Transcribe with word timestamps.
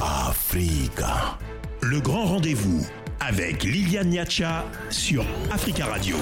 Africa. 0.00 1.38
Le 1.82 2.00
grand 2.00 2.26
rendez-vous 2.26 2.86
avec 3.20 3.62
Liliane 3.62 4.08
Niacha 4.10 4.64
sur 4.90 5.24
Africa 5.50 5.86
Radio. 5.86 6.16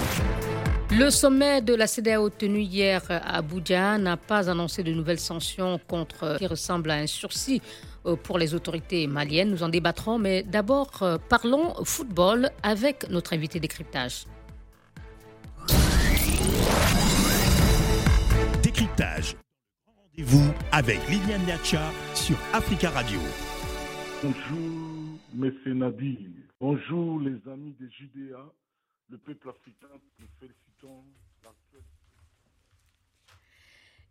Le 0.91 1.11
sommet 1.11 1.61
de 1.61 1.75
la 1.75 1.87
CDAO 1.87 2.31
tenu 2.31 2.61
hier 2.61 3.03
à 3.09 3.39
Abuja 3.39 3.99
n'a 3.99 4.17
pas 4.17 4.49
annoncé 4.49 4.83
de 4.83 4.93
nouvelles 4.93 5.19
sanctions 5.19 5.81
contre 5.89 6.37
qui 6.39 6.47
ressemble 6.47 6.91
à 6.91 6.95
un 6.95 7.07
sursis 7.07 7.61
euh, 8.07 8.15
pour 8.17 8.39
les 8.39 8.55
autorités 8.55 9.07
maliennes. 9.07 9.51
Nous 9.51 9.63
en 9.63 9.69
débattrons, 9.69 10.19
mais 10.19 10.43
d'abord 10.45 10.91
euh, 11.03 11.19
parlons 11.29 11.75
football 11.85 12.51
avec 12.63 13.09
notre 13.11 13.33
invité 13.33 13.59
décryptage. 13.59 14.25
Décryptage. 18.63 19.35
Rendez-vous 19.87 20.53
avec 20.71 21.01
Liliane 21.09 21.45
Niacha 21.45 21.91
sur 22.15 22.37
Africa 22.53 22.91
Radio. 22.91 23.19
Bonjour, 24.25 25.19
M. 25.35 25.79
Nadir. 25.79 26.19
Bonjour, 26.59 27.21
les 27.21 27.37
amis 27.47 27.77
de 27.79 27.87
JDA, 27.91 28.41
le 29.11 29.19
peuple 29.19 29.51
africain. 29.51 30.01
Nous 30.19 30.27
félicitons 30.41 31.05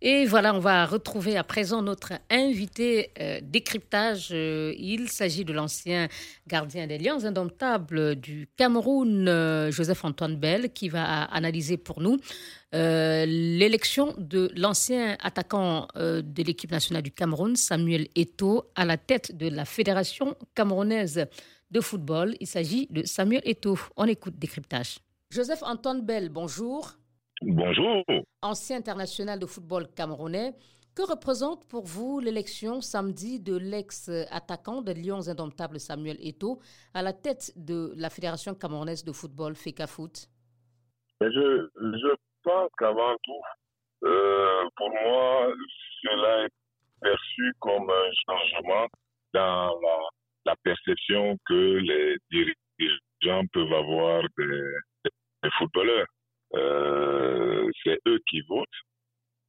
Et 0.05 0.25
voilà, 0.25 0.53
on 0.53 0.59
va 0.59 0.85
retrouver 0.85 1.37
à 1.37 1.45
présent 1.45 1.81
notre 1.81 2.11
invité 2.29 3.11
euh, 3.21 3.39
décryptage. 3.41 4.31
Euh, 4.33 4.73
il 4.77 5.07
s'agit 5.07 5.45
de 5.45 5.53
l'ancien 5.53 6.09
gardien 6.45 6.87
des 6.87 6.97
Lions 6.97 7.23
indomptables 7.23 8.15
du 8.17 8.49
Cameroun, 8.57 9.29
euh, 9.29 9.71
Joseph-Antoine 9.71 10.35
Bell, 10.35 10.73
qui 10.73 10.89
va 10.89 11.23
analyser 11.23 11.77
pour 11.77 12.01
nous 12.01 12.17
l'élection 12.73 14.15
de 14.17 14.51
l'ancien 14.55 15.15
attaquant 15.21 15.87
de 15.95 16.43
l'équipe 16.43 16.71
nationale 16.71 17.03
du 17.03 17.11
Cameroun, 17.11 17.55
Samuel 17.55 18.07
Eto'o, 18.15 18.63
à 18.73 18.83
la 18.83 18.97
tête 18.97 19.37
de 19.37 19.47
la 19.47 19.63
Fédération 19.63 20.35
camerounaise 20.55 21.27
de 21.69 21.81
football. 21.81 22.35
Il 22.39 22.47
s'agit 22.47 22.87
de 22.89 23.03
Samuel 23.03 23.43
Eto'o. 23.45 23.77
On 23.95 24.05
écoute 24.05 24.39
décryptage. 24.39 24.97
Joseph-Antoine 25.29 26.01
Bell, 26.01 26.29
bonjour. 26.29 26.95
Bonjour. 27.41 28.03
Ancien 28.41 28.77
international 28.77 29.39
de 29.39 29.45
football 29.45 29.87
camerounais, 29.95 30.53
que 30.95 31.01
représente 31.09 31.67
pour 31.67 31.85
vous 31.85 32.19
l'élection 32.19 32.81
samedi 32.81 33.39
de 33.39 33.57
l'ex-attaquant 33.57 34.81
des 34.81 34.93
Lions 34.93 35.27
indomptables 35.27 35.79
Samuel 35.79 36.17
Eto'o 36.21 36.59
à 36.93 37.01
la 37.01 37.13
tête 37.13 37.51
de 37.55 37.93
la 37.97 38.09
Fédération 38.09 38.53
camerounaise 38.53 39.03
de 39.03 39.11
football 39.11 39.55
FECAFOOT 39.55 40.29
je, 41.29 41.69
je 41.77 42.15
pense 42.43 42.69
qu'avant 42.77 43.15
tout, 43.23 44.07
euh, 44.07 44.63
pour 44.75 44.89
moi, 44.89 45.53
cela 46.01 46.45
est 46.45 46.49
perçu 47.01 47.53
comme 47.59 47.89
un 47.89 48.11
changement 48.27 48.87
dans 49.33 49.79
la, 50.45 50.55
perception 50.63 51.37
que 51.47 51.77
les 51.77 52.17
dirigeants 52.31 53.45
peuvent 53.53 53.73
avoir 53.73 54.23
des 54.37 55.49
footballeurs. 55.57 56.07
Euh, 56.55 57.69
c'est 57.83 57.99
eux 58.07 58.19
qui 58.29 58.41
votent. 58.41 58.67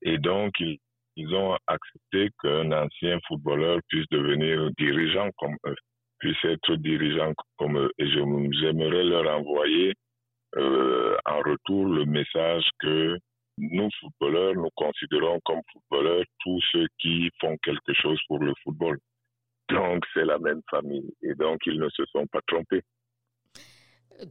Et 0.02 0.18
donc, 0.18 0.54
ils, 0.60 1.34
ont 1.34 1.56
accepté 1.66 2.30
qu'un 2.42 2.72
ancien 2.72 3.18
footballeur 3.28 3.78
puisse 3.88 4.06
devenir 4.10 4.70
dirigeant 4.78 5.30
comme 5.38 5.56
eux, 5.66 5.76
puisse 6.18 6.44
être 6.44 6.76
dirigeant 6.76 7.32
comme 7.56 7.78
eux. 7.78 7.90
Et 7.98 8.10
j'aimerais 8.10 9.04
leur 9.04 9.38
envoyer 9.38 9.94
euh, 10.56 11.16
en 11.26 11.38
retour 11.38 11.86
le 11.86 12.04
message 12.04 12.64
que 12.80 13.16
nous, 13.58 13.88
footballeurs, 14.00 14.54
nous 14.54 14.70
considérons 14.74 15.40
comme 15.44 15.60
footballeurs 15.72 16.24
tous 16.40 16.60
ceux 16.72 16.86
qui 16.98 17.30
font 17.40 17.56
quelque 17.62 17.94
chose 17.94 18.18
pour 18.26 18.40
le 18.40 18.52
football. 18.62 18.98
Donc, 19.70 20.04
c'est 20.12 20.24
la 20.24 20.38
même 20.38 20.60
famille. 20.70 21.10
Et 21.22 21.34
donc, 21.34 21.60
ils 21.66 21.78
ne 21.78 21.88
se 21.88 22.04
sont 22.06 22.26
pas 22.26 22.40
trompés. 22.46 22.82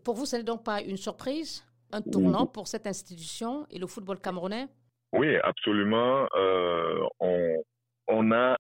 Pour 0.04 0.16
vous, 0.16 0.26
ce 0.26 0.38
n'est 0.38 0.44
donc 0.44 0.64
pas 0.64 0.82
une 0.82 0.98
surprise? 0.98 1.66
Un 1.94 2.02
tournant 2.02 2.48
pour 2.48 2.68
cette 2.68 2.88
institution 2.88 3.66
et 3.70 3.80
le 3.80 3.88
football 3.88 4.20
camerounais? 4.20 4.68
Oui, 5.14 5.38
absolument. 5.38 6.28
Euh, 6.36 7.04
on, 7.20 7.64
on 8.08 8.32
a 8.32 8.58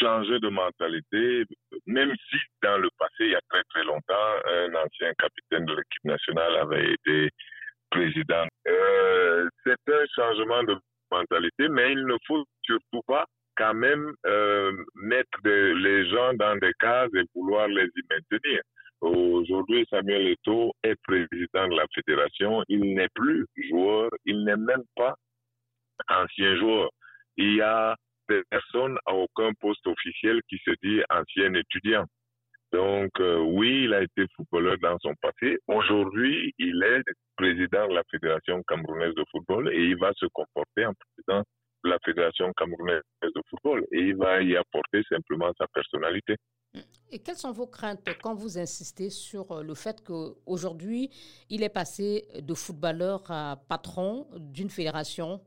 changé 0.00 0.38
de 0.40 0.48
mentalité, 0.48 1.44
même 1.86 2.12
si 2.28 2.36
dans 2.62 2.78
le 2.78 2.88
passé, 2.98 3.20
il 3.20 3.30
y 3.30 3.34
a 3.34 3.40
très 3.48 3.62
très 3.70 3.84
longtemps, 3.84 4.30
un 4.46 4.74
ancien 4.74 5.12
capitaine 5.18 5.64
de 5.66 5.74
l'équipe 5.74 6.04
nationale 6.04 6.56
avait 6.56 6.92
été 6.92 7.30
président. 7.90 8.46
Euh, 8.66 9.48
c'est 9.64 9.92
un 9.92 10.04
changement 10.16 10.62
de 10.64 10.76
mentalité, 11.10 11.68
mais 11.68 11.92
il 11.92 12.06
ne 12.06 12.16
faut 12.26 12.44
surtout 12.62 13.02
pas 13.06 13.26
quand 13.56 13.74
même 13.74 14.12
euh, 14.26 14.72
mettre 14.94 15.38
les 15.44 16.08
gens 16.08 16.32
dans 16.34 16.56
des 16.56 16.72
cases 16.80 17.10
et 17.14 17.24
vouloir 17.34 17.68
les 17.68 17.84
y 17.84 18.02
maintenir. 18.10 18.60
Aujourd'hui, 19.02 19.84
Samuel 19.90 20.28
Eto'o 20.28 20.72
est 20.84 20.94
président 21.02 21.66
de 21.66 21.76
la 21.76 21.86
fédération. 21.92 22.62
Il 22.68 22.94
n'est 22.94 23.08
plus 23.16 23.46
joueur. 23.68 24.10
Il 24.24 24.44
n'est 24.44 24.56
même 24.56 24.84
pas 24.94 25.16
ancien 26.08 26.56
joueur. 26.56 26.88
Il 27.36 27.56
y 27.56 27.60
a 27.60 27.96
personne 28.48 28.96
à 29.06 29.14
aucun 29.14 29.52
poste 29.60 29.84
officiel 29.88 30.40
qui 30.48 30.56
se 30.64 30.70
dit 30.84 31.02
ancien 31.10 31.52
étudiant. 31.54 32.06
Donc, 32.72 33.10
euh, 33.18 33.38
oui, 33.38 33.84
il 33.84 33.92
a 33.92 34.02
été 34.02 34.24
footballeur 34.36 34.76
dans 34.80 34.96
son 35.00 35.14
passé. 35.20 35.58
Aujourd'hui, 35.66 36.54
il 36.58 36.82
est 36.84 37.02
président 37.36 37.88
de 37.88 37.94
la 37.94 38.04
Fédération 38.08 38.62
camerounaise 38.68 39.14
de 39.14 39.24
football 39.32 39.68
et 39.72 39.82
il 39.84 39.98
va 39.98 40.12
se 40.14 40.26
comporter 40.32 40.86
en 40.86 40.94
président 40.94 41.42
de 41.84 41.90
la 41.90 41.98
Fédération 42.04 42.50
camerounaise 42.56 43.02
de 43.22 43.42
football 43.50 43.84
et 43.90 43.98
il 43.98 44.16
va 44.16 44.40
y 44.42 44.56
apporter 44.56 45.02
simplement 45.08 45.52
sa 45.58 45.66
personnalité. 45.74 46.36
Et 47.10 47.18
quelles 47.18 47.36
sont 47.36 47.52
vos 47.52 47.66
craintes 47.66 48.08
quand 48.22 48.34
vous 48.34 48.58
insistez 48.58 49.10
sur 49.10 49.52
euh, 49.52 49.62
le 49.62 49.74
fait 49.74 50.02
qu'aujourd'hui, 50.02 51.10
il 51.50 51.62
est 51.62 51.68
passé 51.68 52.26
de 52.40 52.54
footballeur 52.54 53.30
à 53.30 53.56
patron 53.68 54.26
d'une 54.38 54.70
fédération? 54.70 55.40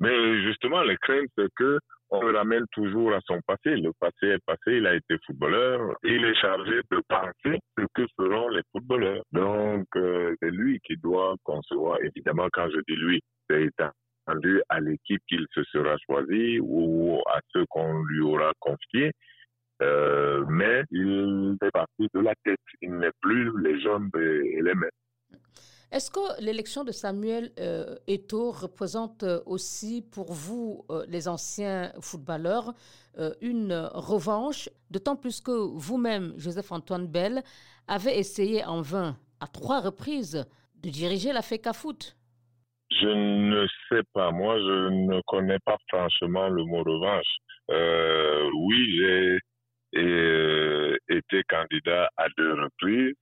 Mais 0.00 0.42
justement, 0.42 0.82
les 0.82 0.96
craintes, 0.96 1.28
c'est 1.36 1.52
que 1.54 1.78
on 2.12 2.22
le 2.22 2.36
ramène 2.36 2.66
toujours 2.72 3.14
à 3.14 3.20
son 3.26 3.40
passé. 3.46 3.76
Le 3.76 3.90
passé 3.98 4.26
est 4.26 4.44
passé, 4.44 4.76
il 4.76 4.86
a 4.86 4.94
été 4.94 5.16
footballeur. 5.26 5.96
Il 6.04 6.22
est 6.24 6.34
chargé 6.34 6.80
de 6.90 7.02
penser 7.08 7.58
ce 7.78 7.84
que 7.94 8.06
feront 8.18 8.48
les 8.50 8.60
footballeurs. 8.70 9.22
Donc, 9.32 9.86
euh, 9.96 10.34
c'est 10.40 10.50
lui 10.50 10.78
qui 10.80 10.96
doit 10.98 11.34
concevoir. 11.42 11.98
Évidemment, 12.02 12.48
quand 12.52 12.68
je 12.68 12.80
dis 12.86 12.96
lui, 12.96 13.22
c'est 13.48 13.70
attendu 14.26 14.60
à 14.68 14.80
l'équipe 14.80 15.22
qu'il 15.26 15.46
se 15.54 15.64
sera 15.64 15.96
choisi 16.06 16.58
ou 16.60 17.18
à 17.32 17.40
ceux 17.52 17.64
qu'on 17.70 18.02
lui 18.04 18.20
aura 18.20 18.52
confiés. 18.60 19.12
Euh, 19.80 20.44
mais 20.48 20.82
il 20.90 21.56
fait 21.60 21.70
partie 21.70 22.08
de 22.14 22.20
la 22.20 22.34
tête. 22.44 22.58
Il 22.82 22.96
n'est 22.98 23.10
plus 23.20 23.50
les 23.62 23.80
jambes 23.80 24.14
et 24.16 24.60
les 24.62 24.74
mains. 24.74 24.88
Est-ce 25.92 26.10
que 26.10 26.42
l'élection 26.42 26.84
de 26.84 26.90
Samuel 26.90 27.50
euh, 27.58 27.96
Eto'o 28.08 28.50
représente 28.50 29.24
euh, 29.24 29.40
aussi 29.44 30.02
pour 30.10 30.32
vous, 30.32 30.86
euh, 30.88 31.04
les 31.06 31.28
anciens 31.28 31.92
footballeurs, 32.00 32.72
une 33.42 33.74
revanche, 33.92 34.70
d'autant 34.90 35.16
plus 35.16 35.42
que 35.42 35.50
vous-même, 35.50 36.32
Joseph-Antoine 36.38 37.06
Bell, 37.06 37.42
avez 37.86 38.18
essayé 38.18 38.64
en 38.64 38.80
vain, 38.80 39.18
à 39.38 39.46
trois 39.48 39.80
reprises, 39.80 40.46
de 40.82 40.88
diriger 40.88 41.30
la 41.34 41.42
FECA 41.42 41.74
Foot? 41.74 42.16
Je 42.90 43.08
ne 43.08 43.66
sais 43.90 44.02
pas. 44.14 44.30
Moi, 44.30 44.56
je 44.60 44.88
ne 44.88 45.20
connais 45.26 45.58
pas 45.66 45.76
franchement 45.88 46.48
le 46.48 46.64
mot 46.64 46.82
revanche. 46.82 47.36
oui, 48.54 48.96
j'ai 48.96 49.38
et 49.92 50.04
euh, 50.04 50.96
était 51.08 51.42
candidat 51.48 52.08
à 52.16 52.26
deux 52.36 52.52
reprises. 52.54 53.14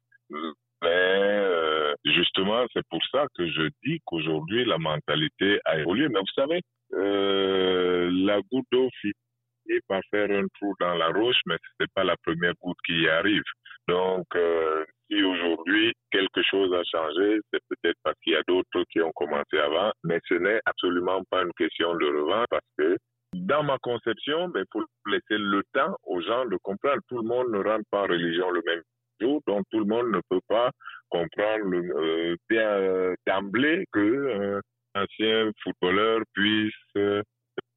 Mais 0.83 0.89
euh, 0.89 1.95
justement, 2.05 2.65
c'est 2.73 2.87
pour 2.89 3.01
ça 3.11 3.27
que 3.37 3.47
je 3.51 3.69
dis 3.85 4.01
qu'aujourd'hui, 4.07 4.65
la 4.65 4.79
mentalité 4.79 5.61
a 5.65 5.79
évolué. 5.79 6.09
Mais 6.09 6.21
vous 6.21 6.35
savez, 6.35 6.61
euh, 6.95 8.11
la 8.13 8.41
goutte 8.51 8.67
d'eau 8.73 8.89
finit 9.01 9.81
par 9.89 10.01
faire 10.11 10.31
un 10.31 10.47
trou 10.55 10.75
dans 10.81 10.95
la 10.95 11.09
roche, 11.09 11.41
mais 11.47 11.57
ce 11.63 11.85
n'est 11.85 11.89
pas 11.95 12.05
la 12.05 12.17
première 12.25 12.55
goutte 12.61 12.79
qui 12.87 13.03
y 13.03 13.09
arrive. 13.09 13.43
Donc, 13.89 14.27
euh, 14.37 14.85
si 15.11 15.23
aujourd'hui 15.23 15.93
quelque 16.11 16.43
chose 16.43 16.73
a 16.73 16.83
changé, 16.85 17.41
c'est 17.53 17.61
peut-être 17.69 17.99
parce 18.03 18.17
qu'il 18.23 18.33
y 18.33 18.37
a 18.37 18.43
d'autres 18.47 18.85
qui 18.91 19.01
ont 19.03 19.13
commencé 19.13 19.59
avant, 19.59 19.93
mais 20.05 20.21
ce 20.29 20.35
n'est 20.35 20.61
absolument 20.65 21.23
pas 21.31 21.43
une 21.43 21.53
question 21.59 21.95
de 21.95 22.07
revanche 22.07 22.47
parce 22.49 22.67
que 22.79 22.97
dans 23.33 23.63
ma 23.63 23.79
conception, 23.79 24.49
il 24.49 24.53
ben, 24.53 24.65
faut 24.73 24.85
laisser 25.07 25.39
le 25.39 25.63
temps 25.73 25.97
aux 26.05 26.21
gens 26.21 26.47
de 26.47 26.57
comprendre. 26.63 27.01
Tout 27.09 27.23
le 27.23 27.29
monde 27.29 27.51
ne 27.51 27.59
rentre 27.59 27.85
pas 27.91 28.03
en 28.03 28.07
religion 28.07 28.51
le 28.51 28.63
même 28.67 28.83
jour, 29.21 29.41
donc 29.47 29.65
tout 29.71 29.81
le 29.81 29.85
monde 29.85 30.11
ne 30.11 30.21
peut 30.29 30.41
pas 30.49 30.71
comprendre 31.09 31.75
euh, 31.75 33.15
d'emblée 33.27 33.85
que 33.93 34.59
un 34.97 35.03
ancien 35.03 35.51
footballeur 35.63 36.21
puisse 36.33 36.73
euh, 36.97 37.23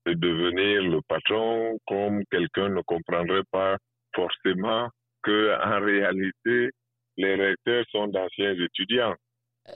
devenir 0.05 0.83
le 0.83 0.99
patron, 1.07 1.77
comme 1.87 2.23
quelqu'un 2.31 2.69
ne 2.69 2.81
comprendrait 2.81 3.43
pas 3.51 3.77
forcément 4.15 4.89
que 5.23 5.55
en 5.63 5.79
réalité 5.83 6.71
les 7.17 7.35
recteurs 7.35 7.85
sont 7.91 8.07
d'anciens 8.07 8.53
étudiants. 8.53 9.15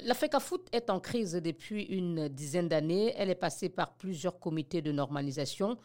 L'Africa 0.04 0.40
Foot 0.40 0.68
est 0.74 0.90
en 0.90 1.00
crise 1.00 1.34
depuis 1.34 1.84
une 1.84 2.28
dizaine 2.28 2.68
d'années. 2.68 3.14
Elle 3.16 3.30
est 3.30 3.36
passée 3.36 3.70
par 3.70 3.96
plusieurs 3.98 4.40
comités 4.40 4.82
de 4.82 4.92
normalisation. 4.92 5.78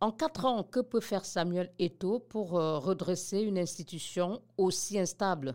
En 0.00 0.10
quatre 0.10 0.46
ans, 0.46 0.64
que 0.64 0.80
peut 0.80 1.00
faire 1.00 1.24
Samuel 1.24 1.70
Eto 1.78 2.18
pour 2.18 2.58
euh, 2.58 2.78
redresser 2.78 3.42
une 3.42 3.58
institution 3.58 4.40
aussi 4.56 4.98
instable? 4.98 5.54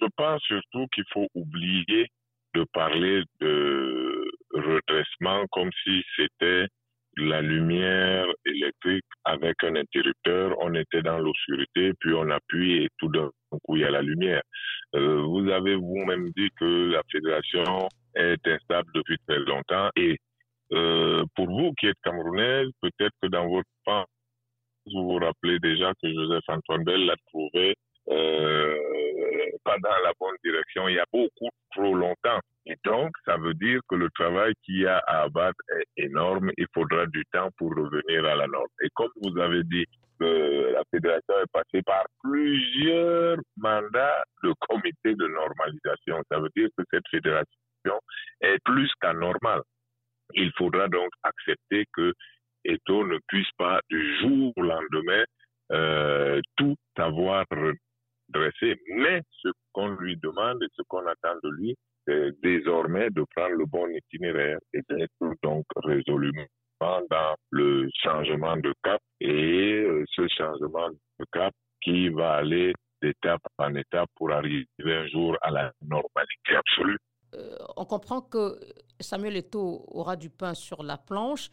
Je 0.00 0.06
pense 0.16 0.42
surtout 0.42 0.86
qu'il 0.94 1.04
faut 1.12 1.26
oublier 1.34 2.08
de 2.54 2.64
parler 2.72 3.22
de 3.40 4.30
redressement 4.52 5.44
comme 5.50 5.70
si 5.82 6.02
c'était 6.16 6.68
la 7.16 7.40
lumière 7.40 8.26
électrique 8.44 9.04
avec 9.24 9.56
un 9.62 9.76
interrupteur, 9.76 10.56
on 10.60 10.74
était 10.74 11.02
dans 11.02 11.18
l'obscurité, 11.18 11.92
puis 12.00 12.14
on 12.14 12.30
appuie 12.30 12.84
et 12.84 12.88
tout 12.98 13.08
d'un 13.08 13.30
coup 13.62 13.76
il 13.76 13.82
y 13.82 13.84
a 13.84 13.90
la 13.90 14.02
lumière. 14.02 14.42
Euh, 14.94 15.22
vous 15.22 15.48
avez 15.50 15.76
vous-même 15.76 16.30
dit 16.36 16.48
que 16.58 16.90
la 16.92 17.02
fédération 17.10 17.88
est 18.14 18.46
instable 18.46 18.90
depuis 18.94 19.16
très 19.26 19.38
longtemps 19.40 19.90
et 19.96 20.16
euh, 20.72 21.24
pour 21.36 21.46
vous 21.46 21.72
qui 21.78 21.86
êtes 21.86 21.98
camerounaise, 22.02 22.68
peut-être 22.80 23.14
que 23.22 23.28
dans 23.28 23.48
votre 23.48 23.68
temps, 23.84 24.04
vous 24.86 25.04
vous 25.04 25.18
rappelez 25.18 25.58
déjà 25.60 25.92
que 26.02 26.12
Joseph 26.12 26.44
Antoine 26.48 26.84
Bell 26.84 27.06
l'a 27.06 27.16
trouvé 27.28 27.74
euh, 28.10 28.76
pas 29.64 29.76
dans 29.82 29.98
la 30.04 30.12
bonne 30.20 30.36
direction 30.44 30.88
il 30.88 30.96
y 30.96 30.98
a 30.98 31.06
beaucoup 31.12 31.50
trop 31.72 31.94
longtemps. 31.94 32.40
Et 32.66 32.76
donc, 32.84 33.10
ça 33.26 33.36
veut 33.36 33.54
dire 33.54 33.80
que 33.88 33.94
le 33.94 34.08
travail 34.10 34.52
qu'il 34.64 34.80
y 34.80 34.86
a 34.86 34.98
à 35.06 35.22
abattre 35.22 35.58
est 35.78 36.04
énorme. 36.04 36.50
Il 36.56 36.66
faudra 36.72 37.06
du 37.06 37.22
temps 37.32 37.50
pour 37.58 37.70
revenir 37.70 38.24
à 38.24 38.36
la 38.36 38.46
norme. 38.46 38.68
Et 38.82 38.88
comme 38.94 39.10
vous 39.22 39.38
avez 39.38 39.62
dit, 39.64 39.84
la 40.20 40.82
fédération 40.90 41.34
est 41.42 41.52
passée 41.52 41.82
par 41.82 42.04
plusieurs 42.22 43.36
mandats 43.56 44.24
de 44.42 44.52
comité 44.68 45.14
de 45.14 45.26
normalisation. 45.26 46.22
Ça 46.30 46.38
veut 46.38 46.50
dire 46.56 46.68
que 46.78 46.84
cette 46.90 47.06
fédération 47.10 47.44
est 48.40 48.58
plus 48.64 48.90
qu'anormale. 49.00 49.62
Il 50.32 50.50
faudra 50.56 50.88
donc 50.88 51.10
accepter 51.22 51.84
que 51.92 52.12
Eto 52.64 53.06
ne 53.06 53.18
puisse 53.28 53.50
pas 53.58 53.80
du 53.90 54.18
jour 54.20 54.52
au 54.56 54.62
lendemain 54.62 55.24
euh, 55.72 56.40
tout 56.56 56.76
avoir 56.96 57.44
dressé. 58.28 58.80
Mais 58.88 59.22
ce 59.42 59.48
qu'on 59.72 59.88
lui 59.88 60.16
demande 60.16 60.62
et 60.62 60.68
ce 60.76 60.82
qu'on 60.88 61.06
attend 61.06 61.36
de 61.42 61.50
lui, 61.50 61.76
c'est 62.06 62.32
désormais 62.42 63.10
de 63.10 63.24
prendre 63.34 63.54
le 63.54 63.66
bon 63.66 63.88
itinéraire 63.88 64.58
et 64.72 64.80
d'être 64.88 65.34
donc 65.42 65.64
résolument 65.76 66.46
dans 67.10 67.34
le 67.50 67.88
changement 68.02 68.56
de 68.56 68.74
cap 68.82 69.00
et 69.20 69.82
euh, 69.82 70.04
ce 70.14 70.26
changement 70.28 70.90
de 70.90 71.24
cap 71.32 71.52
qui 71.82 72.08
va 72.08 72.34
aller 72.34 72.72
d'étape 73.02 73.42
en 73.58 73.74
étape 73.74 74.08
pour 74.16 74.32
arriver 74.32 74.66
un 74.78 75.06
jour 75.08 75.36
à 75.42 75.50
la 75.50 75.72
normalité 75.82 76.56
absolue. 76.56 76.98
Euh, 77.34 77.56
on 77.76 77.84
comprend 77.84 78.20
que 78.22 78.58
Samuel 79.00 79.36
Eto'o 79.36 79.84
aura 79.88 80.16
du 80.16 80.30
pain 80.30 80.54
sur 80.54 80.82
la 80.82 80.96
planche. 80.96 81.50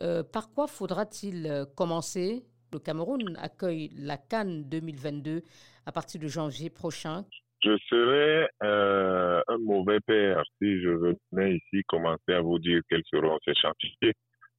Euh, 0.00 0.22
par 0.22 0.52
quoi 0.52 0.66
faudra-t-il 0.66 1.66
commencer? 1.76 2.44
Le 2.72 2.78
Cameroun 2.78 3.36
accueille 3.38 3.90
la 3.96 4.16
Cannes 4.16 4.64
2022 4.68 5.42
à 5.86 5.92
partir 5.92 6.20
de 6.20 6.26
janvier 6.26 6.70
prochain. 6.70 7.24
Je 7.62 7.76
serais 7.88 8.48
un 8.60 9.58
mauvais 9.58 10.00
père 10.00 10.42
si 10.58 10.80
je 10.80 10.88
venais 11.32 11.56
ici 11.56 11.82
commencer 11.86 12.32
à 12.32 12.40
vous 12.40 12.58
dire 12.58 12.80
quels 12.88 13.04
seront 13.10 13.38
ces 13.44 13.54
chantiers 13.54 14.14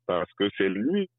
parce 0.06 0.32
que 0.38 0.48
c'est 0.58 0.70
lui 0.70 1.10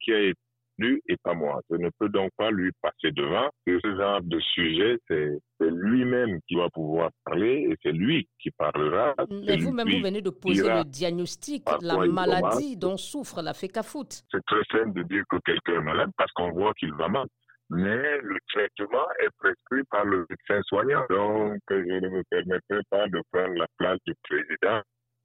qui 0.00 0.12
a 0.12 0.20
été 0.20 0.43
élu 0.78 1.02
et 1.08 1.16
pas 1.22 1.34
moi. 1.34 1.60
Je 1.70 1.76
ne 1.76 1.88
peux 1.98 2.08
donc 2.08 2.30
pas 2.36 2.50
lui 2.50 2.70
passer 2.80 3.12
devant. 3.12 3.48
Ce 3.66 3.96
genre 3.96 4.20
de 4.22 4.38
sujet, 4.40 4.98
c'est 5.08 5.38
lui-même 5.60 6.38
qui 6.48 6.56
va 6.56 6.68
pouvoir 6.70 7.10
parler 7.24 7.68
et 7.70 7.76
c'est 7.82 7.92
lui 7.92 8.28
qui 8.40 8.50
parlera. 8.50 9.14
Mais 9.30 9.56
vous-même, 9.56 9.88
vous 9.88 10.02
venez 10.02 10.22
de 10.22 10.30
poser 10.30 10.68
le 10.68 10.84
diagnostic, 10.84 11.64
la 11.80 12.06
maladie 12.06 12.76
dont 12.76 12.96
souffre 12.96 13.42
la 13.42 13.54
FECAFOOT. 13.54 14.08
C'est 14.30 14.44
très 14.46 14.64
simple 14.70 14.92
de 14.92 15.02
dire 15.04 15.24
que 15.28 15.36
quelqu'un 15.44 15.80
est 15.80 15.84
malade 15.84 16.10
parce 16.16 16.32
qu'on 16.32 16.50
voit 16.52 16.72
qu'il 16.74 16.92
va 16.94 17.08
mal. 17.08 17.26
Mais 17.70 18.18
le 18.20 18.36
traitement 18.52 19.06
est 19.20 19.30
prescrit 19.38 19.82
par 19.90 20.04
le 20.04 20.26
médecin 20.28 20.60
soignant. 20.66 21.04
Donc, 21.08 21.58
je 21.70 21.74
ne 21.76 22.08
me 22.08 22.22
permettrai 22.28 22.80
pas 22.90 23.08
de 23.08 23.22
prendre 23.32 23.54
la 23.54 23.66
place 23.78 23.98
du 24.06 24.14
président 24.22 24.82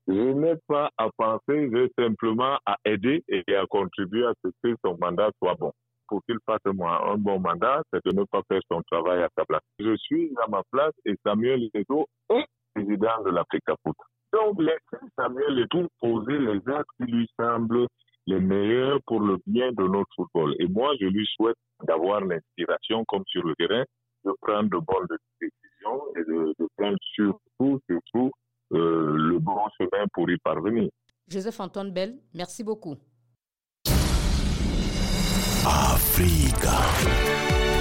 je 0.09 0.31
n'ai 0.33 0.55
pas 0.67 0.89
à 0.97 1.07
penser, 1.15 1.69
j'ai 1.71 1.87
simplement 1.97 2.57
à 2.65 2.77
aider 2.83 3.23
et 3.27 3.43
à 3.55 3.65
contribuer 3.67 4.25
à 4.25 4.33
ce 4.43 4.49
que 4.63 4.75
son 4.83 4.97
mandat 4.99 5.29
soit 5.37 5.53
bon. 5.53 5.71
Pour 6.07 6.23
qu'il 6.25 6.37
fasse 6.47 6.61
un 6.65 7.17
bon 7.17 7.39
mandat, 7.39 7.83
c'est 7.93 8.03
de 8.03 8.15
ne 8.17 8.23
pas 8.23 8.41
faire 8.47 8.61
son 8.71 8.81
travail 8.91 9.21
à 9.21 9.29
sa 9.37 9.45
place. 9.45 9.61
Je 9.77 9.95
suis 9.97 10.31
à 10.43 10.49
ma 10.49 10.63
place 10.71 10.93
et 11.05 11.13
Samuel 11.23 11.69
Leto 11.75 12.07
est 12.31 12.45
président 12.73 13.21
de 13.23 13.29
l'Afrique 13.29 13.63
Foot. 13.83 13.95
Donc, 14.33 14.59
laissez 14.59 15.05
Samuel 15.15 15.53
Leto 15.53 15.87
poser 16.01 16.39
les 16.39 16.73
actes 16.73 16.89
qui 16.97 17.11
lui 17.11 17.29
semblent 17.39 17.85
les 18.25 18.39
meilleurs 18.39 18.99
pour 19.05 19.19
le 19.19 19.37
bien 19.45 19.71
de 19.73 19.83
notre 19.83 20.09
football. 20.15 20.55
Et 20.57 20.67
moi, 20.67 20.91
je 20.99 21.05
lui 21.05 21.27
souhaite 21.35 21.57
d'avoir 21.83 22.21
l'inspiration, 22.21 23.05
comme 23.05 23.23
sur 23.27 23.45
le 23.45 23.53
terrain, 23.55 23.83
de 24.25 24.31
prendre 24.41 24.69
de 24.71 24.77
bonnes 24.77 25.07
décisions 25.39 26.01
et 26.15 26.23
de, 26.23 26.55
de 26.57 26.67
prendre 26.77 26.97
surtout, 27.13 27.79
surtout, 27.87 28.31
euh, 28.73 29.15
le 29.17 29.39
bon 29.39 29.57
chemin 29.77 30.05
pour 30.13 30.29
y 30.29 30.37
parvenir. 30.37 30.89
Joseph 31.27 31.59
Antoine 31.59 31.91
Bell, 31.91 32.17
merci 32.33 32.63
beaucoup. 32.63 32.95
Africa. 35.65 36.77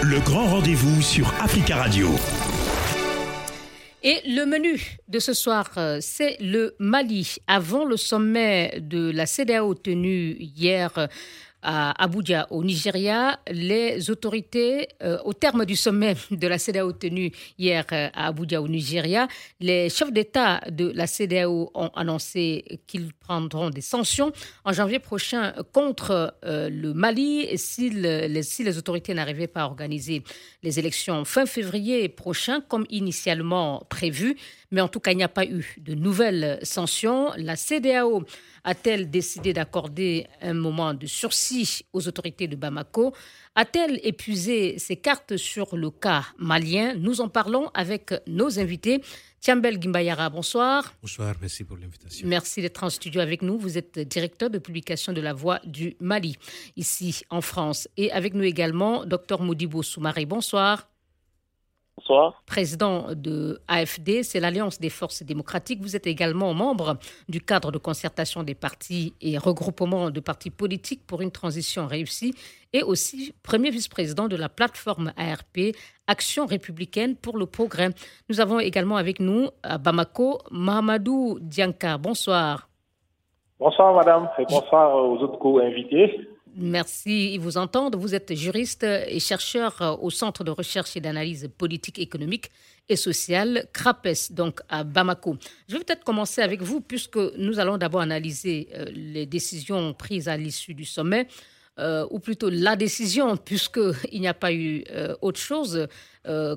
Le 0.02 0.20
grand 0.24 0.46
rendez-vous 0.46 1.00
sur 1.00 1.26
Africa 1.40 1.76
Radio. 1.76 2.08
Et 4.02 4.20
le 4.26 4.44
menu 4.46 4.96
de 5.08 5.18
ce 5.18 5.32
soir, 5.32 5.70
euh, 5.76 5.98
c'est 6.00 6.36
le 6.40 6.76
Mali. 6.78 7.36
Avant 7.46 7.84
le 7.84 7.96
sommet 7.96 8.78
de 8.80 9.10
la 9.10 9.26
CDAO 9.26 9.74
tenu 9.74 10.36
hier 10.38 11.08
à 11.62 12.02
Abuja, 12.02 12.46
au 12.50 12.62
Nigeria. 12.62 13.40
Les 13.50 14.10
autorités, 14.10 14.88
euh, 15.02 15.18
au 15.24 15.32
terme 15.32 15.64
du 15.64 15.76
sommet 15.76 16.16
de 16.30 16.46
la 16.46 16.58
CDAO 16.58 16.92
tenu 16.92 17.32
hier 17.58 17.84
euh, 17.92 18.08
à 18.14 18.28
Abuja, 18.28 18.62
au 18.62 18.68
Nigeria, 18.68 19.26
les 19.60 19.88
chefs 19.88 20.12
d'État 20.12 20.60
de 20.70 20.92
la 20.94 21.06
CDAO 21.06 21.70
ont 21.74 21.90
annoncé 21.94 22.80
qu'ils 22.86 23.12
prendront 23.12 23.70
des 23.70 23.80
sanctions 23.80 24.32
en 24.64 24.72
janvier 24.72 24.98
prochain 24.98 25.52
contre 25.72 26.34
euh, 26.44 26.68
le 26.68 26.94
Mali 26.94 27.48
si 27.58 27.90
les, 27.90 28.42
si 28.42 28.62
les 28.62 28.78
autorités 28.78 29.14
n'arrivaient 29.14 29.46
pas 29.46 29.62
à 29.62 29.66
organiser 29.66 30.22
les 30.62 30.78
élections 30.78 31.24
fin 31.24 31.46
février 31.46 32.08
prochain, 32.08 32.60
comme 32.60 32.86
initialement 32.90 33.84
prévu. 33.88 34.36
Mais 34.70 34.80
en 34.80 34.88
tout 34.88 35.00
cas, 35.00 35.12
il 35.12 35.16
n'y 35.16 35.24
a 35.24 35.28
pas 35.28 35.46
eu 35.46 35.76
de 35.78 35.94
nouvelles 35.94 36.58
sanctions. 36.62 37.30
La 37.36 37.56
CDAO 37.56 38.24
a-t-elle 38.64 39.10
décidé 39.10 39.52
d'accorder 39.52 40.26
un 40.40 40.54
moment 40.54 40.94
de 40.94 41.06
sursis 41.06 41.82
aux 41.92 42.06
autorités 42.08 42.48
de 42.48 42.56
Bamako? 42.56 43.14
A-t-elle 43.54 44.00
épuisé 44.02 44.78
ses 44.78 44.96
cartes 44.96 45.36
sur 45.36 45.76
le 45.76 45.90
cas 45.90 46.26
malien? 46.38 46.94
Nous 46.94 47.20
en 47.20 47.28
parlons 47.28 47.70
avec 47.74 48.14
nos 48.26 48.58
invités. 48.58 49.02
Tiambel 49.40 49.80
Gimbayara, 49.80 50.30
bonsoir. 50.30 50.94
Bonsoir, 51.00 51.34
merci 51.40 51.64
pour 51.64 51.76
l'invitation. 51.76 52.26
Merci 52.26 52.60
d'être 52.60 52.82
en 52.82 52.90
studio 52.90 53.20
avec 53.20 53.42
nous. 53.42 53.58
Vous 53.58 53.78
êtes 53.78 53.98
directeur 53.98 54.50
de 54.50 54.58
publication 54.58 55.12
de 55.12 55.20
La 55.20 55.32
Voix 55.32 55.60
du 55.64 55.96
Mali, 56.00 56.36
ici 56.76 57.22
en 57.30 57.40
France. 57.40 57.88
Et 57.96 58.10
avec 58.12 58.34
nous 58.34 58.44
également, 58.44 59.04
docteur 59.04 59.40
Modibo 59.40 59.82
Soumaré. 59.82 60.26
Bonsoir. 60.26 60.88
Bonsoir. 61.98 62.44
Président 62.46 63.06
de 63.16 63.60
AFD, 63.66 64.22
c'est 64.22 64.38
l'Alliance 64.38 64.78
des 64.78 64.88
forces 64.88 65.24
démocratiques. 65.24 65.80
Vous 65.82 65.96
êtes 65.96 66.06
également 66.06 66.54
membre 66.54 66.96
du 67.28 67.40
cadre 67.40 67.72
de 67.72 67.78
concertation 67.78 68.44
des 68.44 68.54
partis 68.54 69.14
et 69.20 69.36
regroupement 69.36 70.10
de 70.10 70.20
partis 70.20 70.50
politiques 70.50 71.04
pour 71.08 71.22
une 71.22 71.32
transition 71.32 71.88
réussie 71.88 72.36
et 72.72 72.84
aussi 72.84 73.34
premier 73.42 73.70
vice-président 73.70 74.28
de 74.28 74.36
la 74.36 74.48
plateforme 74.48 75.12
ARP, 75.16 75.74
Action 76.06 76.46
républicaine 76.46 77.16
pour 77.16 77.36
le 77.36 77.46
progrès. 77.46 77.88
Nous 78.28 78.40
avons 78.40 78.60
également 78.60 78.96
avec 78.96 79.18
nous 79.18 79.48
à 79.64 79.76
Bamako 79.78 80.38
Mahamadou 80.52 81.38
Dianka. 81.40 81.98
Bonsoir. 81.98 82.68
Bonsoir 83.58 83.92
madame 83.92 84.28
et 84.38 84.44
bonsoir 84.44 84.94
aux 84.94 85.16
autres 85.16 85.38
co-invités. 85.40 86.28
Merci, 86.60 87.34
ils 87.34 87.38
vous 87.38 87.56
entendent. 87.56 87.94
Vous 87.94 88.16
êtes 88.16 88.34
juriste 88.34 88.82
et 88.82 89.20
chercheur 89.20 89.80
euh, 89.80 89.94
au 90.00 90.10
Centre 90.10 90.42
de 90.42 90.50
recherche 90.50 90.96
et 90.96 91.00
d'analyse 91.00 91.48
politique, 91.56 92.00
économique 92.00 92.50
et 92.88 92.96
sociale, 92.96 93.68
CRAPES, 93.72 94.32
donc 94.32 94.60
à 94.68 94.82
Bamako. 94.82 95.36
Je 95.68 95.74
vais 95.76 95.84
peut-être 95.84 96.02
commencer 96.02 96.42
avec 96.42 96.60
vous, 96.60 96.80
puisque 96.80 97.18
nous 97.36 97.60
allons 97.60 97.78
d'abord 97.78 98.00
analyser 98.00 98.70
euh, 98.74 98.86
les 98.92 99.24
décisions 99.24 99.94
prises 99.94 100.26
à 100.26 100.36
l'issue 100.36 100.74
du 100.74 100.84
sommet. 100.84 101.28
Euh, 101.78 102.04
ou 102.10 102.18
plutôt 102.18 102.50
la 102.50 102.74
décision, 102.74 103.36
puisqu'il 103.44 104.20
n'y 104.20 104.26
a 104.26 104.34
pas 104.34 104.52
eu 104.52 104.82
autre 105.22 105.38
chose 105.38 105.86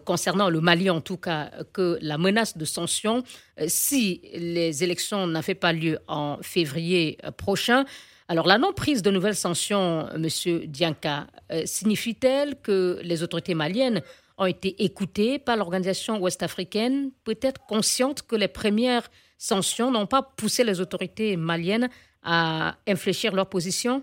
concernant 0.03 0.49
le 0.49 0.59
Mali, 0.59 0.89
en 0.89 0.99
tout 0.99 1.15
cas, 1.15 1.51
que 1.71 1.99
la 2.01 2.17
menace 2.17 2.57
de 2.57 2.65
sanctions 2.65 3.23
si 3.67 4.19
les 4.33 4.83
élections 4.83 5.27
n'avaient 5.27 5.53
pas 5.53 5.71
lieu 5.71 5.99
en 6.07 6.39
février 6.41 7.19
prochain. 7.37 7.85
Alors, 8.31 8.47
la 8.47 8.57
non-prise 8.57 9.03
de 9.03 9.11
nouvelles 9.11 9.35
sanctions, 9.35 10.05
Monsieur 10.17 10.59
Dianka, 10.65 11.27
euh, 11.51 11.63
signifie-t-elle 11.65 12.55
que 12.61 12.97
les 13.03 13.23
autorités 13.23 13.55
maliennes 13.55 14.01
ont 14.37 14.45
été 14.45 14.85
écoutées 14.85 15.37
par 15.37 15.57
l'organisation 15.57 16.17
ouest-africaine, 16.17 17.11
peut-être 17.25 17.59
consciente 17.65 18.21
que 18.21 18.37
les 18.37 18.47
premières 18.47 19.09
sanctions 19.37 19.91
n'ont 19.91 20.05
pas 20.05 20.21
poussé 20.21 20.63
les 20.63 20.79
autorités 20.79 21.35
maliennes 21.35 21.89
à 22.23 22.75
infléchir 22.87 23.35
leur 23.35 23.49
position? 23.49 24.01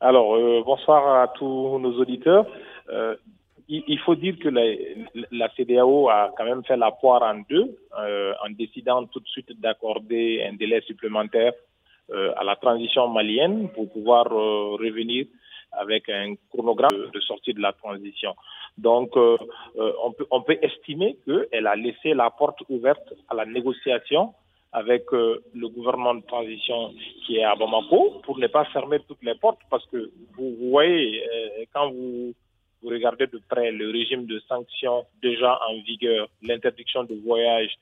Alors, 0.00 0.34
euh, 0.34 0.60
bonsoir 0.62 1.22
à 1.22 1.28
tous 1.28 1.78
nos 1.78 1.98
auditeurs. 1.98 2.46
Euh, 2.90 3.16
il, 3.66 3.98
faut 4.00 4.14
dire 4.14 4.36
que 4.38 4.50
la, 4.50 5.48
CDAO 5.56 6.10
a 6.10 6.34
quand 6.36 6.44
même 6.44 6.62
fait 6.64 6.76
la 6.76 6.90
poire 6.90 7.22
en 7.22 7.40
deux 7.48 7.78
en 7.96 8.50
décidant 8.50 9.06
tout 9.06 9.20
de 9.20 9.28
suite 9.28 9.58
d'accorder 9.58 10.44
un 10.46 10.54
délai 10.54 10.82
supplémentaire 10.82 11.52
à 12.36 12.44
la 12.44 12.56
transition 12.56 13.08
malienne 13.08 13.68
pour 13.70 13.90
pouvoir 13.92 14.24
revenir 14.24 15.26
avec 15.72 16.08
un 16.08 16.34
chronogramme 16.50 17.10
de 17.12 17.20
sortie 17.20 17.54
de 17.54 17.60
la 17.60 17.72
transition. 17.72 18.34
Donc, 18.76 19.16
on, 19.16 20.12
peut, 20.12 20.26
on 20.30 20.42
peut 20.42 20.58
estimer 20.62 21.16
qu'elle 21.24 21.66
a 21.66 21.76
laissé 21.76 22.14
la 22.14 22.30
porte 22.30 22.62
ouverte 22.68 23.14
à 23.28 23.34
la 23.34 23.44
négociation 23.44 24.34
avec 24.72 25.12
euh, 25.12 25.42
le 25.54 25.68
gouvernement 25.68 26.14
de 26.14 26.24
transition 26.26 26.92
qui 27.26 27.38
est 27.38 27.44
à 27.44 27.56
Bamako 27.56 28.20
pour 28.22 28.38
ne 28.38 28.46
pas 28.46 28.64
fermer 28.66 29.00
toutes 29.06 29.22
les 29.22 29.34
portes 29.34 29.60
parce 29.68 29.84
que 29.86 30.10
vous, 30.36 30.56
voyez, 30.70 31.22
euh, 31.22 31.64
quand 31.72 31.90
vous, 31.90 32.32
vous, 32.82 32.88
regardez 32.88 33.26
de 33.26 33.40
près 33.48 33.72
le 33.72 33.90
régime 33.90 34.26
de 34.26 34.38
sanctions 34.48 35.04
déjà 35.22 35.58
en 35.68 35.80
vigueur, 35.80 36.28
l'interdiction 36.42 37.02
de 37.04 37.14
voyage 37.16 37.72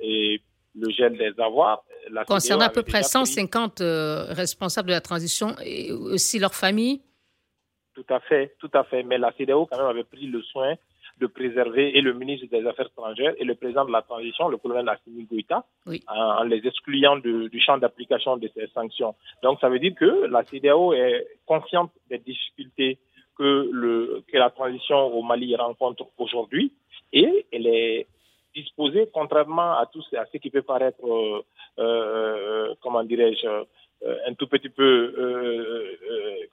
et 0.00 0.40
le 0.78 0.90
gel 0.90 1.16
des 1.16 1.32
avoirs. 1.40 1.82
La 2.10 2.24
Concernant 2.24 2.66
à 2.66 2.70
peu 2.70 2.82
près 2.82 3.02
150 3.02 3.80
euh, 3.80 4.26
responsables 4.30 4.88
de 4.88 4.94
la 4.94 5.00
transition 5.00 5.54
et 5.64 5.92
aussi 5.92 6.38
leurs 6.38 6.54
familles 6.54 7.00
Tout 7.94 8.06
à 8.08 8.20
fait, 8.20 8.54
tout 8.58 8.70
à 8.72 8.84
fait. 8.84 9.02
Mais 9.02 9.18
la 9.18 9.32
CDAO 9.32 9.66
quand 9.66 9.78
même 9.78 9.86
avait 9.86 10.04
pris 10.04 10.26
le 10.26 10.42
soin 10.42 10.74
de 11.18 11.26
préserver 11.26 11.96
et 11.96 12.02
le 12.02 12.12
ministre 12.12 12.46
des 12.50 12.66
Affaires 12.66 12.88
étrangères 12.88 13.34
et 13.38 13.44
le 13.44 13.54
président 13.54 13.86
de 13.86 13.92
la 13.92 14.02
transition, 14.02 14.48
le 14.48 14.58
colonel 14.58 14.86
Assimi 14.88 15.24
Goïta, 15.24 15.64
en, 16.08 16.42
les 16.44 16.66
excluant 16.66 17.16
du 17.16 17.60
champ 17.60 17.78
d'application 17.78 18.36
de 18.36 18.50
ces 18.54 18.66
sanctions. 18.74 19.14
Donc 19.42 19.58
ça 19.60 19.70
veut 19.70 19.78
dire 19.78 19.94
que 19.94 20.26
la 20.26 20.44
CDAO 20.44 20.92
est 20.92 21.26
consciente 21.46 21.90
des 22.10 22.18
difficultés 22.18 22.98
que, 23.36 23.68
le, 23.72 24.24
que 24.30 24.36
la 24.36 24.50
transition 24.50 25.06
au 25.06 25.22
Mali 25.22 25.54
rencontre 25.56 26.06
aujourd'hui 26.18 26.72
et 27.12 27.46
elle 27.52 27.66
est 27.66 28.06
disposée, 28.56 29.08
contrairement 29.12 29.72
à, 29.82 29.86
tout, 29.92 30.02
à 30.16 30.24
ce 30.32 30.38
qui 30.38 30.50
peut 30.50 30.62
paraître, 30.62 31.04
euh, 31.04 31.42
euh, 31.78 32.74
comment 32.82 33.04
dirais-je, 33.04 33.46
euh, 33.46 34.28
un 34.28 34.34
tout 34.34 34.48
petit 34.48 34.68
peu 34.68 34.90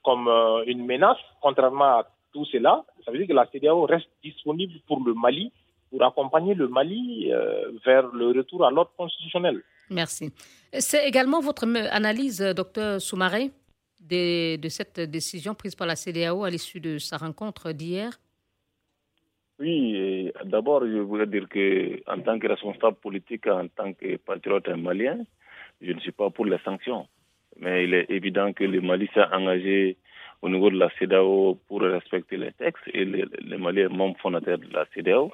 comme 0.02 0.28
une 0.66 0.84
menace, 0.84 1.22
contrairement 1.40 1.98
à 2.00 2.08
tout 2.32 2.44
cela, 2.46 2.84
ça 3.04 3.10
veut 3.10 3.18
dire 3.18 3.28
que 3.28 3.32
la 3.32 3.46
CDAO 3.50 3.86
reste 3.86 4.08
disponible 4.22 4.74
pour 4.86 5.00
le 5.06 5.14
Mali, 5.14 5.52
pour 5.90 6.02
accompagner 6.02 6.54
le 6.54 6.68
Mali 6.68 7.32
euh, 7.32 7.70
vers 7.84 8.06
le 8.08 8.28
retour 8.38 8.64
à 8.66 8.70
l'ordre 8.70 8.92
constitutionnel. 8.96 9.62
Merci. 9.90 10.32
C'est 10.72 11.06
également 11.06 11.40
votre 11.40 11.64
analyse, 11.90 12.40
docteur 12.40 13.00
Soumaré, 13.00 13.50
de, 14.00 14.56
de 14.56 14.68
cette 14.68 15.00
décision 15.00 15.54
prise 15.54 15.74
par 15.74 15.86
la 15.86 15.96
CDAO 15.96 16.44
à 16.44 16.50
l'issue 16.50 16.80
de 16.80 16.98
sa 16.98 17.16
rencontre 17.16 17.72
d'hier? 17.72 18.10
Oui, 19.64 20.30
d'abord, 20.44 20.86
je 20.86 20.98
voudrais 20.98 21.26
dire 21.26 21.48
que 21.48 22.00
en 22.06 22.20
tant 22.20 22.38
que 22.38 22.46
responsable 22.48 22.96
politique, 22.96 23.46
en 23.46 23.66
tant 23.68 23.92
que 23.94 24.16
patriote 24.18 24.68
malien, 24.68 25.18
je 25.80 25.92
ne 25.92 26.00
suis 26.00 26.12
pas 26.12 26.28
pour 26.30 26.44
les 26.44 26.58
sanctions. 26.58 27.06
Mais 27.58 27.84
il 27.84 27.94
est 27.94 28.10
évident 28.10 28.52
que 28.52 28.64
le 28.64 28.80
Mali 28.80 29.08
s'est 29.14 29.24
engagé 29.32 29.96
au 30.42 30.48
niveau 30.50 30.68
de 30.70 30.78
la 30.78 30.90
CEDAO 30.98 31.58
pour 31.66 31.80
respecter 31.80 32.36
les 32.36 32.52
textes 32.52 32.86
et 32.92 33.04
les, 33.04 33.24
les 33.40 33.56
Maliens 33.56 33.88
membres 33.88 34.18
fondateurs 34.20 34.58
de 34.58 34.70
la 34.72 34.84
CEDAO. 34.94 35.32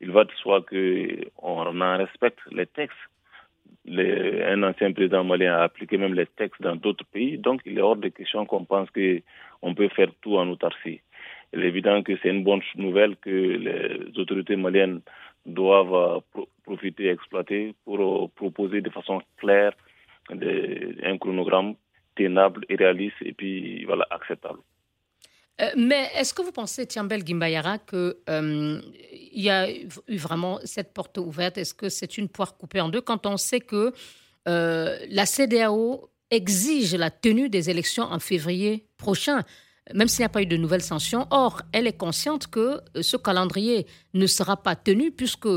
Il 0.00 0.10
va 0.10 0.24
de 0.24 0.32
soi 0.42 0.62
qu'on 0.62 1.80
en 1.80 1.96
respecte 1.98 2.40
les 2.52 2.66
textes. 2.66 3.04
un 4.52 4.62
ancien 4.62 4.92
président 4.92 5.24
malien 5.24 5.54
a 5.54 5.64
appliqué 5.64 5.98
même 5.98 6.14
les 6.14 6.26
textes 6.26 6.62
dans 6.62 6.76
d'autres 6.76 7.04
pays, 7.04 7.36
donc 7.38 7.60
il 7.66 7.78
est 7.78 7.82
hors 7.82 7.96
de 7.96 8.08
question 8.08 8.46
qu'on 8.46 8.64
pense 8.64 8.88
qu'on 8.90 9.74
peut 9.74 9.88
faire 9.88 10.10
tout 10.22 10.36
en 10.36 10.48
autarcie. 10.48 11.00
Il 11.52 11.62
est 11.62 11.68
évident 11.68 12.02
que 12.02 12.12
c'est 12.22 12.28
une 12.28 12.44
bonne 12.44 12.62
nouvelle 12.76 13.16
que 13.16 13.30
les 13.30 14.18
autorités 14.18 14.56
maliennes 14.56 15.00
doivent 15.44 16.22
profiter 16.64 17.04
et 17.04 17.10
exploiter 17.10 17.74
pour 17.84 18.30
proposer 18.32 18.80
de 18.80 18.90
façon 18.90 19.22
claire 19.36 19.72
un 20.30 21.18
chronogramme 21.18 21.74
tenable 22.16 22.64
et 22.68 22.76
réaliste 22.76 23.16
et 23.22 23.32
puis 23.32 23.84
voilà, 23.84 24.06
acceptable. 24.10 24.58
Euh, 25.60 25.70
mais 25.76 26.10
est-ce 26.14 26.34
que 26.34 26.42
vous 26.42 26.52
pensez, 26.52 26.86
Tiambel 26.86 27.24
Gimbayara, 27.24 27.78
qu'il 27.78 28.14
euh, 28.28 28.80
y 29.32 29.48
a 29.48 29.70
eu 29.70 29.88
vraiment 30.16 30.58
cette 30.64 30.92
porte 30.92 31.16
ouverte? 31.18 31.56
Est-ce 31.56 31.72
que 31.72 31.88
c'est 31.88 32.18
une 32.18 32.28
poire 32.28 32.58
coupée 32.58 32.80
en 32.80 32.90
deux? 32.90 33.00
Quand 33.00 33.24
on 33.26 33.38
sait 33.38 33.60
que 33.60 33.92
euh, 34.48 34.98
la 35.08 35.24
CDAO 35.24 36.10
exige 36.30 36.94
la 36.94 37.10
tenue 37.10 37.48
des 37.48 37.70
élections 37.70 38.04
en 38.04 38.18
février 38.18 38.84
prochain 38.98 39.44
même 39.94 40.08
s'il 40.08 40.22
n'y 40.22 40.26
a 40.26 40.30
pas 40.30 40.42
eu 40.42 40.46
de 40.46 40.56
nouvelles 40.56 40.82
sanctions. 40.82 41.26
Or, 41.30 41.62
elle 41.72 41.86
est 41.86 41.96
consciente 41.96 42.48
que 42.48 42.80
ce 43.00 43.16
calendrier 43.16 43.86
ne 44.14 44.26
sera 44.26 44.56
pas 44.56 44.76
tenu 44.76 45.12
puisque 45.12 45.48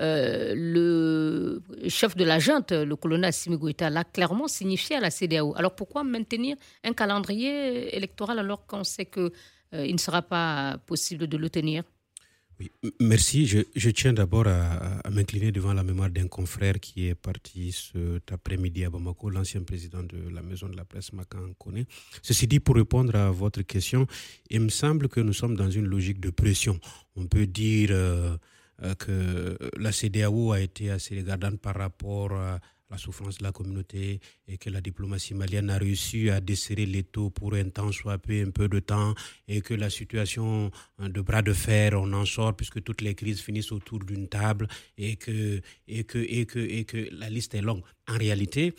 euh, 0.00 0.54
le 0.56 1.62
chef 1.88 2.16
de 2.16 2.24
la 2.24 2.38
junte, 2.38 2.72
le 2.72 2.96
colonel 2.96 3.26
Assimi 3.26 3.58
l'a 3.78 4.04
clairement 4.04 4.48
signifié 4.48 4.96
à 4.96 5.00
la 5.00 5.10
CDAO. 5.10 5.54
Alors 5.56 5.74
pourquoi 5.74 6.02
maintenir 6.02 6.56
un 6.82 6.92
calendrier 6.92 7.94
électoral 7.96 8.38
alors 8.38 8.66
qu'on 8.66 8.84
sait 8.84 9.06
qu'il 9.06 9.30
euh, 9.74 9.92
ne 9.92 9.98
sera 9.98 10.22
pas 10.22 10.78
possible 10.86 11.26
de 11.26 11.36
le 11.36 11.48
tenir? 11.48 11.84
Merci. 13.00 13.46
Je, 13.46 13.90
tiens 13.90 14.12
d'abord 14.12 14.46
à, 14.46 15.10
m'incliner 15.10 15.52
devant 15.52 15.72
la 15.72 15.82
mémoire 15.82 16.10
d'un 16.10 16.28
confrère 16.28 16.80
qui 16.80 17.08
est 17.08 17.14
parti 17.14 17.72
cet 17.72 18.32
après-midi 18.32 18.84
à 18.84 18.90
Bamako, 18.90 19.30
l'ancien 19.30 19.62
président 19.62 20.02
de 20.02 20.28
la 20.32 20.42
maison 20.42 20.68
de 20.68 20.76
la 20.76 20.84
presse 20.84 21.12
Macan 21.12 21.52
Kone. 21.58 21.84
Ceci 22.22 22.46
dit, 22.46 22.60
pour 22.60 22.76
répondre 22.76 23.14
à 23.16 23.30
votre 23.30 23.62
question, 23.62 24.06
il 24.50 24.60
me 24.60 24.68
semble 24.68 25.08
que 25.08 25.20
nous 25.20 25.32
sommes 25.32 25.56
dans 25.56 25.70
une 25.70 25.86
logique 25.86 26.20
de 26.20 26.30
pression. 26.30 26.78
On 27.16 27.26
peut 27.26 27.46
dire 27.46 27.90
euh, 27.92 28.36
euh, 28.82 28.94
que 28.94 29.58
la 29.78 29.92
CDAO 29.92 30.52
a 30.52 30.60
été 30.60 30.90
assez 30.90 31.16
regardante 31.16 31.60
par 31.60 31.76
rapport 31.76 32.32
à 32.32 32.58
la 32.94 32.98
souffrance 32.98 33.38
de 33.38 33.42
la 33.42 33.50
communauté 33.50 34.20
et 34.46 34.56
que 34.56 34.70
la 34.70 34.80
diplomatie 34.80 35.34
malienne 35.34 35.68
a 35.70 35.78
réussi 35.78 36.30
à 36.30 36.40
desserrer 36.40 36.86
les 36.86 37.02
taux 37.02 37.30
pour 37.30 37.54
un 37.54 37.68
temps, 37.68 37.90
soit 37.90 38.18
peu, 38.18 38.40
un 38.40 38.50
peu 38.50 38.68
de 38.68 38.78
temps, 38.78 39.14
et 39.48 39.60
que 39.62 39.74
la 39.74 39.90
situation 39.90 40.70
de 41.00 41.20
bras 41.20 41.42
de 41.42 41.52
fer, 41.52 41.94
on 41.94 42.12
en 42.12 42.24
sort 42.24 42.54
puisque 42.54 42.82
toutes 42.84 43.00
les 43.00 43.16
crises 43.16 43.40
finissent 43.40 43.72
autour 43.72 43.98
d'une 44.04 44.28
table 44.28 44.68
et 44.96 45.16
que, 45.16 45.60
et, 45.88 46.04
que, 46.04 46.18
et, 46.18 46.46
que, 46.46 46.60
et 46.60 46.84
que 46.84 47.08
la 47.12 47.28
liste 47.28 47.54
est 47.56 47.62
longue. 47.62 47.82
En 48.08 48.16
réalité, 48.16 48.74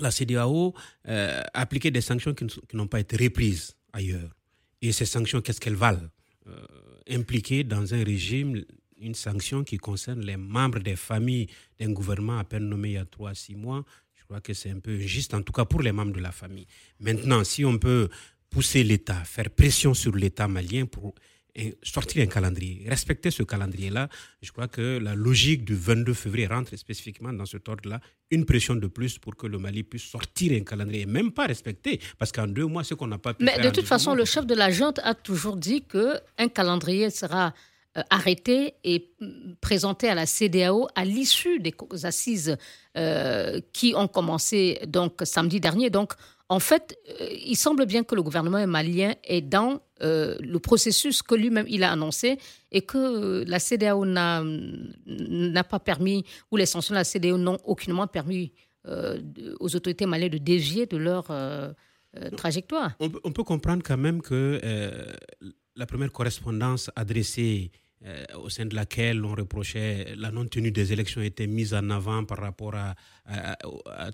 la 0.00 0.10
CDAO 0.10 0.74
euh, 1.06 1.42
a 1.54 1.60
appliqué 1.60 1.92
des 1.92 2.00
sanctions 2.00 2.34
qui 2.34 2.46
n'ont 2.74 2.88
pas 2.88 3.00
été 3.00 3.16
reprises 3.16 3.76
ailleurs. 3.92 4.34
Et 4.82 4.90
ces 4.90 5.04
sanctions, 5.06 5.40
qu'est-ce 5.40 5.60
qu'elles 5.60 5.74
valent? 5.74 6.08
Euh, 6.48 6.66
Impliquées 7.08 7.64
dans 7.64 7.92
un 7.92 8.04
régime 8.04 8.64
une 9.00 9.14
sanction 9.14 9.64
qui 9.64 9.78
concerne 9.78 10.20
les 10.20 10.36
membres 10.36 10.78
des 10.80 10.96
familles 10.96 11.48
d'un 11.78 11.90
gouvernement 11.92 12.38
à 12.38 12.44
peine 12.44 12.68
nommé 12.68 12.90
il 12.90 12.94
y 12.94 12.98
a 12.98 13.04
trois, 13.04 13.34
six 13.34 13.54
mois, 13.54 13.84
je 14.14 14.24
crois 14.24 14.40
que 14.40 14.52
c'est 14.54 14.70
un 14.70 14.78
peu 14.78 14.98
juste, 14.98 15.34
en 15.34 15.42
tout 15.42 15.52
cas 15.52 15.64
pour 15.64 15.82
les 15.82 15.92
membres 15.92 16.12
de 16.12 16.20
la 16.20 16.32
famille. 16.32 16.66
Maintenant, 17.00 17.42
si 17.44 17.64
on 17.64 17.78
peut 17.78 18.08
pousser 18.50 18.84
l'État, 18.84 19.24
faire 19.24 19.50
pression 19.50 19.94
sur 19.94 20.14
l'État 20.14 20.48
malien 20.48 20.86
pour 20.86 21.14
sortir 21.82 22.22
un 22.22 22.26
calendrier, 22.26 22.86
respecter 22.88 23.30
ce 23.30 23.42
calendrier-là, 23.42 24.08
je 24.40 24.52
crois 24.52 24.68
que 24.68 24.98
la 24.98 25.14
logique 25.14 25.64
du 25.64 25.74
22 25.74 26.14
février 26.14 26.46
rentre 26.46 26.76
spécifiquement 26.76 27.32
dans 27.32 27.44
ce 27.44 27.56
ordre-là, 27.66 28.00
une 28.30 28.44
pression 28.44 28.76
de 28.76 28.86
plus 28.86 29.18
pour 29.18 29.36
que 29.36 29.46
le 29.46 29.58
Mali 29.58 29.82
puisse 29.82 30.04
sortir 30.04 30.52
un 30.52 30.64
calendrier, 30.64 31.06
même 31.06 31.32
pas 31.32 31.46
respecté, 31.46 32.00
parce 32.18 32.30
qu'en 32.32 32.46
deux 32.46 32.66
mois, 32.66 32.84
ce 32.84 32.94
qu'on 32.94 33.08
n'a 33.08 33.18
pas 33.18 33.34
pu 33.34 33.44
Mais 33.44 33.58
de 33.58 33.70
toute 33.70 33.86
façon, 33.86 34.14
le 34.14 34.24
chef 34.24 34.46
de 34.46 34.54
la 34.54 34.70
junte 34.70 35.00
a 35.02 35.14
toujours 35.14 35.56
dit 35.56 35.82
qu'un 35.82 36.48
calendrier 36.48 37.10
sera 37.10 37.52
arrêté 38.10 38.74
et 38.84 39.10
présenté 39.60 40.08
à 40.08 40.14
la 40.14 40.26
CDAO 40.26 40.88
à 40.94 41.04
l'issue 41.04 41.58
des 41.58 41.74
assises 42.04 42.56
euh, 42.96 43.60
qui 43.72 43.94
ont 43.96 44.08
commencé 44.08 44.80
donc 44.86 45.20
samedi 45.24 45.60
dernier. 45.60 45.90
Donc, 45.90 46.12
en 46.48 46.60
fait, 46.60 46.98
euh, 47.20 47.28
il 47.44 47.56
semble 47.56 47.86
bien 47.86 48.04
que 48.04 48.14
le 48.14 48.22
gouvernement 48.22 48.64
malien 48.66 49.14
est 49.24 49.42
dans 49.42 49.80
le 50.02 50.56
processus 50.58 51.22
que 51.22 51.34
lui-même 51.34 51.66
il 51.68 51.84
a 51.84 51.92
annoncé 51.92 52.38
et 52.72 52.80
que 52.80 53.44
la 53.46 53.58
CDAO 53.58 54.06
n'a 54.06 55.64
pas 55.64 55.78
permis, 55.78 56.24
ou 56.50 56.56
les 56.56 56.64
sanctions 56.64 56.94
de 56.94 56.98
la 56.98 57.04
CDAO 57.04 57.36
n'ont 57.36 57.58
aucunement 57.64 58.06
permis 58.06 58.52
aux 58.88 59.76
autorités 59.76 60.06
maliennes 60.06 60.30
de 60.30 60.38
dévier 60.38 60.86
de 60.86 60.96
leur 60.96 61.26
trajectoire. 62.34 62.92
On, 62.98 63.12
on, 63.24 63.32
peut 63.32 63.44
comprendre 63.44 63.82
quand 63.84 63.98
même 63.98 64.22
que 64.22 64.58
la 65.76 65.86
première 65.86 66.12
correspondance 66.12 66.90
adressée 66.96 67.70
euh, 68.06 68.24
au 68.42 68.48
sein 68.48 68.64
de 68.64 68.74
laquelle 68.74 69.22
on 69.24 69.34
reprochait 69.34 70.14
la 70.16 70.30
non-tenue 70.30 70.72
des 70.72 70.92
élections 70.92 71.20
était 71.20 71.46
mise 71.46 71.74
en 71.74 71.90
avant 71.90 72.24
par 72.24 72.38
rapport 72.38 72.74
à, 72.74 72.94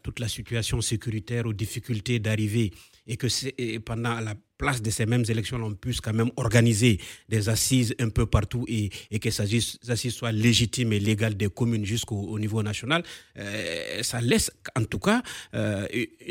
toute 0.02 0.18
la 0.18 0.28
situation 0.28 0.80
sécuritaire, 0.80 1.46
aux 1.46 1.52
difficultés 1.52 2.18
d'arriver. 2.18 2.72
Et 3.06 3.16
que 3.16 3.78
pendant 3.78 4.20
la 4.20 4.34
place 4.58 4.82
de 4.82 4.90
ces 4.90 5.06
mêmes 5.06 5.24
élections, 5.28 5.58
on 5.62 5.74
puisse 5.74 6.00
quand 6.00 6.14
même 6.14 6.30
organiser 6.36 6.98
des 7.28 7.48
assises 7.48 7.94
un 8.00 8.08
peu 8.08 8.26
partout 8.26 8.64
et, 8.68 8.90
et 9.10 9.18
que 9.18 9.30
ces 9.30 9.42
assises 9.88 10.14
soient 10.14 10.32
légitimes 10.32 10.92
et 10.92 11.00
légales 11.00 11.36
des 11.36 11.48
communes 11.48 11.84
jusqu'au 11.84 12.38
niveau 12.38 12.62
national, 12.62 13.02
euh, 13.38 14.02
ça 14.02 14.20
laisse 14.20 14.50
en 14.76 14.84
tout 14.84 14.98
cas 14.98 15.22
euh, 15.54 15.86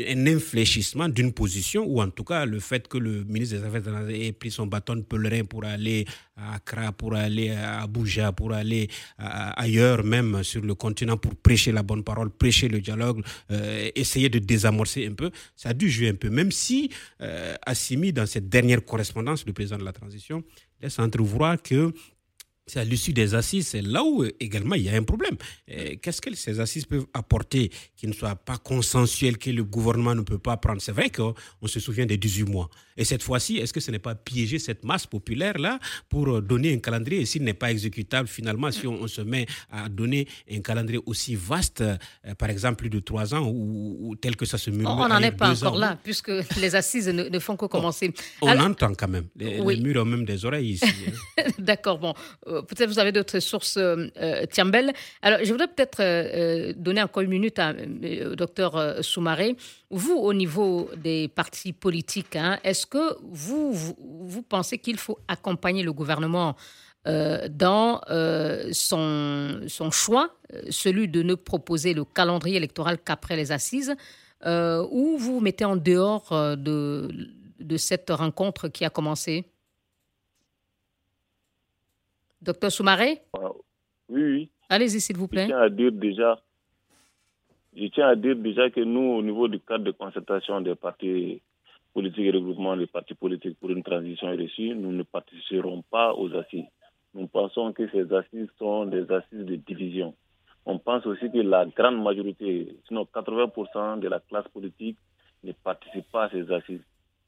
un 0.08 0.26
infléchissement 0.26 1.08
d'une 1.08 1.32
position 1.32 1.84
ou 1.86 2.00
en 2.00 2.10
tout 2.10 2.24
cas 2.24 2.44
le 2.44 2.60
fait 2.60 2.88
que 2.88 2.98
le 2.98 3.24
ministre 3.24 3.56
des 3.56 3.64
Affaires 3.64 3.80
étrangères 3.80 4.10
ait 4.10 4.32
pris 4.32 4.50
son 4.50 4.66
bâton 4.66 4.96
de 4.96 5.02
pèlerin 5.02 5.44
pour 5.44 5.64
aller 5.64 6.04
à 6.36 6.54
Accra, 6.56 6.92
pour 6.92 7.14
aller 7.14 7.50
à 7.50 7.82
Abuja, 7.82 8.32
pour 8.32 8.52
aller 8.52 8.88
ailleurs 9.18 10.04
même 10.04 10.42
sur 10.44 10.60
le 10.62 10.74
continent 10.74 11.16
pour 11.16 11.34
prêcher 11.34 11.72
la 11.72 11.82
bonne 11.82 12.04
parole, 12.04 12.30
prêcher 12.30 12.68
le 12.68 12.80
dialogue, 12.80 13.22
euh, 13.50 13.88
essayer 13.94 14.28
de 14.28 14.38
désamorcer 14.38 15.06
un 15.06 15.14
peu, 15.14 15.30
ça 15.54 15.70
a 15.70 15.74
dû 15.74 15.90
jouer 15.90 16.10
un 16.10 16.14
peu, 16.14 16.28
même 16.28 16.52
si 16.52 16.90
Assimi 17.64 18.12
dans 18.16 18.26
cette 18.26 18.48
dernière 18.48 18.84
correspondance, 18.84 19.46
le 19.46 19.52
président 19.52 19.78
de 19.78 19.84
la 19.84 19.92
transition 19.92 20.42
laisse 20.80 20.98
entrevoir 20.98 21.62
que 21.62 21.92
c'est 22.66 22.80
à 22.80 22.84
l'issue 22.84 23.12
des 23.12 23.34
assises, 23.34 23.68
c'est 23.68 23.82
là 23.82 24.02
où 24.02 24.24
également 24.40 24.74
il 24.74 24.82
y 24.82 24.88
a 24.88 24.94
un 24.94 25.02
problème. 25.04 25.36
Qu'est-ce 25.66 26.20
que 26.20 26.34
ces 26.34 26.58
assises 26.58 26.84
peuvent 26.84 27.06
apporter 27.14 27.70
qui 27.96 28.08
ne 28.08 28.12
soit 28.12 28.34
pas 28.34 28.58
consensuel, 28.58 29.38
que 29.38 29.50
le 29.50 29.62
gouvernement 29.62 30.14
ne 30.16 30.22
peut 30.22 30.38
pas 30.38 30.56
prendre? 30.56 30.80
C'est 30.82 30.92
vrai 30.92 31.10
qu'on 31.10 31.34
se 31.66 31.78
souvient 31.78 32.06
des 32.06 32.16
18 32.16 32.44
mois. 32.44 32.68
Et 32.96 33.04
cette 33.04 33.22
fois-ci, 33.22 33.58
est-ce 33.58 33.72
que 33.72 33.80
ce 33.80 33.90
n'est 33.90 33.98
pas 34.00 34.14
piéger 34.14 34.58
cette 34.58 34.84
masse 34.84 35.06
populaire-là 35.06 35.78
pour 36.08 36.42
donner 36.42 36.72
un 36.74 36.78
calendrier? 36.78 37.20
Et 37.20 37.26
s'il 37.26 37.44
n'est 37.44 37.54
pas 37.54 37.70
exécutable, 37.70 38.28
finalement, 38.28 38.70
si 38.72 38.86
on, 38.86 39.06
se 39.06 39.20
met 39.20 39.46
à 39.70 39.88
donner 39.88 40.26
un 40.50 40.60
calendrier 40.60 41.00
aussi 41.06 41.36
vaste, 41.36 41.82
euh, 41.82 41.96
par 42.36 42.50
exemple 42.50 42.76
plus 42.76 42.90
de 42.90 42.98
trois 42.98 43.32
ans, 43.34 43.48
ou, 43.48 44.16
tel 44.20 44.34
que 44.34 44.44
ça 44.44 44.58
se 44.58 44.70
murmure. 44.70 44.98
On 44.98 45.08
n'en 45.08 45.20
est 45.20 45.30
pas 45.32 45.50
encore 45.50 45.76
là, 45.78 45.98
puisque 46.02 46.32
les 46.60 46.74
assises 46.74 47.08
ne, 47.08 47.38
font 47.38 47.56
que 47.56 47.66
commencer. 47.66 48.12
On, 48.42 48.58
entend 48.58 48.92
quand 48.94 49.08
même. 49.08 49.26
Les, 49.36 49.76
murs 49.76 50.02
ont 50.02 50.06
même 50.06 50.24
des 50.24 50.44
oreilles 50.44 50.70
ici. 50.70 50.86
Hein. 51.38 51.42
D'accord, 51.58 51.98
bon. 51.98 52.14
Euh, 52.48 52.55
peut-être 52.62 52.88
vous 52.88 52.98
avez 52.98 53.12
d'autres 53.12 53.40
sources, 53.40 53.76
euh, 53.76 54.08
euh 54.20 54.46
Tiambel. 54.46 54.92
Alors, 55.22 55.40
je 55.42 55.50
voudrais 55.50 55.68
peut-être 55.68 56.72
donner 56.72 57.02
encore 57.02 57.22
une 57.22 57.30
minute 57.30 57.58
à, 57.58 57.74
au 58.30 58.34
docteur 58.34 59.04
Soumaré. 59.04 59.56
Vous, 59.90 60.14
au 60.14 60.34
niveau 60.34 60.90
des 60.96 61.28
partis 61.28 61.72
politiques, 61.72 62.36
hein, 62.36 62.58
est-ce 62.64 62.86
que 62.86 63.16
vous, 63.22 63.72
vous, 63.72 64.42
pensez 64.42 64.78
qu'il 64.78 64.98
faut 64.98 65.18
accompagner 65.28 65.82
le 65.82 65.92
gouvernement 65.92 66.56
euh, 67.06 67.46
dans 67.48 68.00
euh, 68.10 68.70
son, 68.72 69.60
son 69.68 69.92
choix, 69.92 70.30
euh, 70.52 70.62
celui 70.70 71.06
de 71.06 71.22
ne 71.22 71.36
proposer 71.36 71.94
le 71.94 72.04
calendrier 72.04 72.56
électoral 72.56 72.98
qu'après 72.98 73.36
les 73.36 73.52
assises, 73.52 73.94
ou 74.44 75.16
vous 75.16 75.34
vous 75.34 75.40
mettez 75.40 75.64
en 75.64 75.76
dehors 75.76 76.28
de, 76.56 77.08
de 77.58 77.76
cette 77.76 78.10
rencontre 78.10 78.68
qui 78.68 78.84
a 78.84 78.90
commencé? 78.90 79.50
Docteur 82.46 82.70
Soumaré 82.70 83.22
Oui, 84.08 84.22
oui. 84.22 84.50
Allez-y, 84.68 85.00
s'il 85.00 85.16
vous 85.16 85.28
plaît. 85.28 85.42
Je 85.42 85.48
tiens 85.48 85.58
à 85.58 85.68
dire 85.68 85.92
déjà 85.92 86.40
je 87.76 87.88
tiens 87.88 88.08
à 88.08 88.16
dire 88.16 88.36
déjà 88.36 88.70
que 88.70 88.80
nous, 88.80 89.16
au 89.18 89.22
niveau 89.22 89.48
du 89.48 89.60
cadre 89.60 89.84
de 89.84 89.90
concertation 89.90 90.62
des 90.62 90.74
partis 90.74 91.42
politiques 91.92 92.24
et 92.24 92.30
regroupement 92.30 92.74
des 92.74 92.86
partis 92.86 93.12
politiques 93.14 93.58
pour 93.60 93.68
une 93.70 93.82
transition 93.82 94.28
réussie, 94.28 94.74
nous 94.74 94.92
ne 94.92 95.02
participerons 95.02 95.82
pas 95.90 96.14
aux 96.14 96.34
assises. 96.34 96.64
Nous 97.12 97.26
pensons 97.26 97.74
que 97.74 97.86
ces 97.90 98.10
assises 98.14 98.48
sont 98.58 98.86
des 98.86 99.10
assises 99.12 99.44
de 99.44 99.56
division. 99.56 100.14
On 100.64 100.78
pense 100.78 101.04
aussi 101.04 101.30
que 101.30 101.38
la 101.38 101.66
grande 101.66 102.02
majorité, 102.02 102.76
sinon 102.88 103.06
80% 103.14 104.00
de 104.00 104.08
la 104.08 104.20
classe 104.20 104.48
politique 104.48 104.96
ne 105.44 105.52
participe 105.52 106.10
pas 106.10 106.24
à 106.24 106.30
ces 106.30 106.50
assises. 106.50 106.82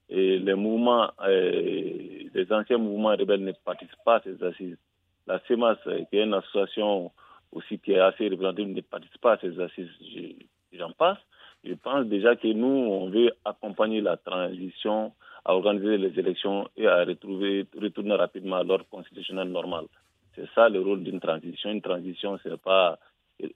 Et 0.08 0.38
les 0.38 0.54
mouvements, 0.54 1.10
euh, 1.26 2.22
les 2.32 2.46
anciens 2.52 2.78
mouvements 2.78 3.10
rebelles 3.10 3.44
ne 3.44 3.52
participent 3.52 4.04
pas 4.04 4.16
à 4.16 4.22
ces 4.22 4.42
assises. 4.42 4.78
La 5.28 5.40
CEMAS, 5.46 5.76
qui 5.84 6.16
est 6.16 6.24
une 6.24 6.32
association 6.32 7.12
aussi 7.52 7.78
qui 7.78 7.92
est 7.92 8.00
assez 8.00 8.28
représentatif, 8.28 8.74
ne 8.74 8.80
participe 8.80 9.20
pas 9.20 9.34
à 9.34 9.38
ces 9.38 9.60
assises. 9.60 9.90
J'en 10.72 10.92
passe. 10.92 11.18
Je 11.64 11.74
pense 11.74 12.06
déjà 12.06 12.34
que 12.34 12.48
nous, 12.48 12.66
on 12.66 13.10
veut 13.10 13.30
accompagner 13.44 14.00
la 14.00 14.16
transition, 14.16 15.12
à 15.44 15.54
organiser 15.54 15.98
les 15.98 16.18
élections 16.18 16.66
et 16.78 16.86
à 16.86 17.04
retrouver, 17.04 17.66
retourner 17.78 18.14
rapidement 18.14 18.56
à 18.56 18.64
l'ordre 18.64 18.86
constitutionnel 18.90 19.48
normal. 19.48 19.84
C'est 20.34 20.48
ça 20.54 20.70
le 20.70 20.80
rôle 20.80 21.02
d'une 21.02 21.20
transition. 21.20 21.70
Une 21.70 21.82
transition, 21.82 22.38
c'est 22.42 22.60
pas 22.62 22.98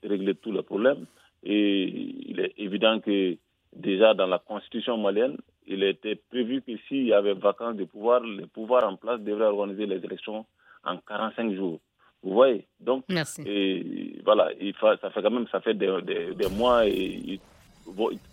régler 0.03 0.35
tous 0.35 0.51
les 0.51 0.61
problèmes. 0.61 1.05
Et 1.43 1.83
il 2.29 2.39
est 2.39 2.53
évident 2.57 2.99
que 2.99 3.35
déjà 3.75 4.13
dans 4.13 4.27
la 4.27 4.37
constitution 4.37 4.97
malienne, 4.97 5.37
il 5.65 5.81
était 5.83 6.15
prévu 6.15 6.61
que 6.61 6.77
s'il 6.87 7.07
y 7.07 7.13
avait 7.13 7.33
vacances 7.33 7.77
de 7.77 7.85
pouvoir, 7.85 8.19
le 8.19 8.45
pouvoir 8.45 8.87
en 8.87 8.95
place 8.95 9.21
devrait 9.21 9.45
organiser 9.45 9.87
les 9.87 10.03
élections 10.05 10.45
en 10.83 10.97
45 10.97 11.53
jours. 11.55 11.79
Vous 12.23 12.33
voyez 12.33 12.65
Donc, 12.79 13.03
Et 13.45 14.21
voilà, 14.23 14.49
il 14.59 14.73
ça 14.79 14.97
fait 15.09 15.21
quand 15.21 15.31
même 15.31 15.47
ça 15.51 15.59
fait 15.59 15.73
des, 15.73 15.89
mois 16.51 16.87
et 16.87 17.39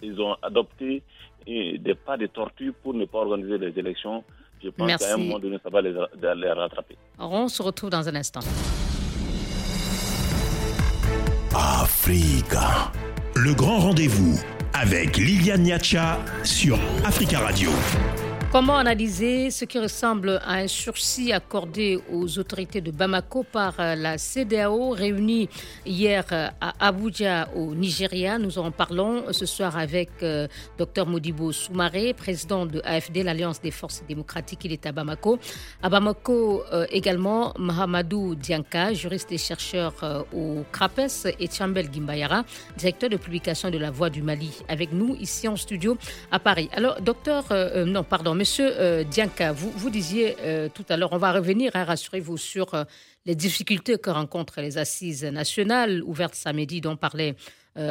ils, 0.03 0.21
ont 0.21 0.37
adopté 0.43 1.03
des 1.47 1.95
pas 2.07 2.17
de 2.17 2.27
tortue 2.27 2.73
pour 2.73 2.95
ne 2.95 3.05
pas 3.05 3.19
organiser 3.19 3.59
les 3.59 3.77
élections. 3.77 4.23
Je 4.63 4.69
pense 4.69 4.97
qu'à 4.97 5.15
un 5.15 5.17
moment 5.17 5.39
donné, 5.39 5.59
ça 5.63 5.71
va 5.71 5.81
les, 5.81 5.91
les 5.91 6.53
rattraper. 6.53 6.97
On 7.19 7.49
se 7.49 7.63
retrouve 7.63 7.91
dans 7.91 8.09
un 8.09 8.15
instant. 8.15 8.41
Africa. 11.55 12.93
Le 13.35 13.55
grand 13.55 13.79
rendez-vous 13.79 14.39
avec 14.75 15.17
Liliane 15.17 15.63
Niacha 15.63 16.19
sur 16.45 16.79
Africa 17.05 17.41
Radio. 17.41 17.71
Comment 18.53 18.79
analyser 18.79 19.53
ce 19.53 19.65
qui 19.65 19.79
ressemble 19.79 20.41
à 20.45 20.55
un 20.55 20.67
sursis 20.67 21.33
accordé 21.33 22.01
aux 22.13 22.37
autorités 22.37 22.81
de 22.81 22.91
Bamako 22.91 23.45
par 23.45 23.79
euh, 23.79 23.95
la 23.95 24.19
CDAO 24.19 24.91
réunie 24.91 25.49
hier 25.87 26.25
euh, 26.33 26.49
à 26.61 26.89
Abuja 26.89 27.49
au 27.55 27.77
Nigeria? 27.77 28.41
Nous 28.41 28.59
en 28.59 28.73
parlons 28.73 29.33
ce 29.33 29.47
soir 29.47 29.77
avec 29.79 30.11
euh, 30.25 30.49
Dr 30.79 31.07
Modibo 31.07 31.53
Soumaré, 31.53 32.13
président 32.13 32.67
de 32.67 32.83
AFD, 32.85 33.23
l'Alliance 33.23 33.61
des 33.61 33.71
forces 33.71 34.03
démocratiques. 34.09 34.65
Il 34.65 34.73
est 34.73 34.85
à 34.85 34.91
Bamako. 34.91 35.39
À 35.81 35.89
Bamako 35.89 36.65
également, 36.91 37.55
Mahamadou 37.57 38.35
Dianka, 38.35 38.95
juriste 38.95 39.31
et 39.31 39.39
chercheur 39.39 39.95
au 40.35 40.65
CRAPES, 40.73 41.37
et 41.39 41.49
Chambel 41.49 41.89
Gimbayara, 41.93 42.43
directeur 42.77 43.11
de 43.11 43.17
publication 43.17 43.71
de 43.71 43.79
La 43.79 43.93
Voix 43.93 44.11
du 44.11 44.23
Mali, 44.23 44.51
avec 44.69 44.93
nous 44.93 45.15
ici 45.21 45.47
en 45.47 45.55
studio 45.55 45.97
à 46.33 46.41
Paris. 46.41 46.69
Alors, 46.73 47.01
docteur, 47.01 47.45
non, 47.87 48.03
pardon, 48.03 48.35
Monsieur 48.41 48.73
euh, 48.81 49.05
Dianka, 49.05 49.53
vous, 49.53 49.71
vous 49.71 49.91
disiez 49.91 50.35
euh, 50.41 50.71
tout 50.73 50.87
à 50.89 50.97
l'heure, 50.97 51.13
on 51.13 51.19
va 51.19 51.31
revenir, 51.31 51.73
hein, 51.75 51.85
rassurez-vous, 51.85 52.39
sur 52.39 52.73
euh, 52.73 52.85
les 53.27 53.35
difficultés 53.35 53.99
que 53.99 54.09
rencontrent 54.09 54.63
les 54.63 54.79
assises 54.79 55.25
nationales 55.25 56.03
ouvertes 56.03 56.35
samedi 56.35 56.81
dont 56.81 56.97
parlait 56.97 57.37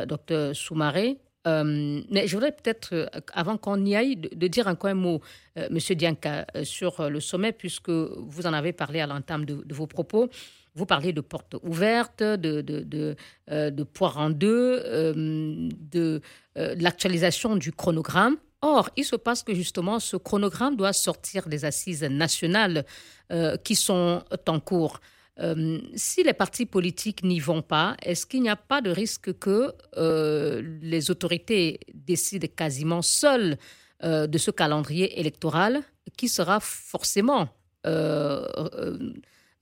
docteur 0.08 0.56
Soumaré. 0.56 1.20
mais 1.46 2.26
je 2.26 2.34
voudrais 2.34 2.52
peut-être, 2.52 3.12
avant 3.34 3.58
qu'on 3.58 3.86
y 3.86 3.96
aille, 3.96 4.16
de, 4.16 4.48
dire 4.48 4.66
encore 4.66 4.90
un 4.90 4.96
mot, 4.96 5.22
Monsieur 5.70 5.94
Dianka, 5.94 6.48
sur 6.64 7.10
le 7.12 7.20
sommet, 7.20 7.52
puisque 7.52 7.90
vous 7.90 8.48
en 8.48 8.54
avez 8.54 8.74
parlé 8.74 9.02
à 9.02 9.08
l'entame 9.08 9.46
de, 9.46 9.64
vos 9.74 9.86
propos. 9.86 10.30
Vous 10.74 10.88
parlez 10.88 11.14
de 11.14 11.22
portes 11.22 11.58
ouvertes, 11.62 12.24
de, 12.24 12.62
de, 12.62 13.16
de, 13.48 13.84
poire 13.84 14.18
en 14.18 14.32
deux, 14.32 14.82
de 15.16 16.22
l'actualisation 16.56 17.56
du 17.56 17.72
chronogramme. 17.72 18.38
Or, 18.62 18.90
il 18.98 19.06
se 19.06 19.16
passe 19.16 19.42
que 19.44 19.54
justement, 19.54 20.00
ce 20.00 20.18
chronogramme 20.18 20.76
doit 20.76 20.92
sortir 20.92 21.48
des 21.48 21.64
assises 21.64 22.04
nationales 22.04 22.86
euh, 23.32 23.56
qui 23.58 23.76
sont 23.76 24.22
en 24.48 24.60
cours. 24.60 25.00
Euh, 25.40 25.80
si 25.96 26.24
les 26.24 26.34
partis 26.34 26.66
politiques 26.66 27.24
n'y 27.24 27.40
vont 27.40 27.62
pas, 27.62 27.96
est-ce 28.04 28.26
qu'il 28.26 28.42
n'y 28.42 28.50
a 28.50 28.58
pas 28.58 28.82
de 28.82 28.90
risque 28.90 29.32
que 29.40 29.74
euh, 29.96 30.62
les 30.82 31.10
autorités 31.10 31.80
décident 31.94 32.50
quasiment 32.54 33.02
seules 33.02 33.58
de 34.02 34.38
ce 34.38 34.50
calendrier 34.50 35.20
électoral 35.20 35.82
qui 36.16 36.30
sera 36.30 36.62
forcément 36.62 37.50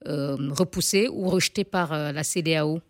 repoussé 0.04 1.08
ou 1.08 1.28
rejeté 1.28 1.64
par 1.64 2.12
la 2.12 2.22
CDAO 2.22 2.80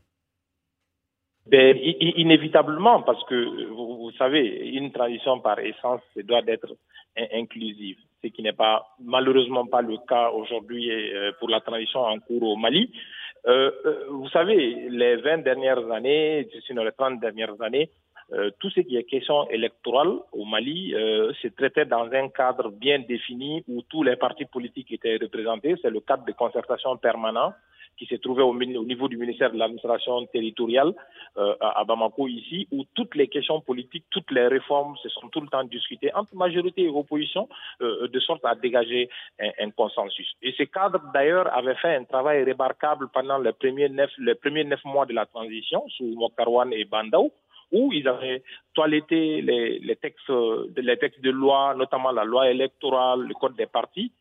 ben, 1.51 1.77
Inévitablement, 1.81 3.03
parce 3.03 3.25
que 3.25 3.67
vous, 3.69 4.11
savez, 4.19 4.69
une 4.69 4.93
transition 4.93 5.41
par 5.41 5.59
essence 5.59 6.03
doit 6.17 6.43
être 6.47 6.75
inclusive, 7.33 7.97
ce 8.23 8.29
qui 8.29 8.43
n'est 8.43 8.53
pas 8.53 8.87
malheureusement 9.03 9.67
pas 9.67 9.83
le 9.83 9.97
cas 10.09 10.31
aujourd'hui 10.31 10.91
euh, 10.91 11.33
pour 11.39 11.49
la 11.49 11.61
transition 11.61 12.01
en 12.01 12.19
cours 12.21 12.43
au 12.43 12.57
Mali. 12.57 12.93
Euh, 13.47 13.71
euh, 13.87 14.05
vous 14.11 14.29
savez, 14.29 14.89
les 14.91 15.17
20 15.17 15.39
dernières 15.39 15.91
années, 15.91 16.49
sinon 16.67 16.85
les 16.85 16.93
30 16.93 17.21
dernières 17.21 17.61
années, 17.61 17.91
tout 18.61 18.69
ce 18.69 18.81
qui 18.81 18.95
est 18.95 19.05
question 19.05 19.49
électorale 19.49 20.19
au 20.33 20.45
Mali 20.45 20.91
se 20.93 21.49
traitait 21.49 21.87
dans 21.87 22.13
un 22.13 22.29
cadre 22.29 22.71
bien 22.71 22.99
défini 22.99 23.65
où 23.67 23.81
tous 23.89 24.03
les 24.03 24.17
partis 24.17 24.45
politiques 24.45 24.93
étaient 24.93 25.17
représentés. 25.17 25.77
C'est 25.81 25.89
le 25.89 26.01
cadre 26.01 26.27
de 26.27 26.33
concertation 26.33 26.95
permanent 26.99 27.55
qui 27.99 28.07
se 28.07 28.15
trouvait 28.15 28.43
au, 28.43 28.55
niveau 28.55 29.09
du 29.09 29.17
ministère 29.17 29.53
de 29.53 29.59
l'administration 29.59 30.25
territoriale 30.27 30.95
euh, 31.37 31.55
à 31.61 31.85
Bamako 31.85 32.29
ici, 32.29 32.69
où 32.71 32.85
toutes 32.95 33.15
les 33.17 33.29
questions 33.29 33.61
politiques, 33.61 34.05
toutes 34.11 34.31
les 34.31 34.47
réformes 34.47 34.97
se 35.03 35.09
sont 35.09 35.29
tout 35.29 35.41
le 35.41 35.49
temps 35.49 35.65
discutées 35.65 36.15
entre 36.15 36.35
majorité 36.37 36.85
et 36.85 36.89
opposition, 36.89 37.49
euh, 37.83 38.07
de 38.07 38.21
sorte 38.21 38.45
à 38.45 38.55
dégager 38.55 39.11
un, 39.41 39.71
consensus. 39.71 40.33
Et 40.43 40.53
ce 40.57 40.63
cadre, 40.63 41.01
d'ailleurs, 41.13 41.53
avait 41.55 41.75
fait 41.75 41.97
un 41.97 42.05
travail 42.05 42.45
remarquable 42.45 43.09
pendant 43.13 43.39
les 43.39 43.53
premiers 43.53 43.89
neuf, 43.89 44.11
les 44.19 44.35
premiers 44.35 44.65
neuf 44.65 44.85
mois 44.85 45.07
de 45.07 45.13
la 45.13 45.27
transition 45.27 45.85
sous 45.97 46.15
Mokarwan 46.17 46.73
et 46.73 46.85
Bandao, 46.85 47.33
où 47.73 47.93
ils 47.93 48.09
avaient 48.09 48.43
toiletté 48.75 49.43
les, 49.43 49.79
les, 49.81 49.97
textes, 49.97 50.33
les 50.77 50.97
textes 50.97 51.21
de 51.21 51.31
loi, 51.31 51.75
notamment 51.75 52.13
la 52.13 52.25
loi 52.25 52.51
électorale, 52.51 53.21
le 53.23 53.35
code 53.35 53.57
des 53.57 53.67
partis, 53.67 54.13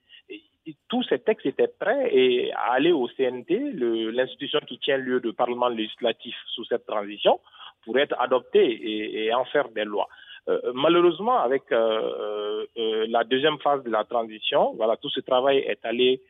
tous 0.89 1.03
ces 1.03 1.19
textes 1.19 1.45
étaient 1.45 1.71
prêts 1.79 2.09
et 2.11 2.51
à 2.53 2.73
aller 2.73 2.91
au 2.91 3.07
CNT, 3.07 3.71
l'institution 4.11 4.59
qui 4.67 4.77
tient 4.79 4.97
lieu 4.97 5.19
de 5.19 5.31
parlement 5.31 5.69
législatif 5.69 6.35
sous 6.47 6.65
cette 6.65 6.85
transition, 6.85 7.39
pour 7.85 7.97
être 7.97 8.15
adoptés 8.19 9.25
et, 9.25 9.33
en 9.33 9.45
faire 9.45 9.69
des 9.69 9.85
lois. 9.85 10.07
Euh, 10.49 10.59
malheureusement, 10.73 11.39
avec 11.39 11.63
euh, 11.71 12.65
euh, 12.77 13.05
la 13.09 13.23
deuxième 13.23 13.59
phase 13.59 13.83
de 13.83 13.89
la 13.89 14.03
transition, 14.03 14.73
voilà, 14.75 14.95
tout 14.97 15.09
ce 15.09 15.21
travail 15.21 15.59
est 15.59 15.83
allé 15.83 16.21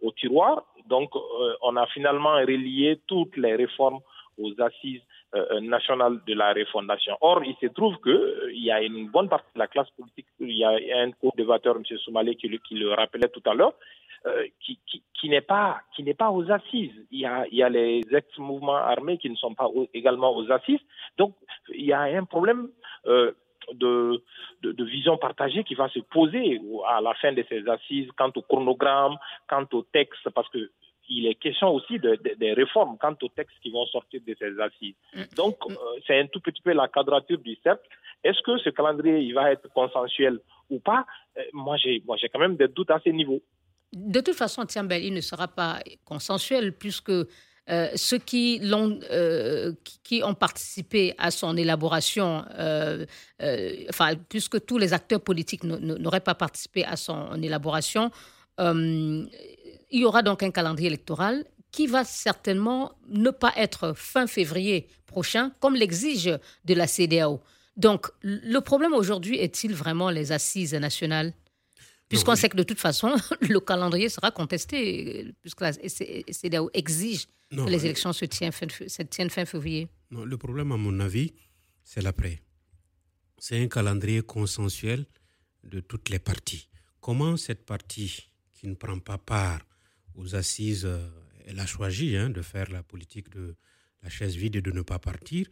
au 0.00 0.10
tiroir. 0.12 0.64
Donc, 0.86 1.10
on 1.60 1.76
a 1.76 1.86
finalement 1.88 2.36
relié 2.36 2.98
toutes 3.06 3.36
les 3.36 3.56
réformes 3.56 3.98
aux 4.38 4.52
assises 4.58 5.02
euh, 5.34 5.60
nationales 5.60 6.20
de 6.24 6.34
la 6.34 6.52
refondation. 6.52 7.16
Or, 7.20 7.42
il 7.44 7.56
se 7.60 7.66
trouve 7.66 7.96
qu'il 8.00 8.12
euh, 8.12 8.52
y 8.52 8.70
a 8.70 8.80
une 8.80 9.08
bonne 9.08 9.28
partie 9.28 9.52
de 9.54 9.58
la 9.58 9.66
classe 9.66 9.90
politique, 9.90 10.26
il 10.38 10.56
y 10.56 10.64
a 10.64 10.70
un 10.70 11.10
co-débatteur, 11.10 11.76
M. 11.76 11.84
Soumalé, 11.98 12.36
qui 12.36 12.48
le, 12.48 12.94
rappelait 12.94 13.28
tout 13.28 13.42
à 13.44 13.52
l'heure, 13.52 13.74
euh, 14.26 14.46
qui, 14.60 15.28
n'est 15.28 15.40
pas 15.40 15.82
aux 16.30 16.50
assises. 16.50 16.94
Il 17.10 17.18
y 17.18 17.26
a, 17.26 17.68
les 17.68 18.02
ex-mouvements 18.08 18.76
armés 18.76 19.18
qui 19.18 19.28
ne 19.28 19.34
sont 19.34 19.52
pas 19.52 19.68
également 19.92 20.34
aux 20.34 20.48
assises. 20.52 20.80
Donc, 21.18 21.34
il 21.70 21.86
y 21.86 21.92
a 21.92 22.02
un 22.02 22.24
problème 22.24 22.68
de, 23.04 24.22
de, 24.62 24.84
vision 24.84 25.18
partagée 25.18 25.64
qui 25.64 25.74
va 25.74 25.88
se 25.88 25.98
poser 25.98 26.60
à 26.88 27.00
la 27.00 27.14
fin 27.14 27.32
de 27.32 27.44
ces 27.48 27.68
assises 27.68 28.08
quant 28.16 28.30
au 28.36 28.42
chronogramme, 28.42 29.16
quant 29.48 29.66
au 29.72 29.82
texte, 29.82 30.30
parce 30.30 30.48
que 30.50 30.70
il 31.08 31.26
est 31.26 31.34
question 31.34 31.70
aussi 31.70 31.98
de, 31.98 32.18
des 32.36 32.52
réformes 32.52 32.96
quant 32.98 33.14
aux 33.22 33.28
textes 33.28 33.56
qui 33.62 33.70
vont 33.70 33.86
sortir 33.86 34.20
de 34.26 34.36
ces 34.38 34.60
assises. 34.60 34.94
Mm. 35.14 35.34
Donc, 35.36 35.56
euh, 35.68 35.74
c'est 36.06 36.18
un 36.18 36.26
tout 36.26 36.40
petit 36.40 36.62
peu 36.62 36.72
la 36.72 36.88
quadrature 36.88 37.38
du 37.38 37.56
cercle. 37.62 37.86
Est-ce 38.24 38.40
que 38.42 38.58
ce 38.58 38.70
calendrier 38.70 39.20
il 39.20 39.34
va 39.34 39.52
être 39.52 39.68
consensuel 39.72 40.40
ou 40.70 40.78
pas? 40.80 41.06
Euh, 41.38 41.42
Moi, 41.52 41.76
j'ai 41.76 42.02
quand 42.32 42.38
même 42.38 42.56
des 42.56 42.68
doutes 42.68 42.90
à 42.90 43.00
ce 43.04 43.10
niveau. 43.10 43.40
De 43.92 44.20
toute 44.20 44.34
façon, 44.34 44.64
Tiambel, 44.66 45.04
il 45.04 45.14
ne 45.14 45.20
sera 45.20 45.48
pas 45.48 45.78
consensuel 46.04 46.72
puisque 46.72 47.10
euh, 47.10 47.88
ceux 47.94 48.18
qui, 48.18 48.58
l'ont, 48.60 48.98
qui, 50.02 50.22
ont 50.22 50.34
participé 50.34 51.14
à 51.18 51.30
son 51.30 51.56
élaboration, 51.56 52.44
enfin, 53.88 54.14
puisque 54.28 54.64
tous 54.66 54.78
les 54.78 54.92
acteurs 54.92 55.20
politiques 55.20 55.64
n'auraient 55.64 56.20
pas 56.20 56.34
participé 56.34 56.84
à 56.84 56.96
son 56.96 57.40
élaboration, 57.42 58.10
il 59.90 60.00
y 60.00 60.04
aura 60.04 60.22
donc 60.22 60.42
un 60.42 60.50
calendrier 60.50 60.88
électoral 60.88 61.44
qui 61.70 61.86
va 61.86 62.04
certainement 62.04 62.92
ne 63.08 63.30
pas 63.30 63.52
être 63.56 63.92
fin 63.94 64.26
février 64.26 64.88
prochain, 65.06 65.52
comme 65.60 65.74
l'exige 65.74 66.32
de 66.64 66.74
la 66.74 66.86
CDAO. 66.86 67.40
Donc, 67.76 68.06
le 68.22 68.58
problème 68.60 68.94
aujourd'hui 68.94 69.36
est-il 69.38 69.74
vraiment 69.74 70.10
les 70.10 70.32
assises 70.32 70.74
nationales? 70.74 71.34
Puisqu'on 72.08 72.36
sait 72.36 72.48
que 72.48 72.56
de 72.56 72.62
toute 72.62 72.78
façon, 72.78 73.14
le 73.40 73.60
calendrier 73.60 74.08
sera 74.08 74.30
contesté, 74.30 75.34
puisque 75.42 75.60
la 75.60 75.72
CDAO 75.72 76.70
exige 76.72 77.26
que 77.50 77.68
les 77.68 77.84
élections 77.84 78.12
se 78.12 78.24
tiennent, 78.24 78.52
fin, 78.52 78.66
se 78.68 79.02
tiennent 79.02 79.30
fin 79.30 79.44
février. 79.44 79.88
Non, 80.10 80.24
le 80.24 80.38
problème, 80.38 80.72
à 80.72 80.76
mon 80.76 80.98
avis, 81.00 81.34
c'est 81.84 82.00
l'après. 82.00 82.40
C'est 83.38 83.60
un 83.62 83.68
calendrier 83.68 84.22
consensuel 84.22 85.04
de 85.64 85.80
toutes 85.80 86.08
les 86.08 86.18
parties. 86.18 86.68
Comment 87.00 87.36
cette 87.36 87.66
partie 87.66 88.30
qui 88.54 88.66
ne 88.68 88.74
prend 88.74 88.98
pas 88.98 89.18
part 89.18 89.60
aux 90.16 90.34
assises, 90.34 90.84
euh, 90.84 90.98
elle 91.46 91.60
a 91.60 91.66
choisi 91.66 92.16
hein, 92.16 92.30
de 92.30 92.42
faire 92.42 92.70
la 92.70 92.82
politique 92.82 93.30
de 93.30 93.54
la 94.02 94.08
chaise 94.10 94.36
vide 94.36 94.56
et 94.56 94.62
de 94.62 94.72
ne 94.72 94.82
pas 94.82 94.98
partir. 94.98 95.46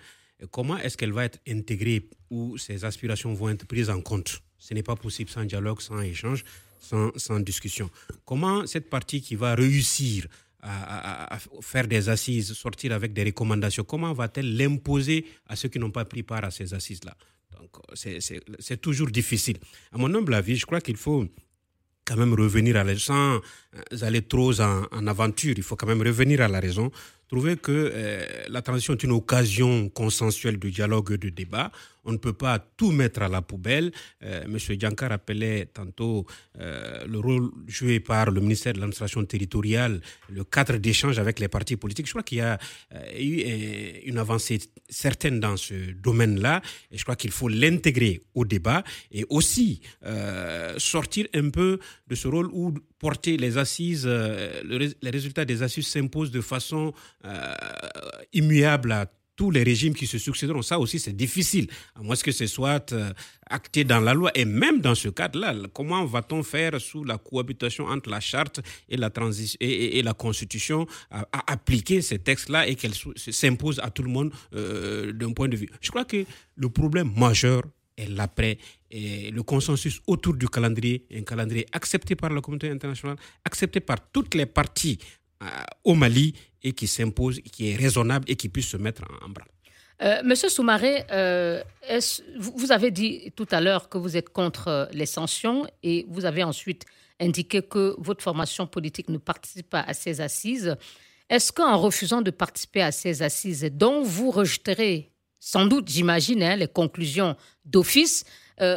comment 0.51 0.77
est-ce 0.79 0.97
qu'elle 0.97 1.13
va 1.13 1.25
être 1.25 1.41
intégrée 1.49 2.11
ou 2.31 2.59
ses 2.59 2.85
aspirations 2.85 3.33
vont 3.35 3.51
être 3.51 3.67
prises 3.67 3.91
en 3.91 4.01
compte? 4.01 4.43
Ce 4.59 4.75
n'est 4.75 4.83
pas 4.83 4.97
possible 4.97 5.31
sans 5.31 5.45
dialogue, 5.45 5.81
sans 5.81 6.01
échange, 6.01 6.45
sans, 6.81 7.41
discussion. 7.41 7.91
Comment 8.25 8.67
cette 8.67 8.91
partie 8.91 9.21
qui 9.21 9.35
va 9.37 9.55
réussir 9.55 10.27
à, 10.61 11.39
faire 11.61 11.87
des 11.87 12.09
assises, 12.09 12.55
sortir 12.55 12.93
avec 12.93 13.13
des 13.13 13.25
recommandations, 13.25 13.85
comment 13.85 14.13
va-t-elle 14.15 14.57
l'imposer 14.57 15.27
à 15.47 15.57
ceux 15.57 15.69
qui 15.69 15.79
n'ont 15.79 15.91
pas 15.91 16.07
pris 16.07 16.23
part 16.23 16.45
à 16.45 16.51
ces 16.51 16.73
assises-là? 16.73 17.15
Donc, 17.53 17.71
c'est 17.95 18.81
toujours 18.81 19.11
difficile. 19.11 19.59
À 19.93 19.99
mon 19.99 20.13
humble 20.15 20.35
avis, 20.35 20.57
je 20.57 20.67
crois 20.67 20.81
qu'il 20.81 20.97
faut 20.97 21.27
quand 22.05 22.17
même 22.17 22.35
revenir 22.35 22.77
à 22.77 22.85
la 22.85 22.99
sans 22.99 23.41
aller 24.03 24.23
trop 24.23 24.61
en, 24.61 24.83
en, 24.91 25.07
aventure. 25.07 25.55
Il 25.57 25.63
faut 25.63 25.77
quand 25.77 25.87
même 25.87 26.03
revenir 26.03 26.41
à 26.41 26.49
la 26.49 26.61
raison, 26.61 26.91
trouver 27.29 27.57
que 27.57 27.73
euh, 27.73 28.25
la 28.49 28.63
transition 28.63 28.95
est 28.95 29.03
une 29.03 29.13
occasion 29.13 29.89
consensuelle 29.89 30.59
de 30.59 30.69
dialogue 30.69 31.13
et 31.13 31.19
de 31.19 31.29
débat. 31.31 31.71
On 32.05 32.13
ne 32.13 32.19
peut 32.19 32.33
pas 32.33 32.59
tout 32.59 32.91
mettre 32.91 33.23
à 33.23 33.29
la 33.29 33.43
poubelle. 33.43 33.93
Euh, 34.23 34.45
Monsieur 34.49 34.77
Dianka 34.77 35.09
rappelait 35.09 35.67
tantôt 35.67 36.27
euh, 36.61 37.05
le 37.07 37.19
rôle 37.19 37.51
joué 37.67 38.01
par 38.01 38.31
le 38.31 38.41
ministère 38.41 38.73
de 38.73 38.79
l'administration 38.79 39.25
territoriale, 39.25 40.01
le 40.29 40.45
cadre 40.45 40.77
d'échange 40.77 41.19
avec 41.19 41.39
les 41.41 41.49
partis 41.49 41.77
politiques. 41.77 42.07
Je 42.07 42.13
crois 42.13 42.23
qu'il 42.23 42.39
y 42.39 42.41
a 42.41 42.59
eu 43.19 43.41
une 44.07 44.19
avancée 44.19 44.59
certaine 44.89 45.41
dans 45.41 45.57
ce 45.57 45.93
domaine-là 45.93 46.63
et 46.91 46.99
je 46.99 47.03
crois 47.03 47.17
qu'il 47.17 47.31
faut 47.31 47.49
l'intégrer 47.49 48.23
au 48.35 48.45
débat 48.45 48.85
et 49.11 49.25
aussi 49.29 49.81
sortir 50.79 51.27
un 51.35 51.51
peu 51.51 51.79
de 52.09 52.15
ce 52.15 52.29
rôle 52.29 52.49
où 52.53 52.75
porter 52.99 53.37
les 53.37 53.59
assises, 53.59 54.07
les 54.07 55.11
résultats 55.11 55.45
des 55.45 55.63
assises 55.63 55.87
s'imposent 55.87 56.31
de 56.31 56.41
façon 56.41 56.93
euh, 57.25 57.55
immuable 58.33 58.93
à 58.93 59.07
tous 59.37 59.51
les 59.51 59.63
régimes 59.63 59.95
qui 59.95 60.07
se 60.07 60.19
succéderont. 60.19 60.63
Ça 60.63 60.79
aussi, 60.79 60.99
c'est 60.99 61.13
difficile, 61.17 61.69
à 61.95 62.03
moins 62.03 62.17
que 62.17 62.33
ce 62.33 62.47
soit 62.47 62.93
euh, 62.93 63.13
acté 63.47 63.85
dans 63.85 64.01
la 64.01 64.15
loi. 64.15 64.31
Et 64.35 64.45
même 64.45 64.81
dans 64.81 64.95
ce 64.95 65.09
cadre-là, 65.09 65.55
comment 65.73 66.05
va-t-on 66.05 66.43
faire 66.43 66.81
sous 66.81 67.05
la 67.05 67.19
cohabitation 67.19 67.87
entre 67.87 68.11
la 68.11 68.21
charte 68.21 68.61
et 68.89 68.97
la, 68.97 69.11
transition, 69.11 69.57
et, 69.61 70.03
la 70.03 70.15
Constitution 70.15 70.87
à, 71.11 71.27
appliquer 71.53 72.03
ces 72.03 72.19
textes-là 72.19 72.69
et 72.69 72.75
qu'elles 72.77 72.95
s'imposent 73.17 73.81
à 73.81 73.91
tout 73.91 74.03
le 74.03 74.11
monde 74.11 74.33
euh, 74.55 75.13
d'un 75.13 75.33
point 75.33 75.49
de 75.49 75.57
vue? 75.57 75.69
Je 75.81 75.91
crois 75.91 76.05
que 76.05 76.25
le 76.57 76.69
problème 76.69 77.13
majeur 77.17 77.63
est 77.97 78.09
l'après 78.09 78.59
et 78.91 79.31
le 79.31 79.43
consensus 79.43 80.01
autour 80.07 80.35
du 80.35 80.49
calendrier, 80.49 81.07
un 81.13 81.23
calendrier 81.23 81.67
accepté 81.73 82.15
par 82.15 82.31
la 82.31 82.41
communauté 82.41 82.71
internationale, 82.71 83.17
accepté 83.45 83.81
par 83.81 83.99
toutes 84.13 84.35
les 84.35 84.47
parties 84.47 84.99
au 85.85 85.95
Mali 85.95 86.35
et 86.63 86.73
qui 86.73 86.87
s'impose, 86.87 87.41
qui 87.41 87.71
est 87.71 87.77
raisonnable 87.77 88.25
et 88.29 88.37
qui 88.37 88.49
puisse 88.49 88.69
se 88.69 88.77
mettre 88.77 89.03
en, 89.23 89.29
bras. 89.29 89.45
Euh, 90.03 90.23
Monsieur 90.25 90.49
Soumaré, 90.49 91.05
euh, 91.13 91.63
vous 92.39 92.73
avez 92.73 92.91
dit 92.91 93.33
tout 93.37 93.47
à 93.51 93.61
l'heure 93.61 93.89
que 93.89 93.99
vous 93.99 94.17
êtes 94.17 94.31
contre 94.31 94.89
les 94.93 95.07
sanctions 95.07 95.67
et 95.83 96.07
vous 96.09 96.25
avez 96.25 96.43
ensuite 96.43 96.85
indiqué 97.21 97.63
que 97.63 97.95
votre 97.99 98.23
formation 98.23 98.67
politique 98.67 99.09
ne 99.09 99.19
participe 99.19 99.71
pas 99.71 99.83
à 99.83 99.95
ces 99.95 100.21
assises. 100.21 100.77
Est-ce 101.31 101.53
qu'en 101.53 101.79
refusant 101.79 102.23
de 102.23 102.31
participer 102.31 102.83
à 102.83 102.93
ces 102.93 103.23
assises, 103.23 103.69
dont 103.73 104.03
vous 104.03 104.31
rejeterez 104.31 105.11
sans 105.39 105.67
doute, 105.67 105.91
j'imagine, 105.91 106.43
hein, 106.43 106.57
les 106.57 106.69
conclusions 106.69 107.37
d'office, 107.67 108.25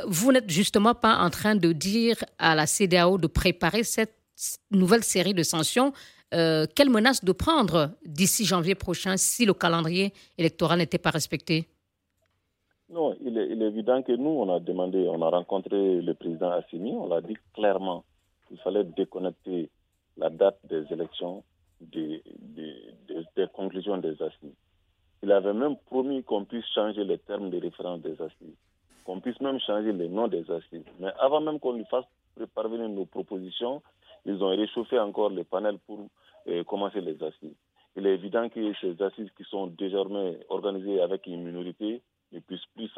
vous 0.06 0.34
n'êtes 0.34 0.50
justement 0.50 0.94
pas 0.94 1.16
en 1.16 1.30
train 1.30 1.56
de 1.56 1.72
dire 1.72 2.18
à 2.40 2.56
la 2.56 2.68
CDAO 2.68 3.18
de 3.18 3.28
préparer 3.28 3.86
cette 3.86 4.18
nouvelle 4.72 5.04
série 5.04 5.34
de 5.34 5.44
sanctions 5.44 5.94
euh, 6.34 6.66
quelle 6.76 6.90
menace 6.90 7.24
de 7.24 7.32
prendre 7.32 7.92
d'ici 8.06 8.46
janvier 8.46 8.76
prochain 8.76 9.16
si 9.18 9.46
le 9.46 9.54
calendrier 9.54 10.14
électoral 10.38 10.80
n'était 10.80 10.98
pas 10.98 11.12
respecté? 11.12 11.68
Non, 12.90 13.16
il 13.22 13.38
est, 13.38 13.52
évident 13.68 14.02
que 14.02 14.14
nous, 14.14 14.30
on 14.30 14.54
a 14.54 14.60
demandé, 14.60 15.08
on 15.10 15.22
a 15.22 15.30
rencontré 15.30 16.02
le 16.02 16.14
président 16.14 16.52
Assimi, 16.52 16.92
on 16.94 17.08
l'a 17.08 17.22
dit 17.22 17.36
clairement 17.54 18.06
qu'il 18.48 18.58
fallait 18.60 18.86
déconnecter 18.86 19.70
la 20.16 20.30
date 20.30 20.58
des 20.70 20.86
élections 20.92 21.44
des, 21.82 22.24
des, 22.40 23.48
conclusions 23.54 23.98
des 23.98 24.22
assises. 24.22 24.56
Il 25.22 25.32
avait 25.32 25.54
même 25.54 25.76
promis 25.88 26.24
qu'on 26.24 26.46
puisse 26.46 26.66
changer 26.74 27.04
les 27.04 27.18
termes 27.20 27.50
de 27.50 27.60
référence 27.60 28.02
des 28.02 28.20
assises, 28.22 28.56
qu'on 29.06 29.20
puisse 29.20 29.40
même 29.42 29.60
changer 29.60 29.92
les 29.92 30.08
noms 30.08 30.28
des 30.28 30.50
assises. 30.50 30.86
Mais 31.00 31.12
avant 31.20 31.42
même 31.42 31.60
qu'on 31.60 31.74
lui 31.74 31.86
fasse 31.86 32.06
parvenir 32.56 32.88
nos 32.90 33.06
propositions, 33.06 33.82
ils 34.28 34.44
ont 34.44 34.50
réchauffé 34.50 35.00
encore 35.00 35.30
les 35.30 35.46
panels 35.46 35.80
pour 35.88 36.10
euh, 36.48 36.64
commencer 36.66 37.02
les 37.02 37.22
assises. 37.24 37.56
Il 37.96 38.06
est 38.06 38.14
évident 38.14 38.48
que 38.50 38.74
ces 38.80 39.02
assises 39.02 39.32
qui 39.36 39.44
sont 39.46 39.68
désormais 39.68 40.38
organisées 40.50 41.02
avec 41.02 41.26
une 41.26 41.44
minorité 41.44 42.02
ne 42.32 42.40
puissent 42.40 42.68
plus 42.76 42.92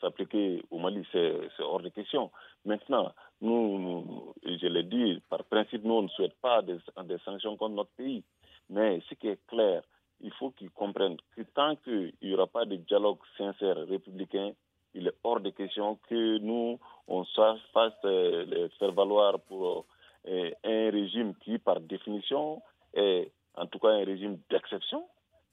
s'appliquer 0.00 0.62
au 0.70 0.78
Mali, 0.78 1.04
c'est 1.10 1.34
hors 1.60 1.80
de 1.80 1.88
question. 1.88 2.30
Maintenant, 2.64 3.12
nous, 3.40 4.32
je 4.44 4.66
l'ai 4.66 4.82
dit, 4.84 5.20
par 5.28 5.44
principe, 5.44 5.82
nous, 5.82 5.94
on 5.94 6.02
ne 6.02 6.08
souhaite 6.08 6.38
pas 6.40 6.62
des, 6.62 6.78
sanctions 7.24 7.56
contre 7.56 7.74
notre 7.74 7.90
pays. 7.96 8.22
Mais 8.68 9.02
ce 9.08 9.14
qui 9.14 9.28
est 9.28 9.44
clair, 9.48 9.82
il 10.20 10.32
faut 10.34 10.50
qu'ils 10.50 10.70
comprennent 10.70 11.16
que 11.34 11.42
tant 11.42 11.74
qu'il 11.76 12.12
n'y 12.22 12.34
aura 12.34 12.46
pas 12.46 12.66
de 12.66 12.76
dialogue 12.76 13.18
sincère 13.36 13.76
républicain, 13.88 14.52
il 14.94 15.08
est 15.08 15.14
hors 15.24 15.40
de 15.40 15.50
question 15.50 15.98
que 16.08 16.38
nous, 16.38 16.78
on 17.08 17.24
fasse 17.24 17.92
euh, 18.04 18.68
faire 18.78 18.92
valoir 18.92 19.40
pour 19.40 19.86
un 20.26 20.90
régime 20.90 21.34
qui, 21.36 21.58
par 21.58 21.80
définition, 21.80 22.62
est 22.94 23.30
en 23.54 23.66
tout 23.66 23.78
cas 23.78 23.88
un 23.88 24.04
régime 24.04 24.38
d'exception, 24.50 25.04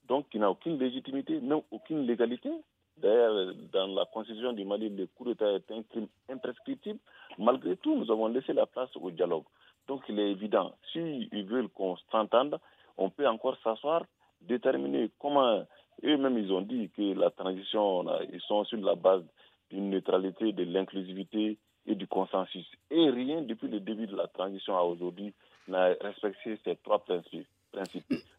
donc 0.07 0.29
qui 0.29 0.39
n'a 0.39 0.49
aucune 0.49 0.77
légitimité, 0.79 1.39
non 1.41 1.63
aucune 1.71 2.05
légalité. 2.05 2.51
D'ailleurs, 2.97 3.53
dans 3.71 3.87
la 3.87 4.05
constitution 4.05 4.53
du 4.53 4.65
Mali, 4.65 4.89
le 4.89 5.05
coup 5.07 5.25
d'État 5.25 5.51
est 5.51 5.71
un 5.71 5.83
crime 5.83 6.07
imprescriptible. 6.29 6.99
Malgré 7.37 7.77
tout, 7.77 7.95
nous 7.95 8.11
avons 8.11 8.27
laissé 8.27 8.53
la 8.53 8.65
place 8.65 8.89
au 8.95 9.11
dialogue. 9.11 9.43
Donc, 9.87 10.01
il 10.09 10.19
est 10.19 10.31
évident, 10.31 10.75
s'ils 10.91 11.45
veulent 11.45 11.69
qu'on 11.69 11.95
s'entende, 12.11 12.59
on 12.97 13.09
peut 13.09 13.27
encore 13.27 13.57
s'asseoir, 13.63 14.03
déterminer 14.41 15.11
comment 15.19 15.63
eux-mêmes 16.03 16.37
ils 16.37 16.51
ont 16.51 16.61
dit 16.61 16.89
que 16.89 17.13
la 17.13 17.29
transition, 17.29 18.05
ils 18.33 18.41
sont 18.41 18.63
sur 18.65 18.79
la 18.79 18.95
base 18.95 19.23
d'une 19.69 19.89
neutralité, 19.91 20.51
de 20.51 20.63
l'inclusivité 20.63 21.57
et 21.87 21.95
du 21.95 22.05
consensus. 22.07 22.65
Et 22.91 23.09
rien 23.09 23.41
depuis 23.41 23.67
le 23.69 23.79
début 23.79 24.07
de 24.07 24.15
la 24.15 24.27
transition 24.27 24.77
à 24.77 24.81
aujourd'hui 24.81 25.33
n'a 25.67 25.93
respecté 26.01 26.59
ces 26.63 26.75
trois 26.83 27.03
principes. 27.03 27.47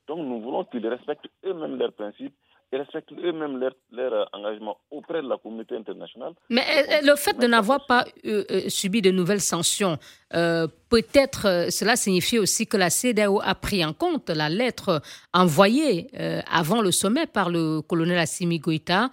Donc 0.07 0.19
nous 0.19 0.41
voulons 0.41 0.65
qu'ils 0.65 0.87
respectent 0.87 1.29
eux-mêmes 1.45 1.77
leurs 1.77 1.93
principes 1.93 2.35
et 2.73 2.77
respectent 2.77 3.13
eux-mêmes 3.13 3.59
leur, 3.59 3.73
leur, 3.93 4.29
engagement 4.33 4.77
auprès 4.91 5.23
de 5.23 5.29
la 5.29 5.39
communauté 5.39 5.77
internationale. 5.77 6.35
Mais 6.51 6.63
euh, 6.63 7.01
le 7.03 7.17
fait 7.17 7.39
de 7.39 7.47
n'avoir 7.47 7.87
pas 7.87 8.05
euh, 8.27 8.45
euh, 8.51 8.69
subi 8.69 9.01
de 9.01 9.11
nouvelles 9.11 9.41
sanctions, 9.41 9.99
peut-être 10.31 11.69
cela 11.71 11.97
signifie 11.97 12.39
aussi 12.39 12.67
que 12.67 12.77
la 12.77 12.91
CDAO 12.91 13.41
a 13.43 13.55
pris 13.55 13.83
en 13.85 13.95
compte 13.95 14.29
la 14.29 14.51
lettre 14.51 15.01
envoyée 15.33 16.09
avant 16.51 16.83
le 16.83 16.93
sommet 16.93 17.27
par 17.27 17.49
le 17.49 17.81
colonel 17.81 18.19
Assimi 18.19 18.59
Goïta 18.59 19.09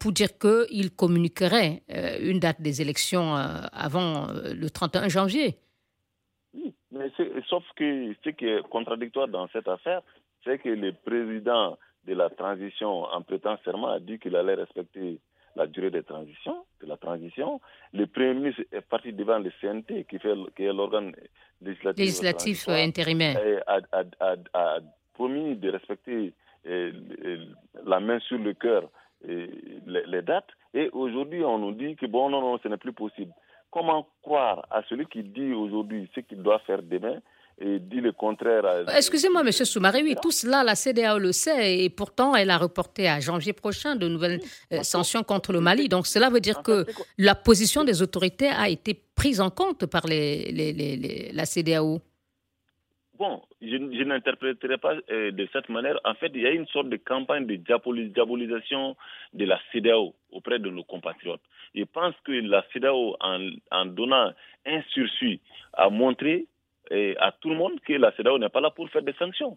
pour 0.00 0.12
dire 0.12 0.38
qu'il 0.38 0.90
communiquerait 0.94 1.82
une 2.20 2.40
date 2.40 2.60
des 2.60 2.82
élections 2.82 3.34
avant 3.34 4.26
le 4.32 4.68
31 4.68 5.08
janvier. 5.08 5.56
Oui, 6.54 6.74
mais 6.90 7.10
sauf 7.48 7.64
que 7.76 8.14
ce 8.24 8.30
qui 8.30 8.46
est 8.46 8.62
contradictoire 8.68 9.28
dans 9.28 9.48
cette 9.48 9.68
affaire, 9.68 10.02
c'est 10.44 10.58
que 10.58 10.68
le 10.68 10.92
président 10.92 11.78
de 12.06 12.14
la 12.14 12.30
transition 12.30 13.04
en 13.04 13.22
prêtant 13.22 13.56
serment 13.64 13.88
a 13.88 14.00
dit 14.00 14.18
qu'il 14.18 14.36
allait 14.36 14.54
respecter 14.54 15.18
la 15.56 15.66
durée 15.66 15.90
de 15.90 16.00
transition, 16.00 16.64
de 16.82 16.86
la 16.86 16.96
transition. 16.96 17.60
Le 17.92 18.06
Premier 18.06 18.34
ministre 18.34 18.62
est 18.72 18.80
parti 18.80 19.12
devant 19.12 19.38
le 19.38 19.50
CNT, 19.60 20.04
qui, 20.08 20.18
fait, 20.18 20.34
qui 20.56 20.64
est 20.64 20.72
l'organe 20.72 21.12
législatif, 21.62 21.98
législatif 22.04 22.68
intérimaire. 22.68 23.38
A, 23.66 23.78
a, 23.92 24.34
a, 24.52 24.78
promis 25.14 25.56
de 25.56 25.70
respecter 25.70 26.32
euh, 26.66 26.92
la 27.86 28.00
main 28.00 28.18
sur 28.20 28.38
le 28.38 28.52
cœur 28.52 28.90
les, 29.26 30.02
les, 30.06 30.22
dates. 30.22 30.50
Et 30.72 30.88
aujourd'hui, 30.92 31.44
on 31.44 31.58
nous 31.58 31.72
dit 31.72 31.96
que 31.96 32.06
bon, 32.06 32.30
non, 32.30 32.40
non, 32.40 32.58
ce 32.62 32.68
n'est 32.68 32.76
plus 32.76 32.92
possible. 32.92 33.32
Comment 33.70 34.06
croire 34.22 34.66
à 34.70 34.82
celui 34.88 35.06
qui 35.06 35.22
dit 35.22 35.52
aujourd'hui 35.52 36.08
ce 36.14 36.20
qu'il 36.20 36.42
doit 36.42 36.60
faire 36.60 36.82
demain 36.82 37.18
et 37.60 37.78
dit 37.78 38.00
le 38.00 38.12
contraire. 38.12 38.64
Excusez-moi, 38.96 39.42
M. 39.42 39.52
Soumaré, 39.52 40.02
oui, 40.02 40.16
tout 40.20 40.30
cela, 40.30 40.64
la 40.64 40.74
CDAO 40.74 41.18
le 41.18 41.32
sait, 41.32 41.84
et 41.84 41.90
pourtant, 41.90 42.34
elle 42.34 42.50
a 42.50 42.58
reporté 42.58 43.08
à 43.08 43.20
janvier 43.20 43.52
prochain 43.52 43.96
de 43.96 44.08
nouvelles 44.08 44.40
euh, 44.72 44.82
sanctions 44.82 45.22
contre 45.22 45.52
le 45.52 45.60
Mali. 45.60 45.88
Donc, 45.88 46.06
cela 46.06 46.30
veut 46.30 46.40
dire 46.40 46.62
que 46.62 46.84
la 47.16 47.34
position 47.34 47.84
des 47.84 48.02
autorités 48.02 48.48
a 48.48 48.68
été 48.68 48.94
prise 49.14 49.40
en 49.40 49.50
compte 49.50 49.86
par 49.86 50.06
les, 50.06 50.50
les, 50.50 51.30
la 51.32 51.46
CDAO. 51.46 52.00
Bon, 53.16 53.42
je, 53.62 53.76
n'interpréterai 54.02 54.76
pas 54.78 54.94
euh, 55.10 55.30
de 55.30 55.48
cette 55.52 55.68
manière. 55.68 55.98
En 56.04 56.14
fait, 56.14 56.32
il 56.34 56.40
y 56.40 56.46
a 56.46 56.50
une 56.50 56.66
sorte 56.66 56.88
de 56.88 56.96
campagne 56.96 57.46
de 57.46 57.56
diabolisation 57.56 58.96
de 59.32 59.44
la 59.44 59.60
CDAO 59.72 60.14
auprès 60.32 60.58
de 60.58 60.68
nos 60.68 60.82
compatriotes. 60.82 61.40
Je 61.74 61.84
pense 61.84 62.14
que 62.24 62.32
la 62.32 62.64
CDAO, 62.72 63.16
en, 63.20 63.50
en 63.70 63.86
donnant 63.86 64.32
un 64.66 64.82
sursis, 64.92 65.40
a 65.74 65.90
montré 65.90 66.46
et 66.90 67.16
à 67.18 67.32
tout 67.32 67.48
le 67.50 67.56
monde 67.56 67.80
que 67.86 67.94
la 67.94 68.12
CEDEAO 68.16 68.38
n'est 68.38 68.48
pas 68.48 68.60
là 68.60 68.70
pour 68.70 68.88
faire 68.90 69.02
des 69.02 69.14
sanctions. 69.14 69.56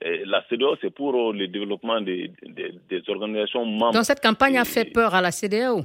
Et 0.00 0.24
la 0.24 0.44
CEDEAO, 0.48 0.76
c'est 0.80 0.90
pour 0.90 1.14
euh, 1.14 1.32
le 1.32 1.48
développement 1.48 2.00
des, 2.00 2.30
des, 2.42 3.02
organisations 3.08 3.64
membres. 3.64 3.94
Donc 3.94 4.04
cette 4.04 4.20
campagne 4.22 4.58
a 4.58 4.64
fait 4.64 4.84
peur 4.84 5.14
à 5.14 5.20
la 5.20 5.32
CEDEAO 5.32 5.80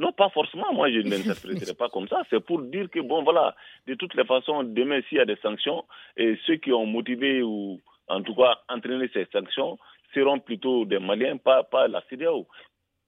non, 0.00 0.12
pas 0.12 0.30
forcément. 0.30 0.72
Moi, 0.72 0.90
je 0.90 1.00
ne 1.00 1.10
l'interpréterai 1.10 1.74
pas 1.74 1.90
comme 1.90 2.08
ça. 2.08 2.22
C'est 2.30 2.40
pour 2.40 2.62
dire 2.62 2.88
que, 2.88 3.00
bon, 3.00 3.22
voilà, 3.22 3.54
de 3.86 3.94
toutes 3.94 4.14
les 4.14 4.24
façons, 4.24 4.64
demain, 4.64 5.00
s'il 5.08 5.18
y 5.18 5.20
a 5.20 5.26
des 5.26 5.36
sanctions, 5.36 5.84
et 6.16 6.38
ceux 6.46 6.56
qui 6.56 6.72
ont 6.72 6.86
motivé 6.86 7.42
ou, 7.42 7.78
en 8.08 8.22
tout 8.22 8.34
cas, 8.34 8.58
entraîné 8.70 9.10
ces 9.12 9.26
sanctions 9.30 9.78
seront 10.14 10.38
plutôt 10.40 10.86
des 10.86 10.98
Maliens, 10.98 11.36
pas, 11.36 11.64
pas 11.64 11.86
la 11.86 12.02
CEDEAO. 12.08 12.46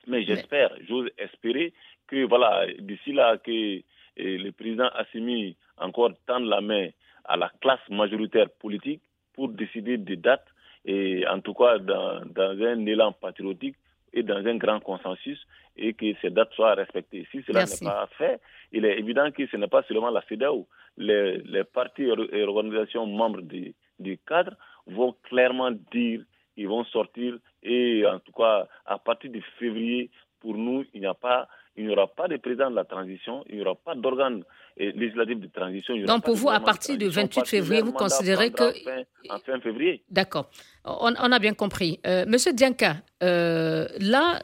Mais 0.07 0.23
j'espère, 0.25 0.71
j'ose 0.87 1.09
espérer 1.17 1.73
que, 2.09 2.27
voilà, 2.27 2.67
d'ici 2.79 3.15
là, 3.15 3.39
que 3.39 3.81
le 4.19 4.51
président 4.51 4.89
Assimi 4.95 5.57
encore 5.79 6.11
tendre 6.27 6.47
la 6.47 6.61
main 6.61 6.89
à 7.25 7.39
la 7.39 7.51
classe 7.63 7.89
majoritaire 7.89 8.51
politique 8.61 9.01
pour 9.33 9.49
décider 9.49 9.97
des 9.97 10.17
dates 10.17 10.47
et 10.85 11.27
en 11.27 11.41
tout 11.41 11.55
cas 11.55 11.79
dans, 11.79 12.21
dans 12.27 12.63
un 12.63 12.85
élan 12.85 13.13
patriotique 13.13 13.77
et 14.13 14.23
dans 14.23 14.45
un 14.45 14.57
grand 14.57 14.81
consensus 14.81 15.41
et 15.77 15.95
que 15.95 16.07
ces 16.21 16.31
dates 16.31 16.53
soient 16.53 16.75
respectées. 16.75 17.27
Si 17.31 17.43
cela 17.43 17.65
n'est 17.65 17.89
pas 17.89 18.09
fait, 18.19 18.41
il 18.73 18.85
est 18.85 18.99
évident 18.99 19.31
que 19.31 19.47
ce 19.47 19.57
n'est 19.57 19.69
pas 19.69 19.83
seulement 19.85 20.11
la 20.11 20.23
CEDAO. 20.29 20.67
Les, 20.99 21.39
les 21.39 21.65
partis 21.65 22.03
et 22.03 22.43
organisations 22.45 23.07
membres 23.07 23.41
du, 23.41 23.75
du 23.99 24.19
cadre 24.19 24.57
vont 24.87 25.15
clairement 25.23 25.71
dire 25.93 26.23
ils 26.57 26.69
vont 26.69 26.85
sortir 26.85 27.39
et 27.63 28.05
en 28.07 28.19
tout 28.19 28.33
cas 28.33 28.69
à 28.85 28.99
partir 28.99 29.31
de 29.31 29.41
février, 29.59 30.11
pour 30.41 30.55
nous, 30.55 30.85
il 30.93 31.01
n'y 31.01 31.07
a 31.07 31.15
pas 31.15 31.49
il 31.77 31.87
n'y 31.87 31.93
aura 31.93 32.07
pas 32.07 32.29
de 32.29 32.37
président 32.37 32.71
de 32.71 32.77
la 32.77 32.85
transition, 32.85 33.45
il 33.49 33.57
n'y 33.57 33.63
aura 33.63 33.75
pas 33.75 33.95
d'organe 33.95 34.45
législatif 34.77 35.41
de 35.41 35.47
transition. 35.49 35.97
Donc 36.05 36.25
pour 36.25 36.35
vous, 36.35 36.51
à 36.51 36.61
partir 36.61 36.97
du 36.97 37.09
28 37.09 37.47
février, 37.47 37.83
vous 37.83 37.93
considérez 37.93 38.51
que... 38.51 38.65
En 39.31 39.39
fin, 39.39 39.61
février. 39.61 40.03
D'accord, 40.11 40.51
on, 40.85 41.15
a 41.15 41.39
bien 41.39 41.55
compris. 41.55 42.01
Euh, 42.07 42.25
Monsieur 42.27 42.53
Dianka, 42.53 42.97
euh, 43.23 43.87
là, 44.01 44.43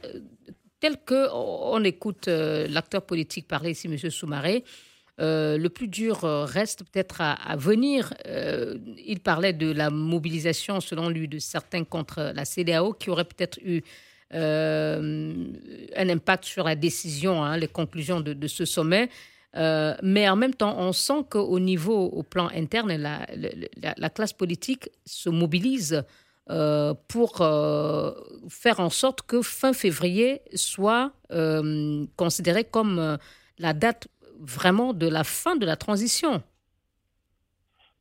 tel 0.80 0.96
que 1.04 1.28
on 1.32 1.82
écoute 1.84 2.28
euh, 2.28 2.66
l'acteur 2.68 3.02
politique 3.02 3.48
parler 3.48 3.70
ici, 3.70 3.88
Monsieur 3.88 4.10
Soumaré, 4.10 4.64
le 5.20 5.66
plus 5.68 5.88
dur 5.88 6.20
reste 6.22 6.84
peut-être 6.84 7.20
à, 7.20 7.32
à, 7.32 7.56
venir. 7.56 8.14
il 8.24 9.18
parlait 9.20 9.52
de 9.52 9.72
la 9.72 9.90
mobilisation, 9.90 10.80
selon 10.80 11.08
lui, 11.08 11.26
de 11.26 11.40
certains 11.40 11.84
contre 11.84 12.32
la 12.34 12.44
CDAO, 12.44 12.92
qui 12.92 13.10
aurait 13.10 13.24
peut-être 13.24 13.58
eu 13.64 13.78
euh, 13.78 13.80
un 14.32 16.08
impact 16.08 16.44
sur 16.44 16.64
la 16.64 16.74
décision, 16.74 17.42
hein, 17.42 17.56
les 17.56 17.68
conclusions 17.68 18.20
de, 18.20 18.46
ce 18.46 18.64
sommet. 18.64 19.08
Euh, 19.56 19.94
mais 20.02 20.28
en 20.28 20.36
même 20.36 20.54
temps, 20.54 20.76
on 20.78 20.92
sent 20.92 21.24
qu'au 21.30 21.58
niveau, 21.58 22.04
au 22.04 22.22
plan 22.22 22.48
interne, 22.54 22.94
la, 22.96 23.26
la, 23.96 24.10
classe 24.10 24.34
politique 24.34 24.90
se 25.06 25.30
mobilise 25.30 26.04
euh, 26.50 26.94
pour 27.08 27.38
faire 28.50 28.80
en 28.80 28.90
sorte 28.90 29.22
que 29.22 29.40
fin 29.42 29.72
février 29.72 30.42
soit 30.54 31.12
considéré 32.16 32.64
comme 32.64 33.18
la 33.58 33.72
date 33.72 34.08
vraiment 34.40 34.92
de 34.92 35.08
la 35.08 35.24
fin 35.24 35.56
de 35.56 35.66
la 35.66 35.76
transition. 35.76 36.42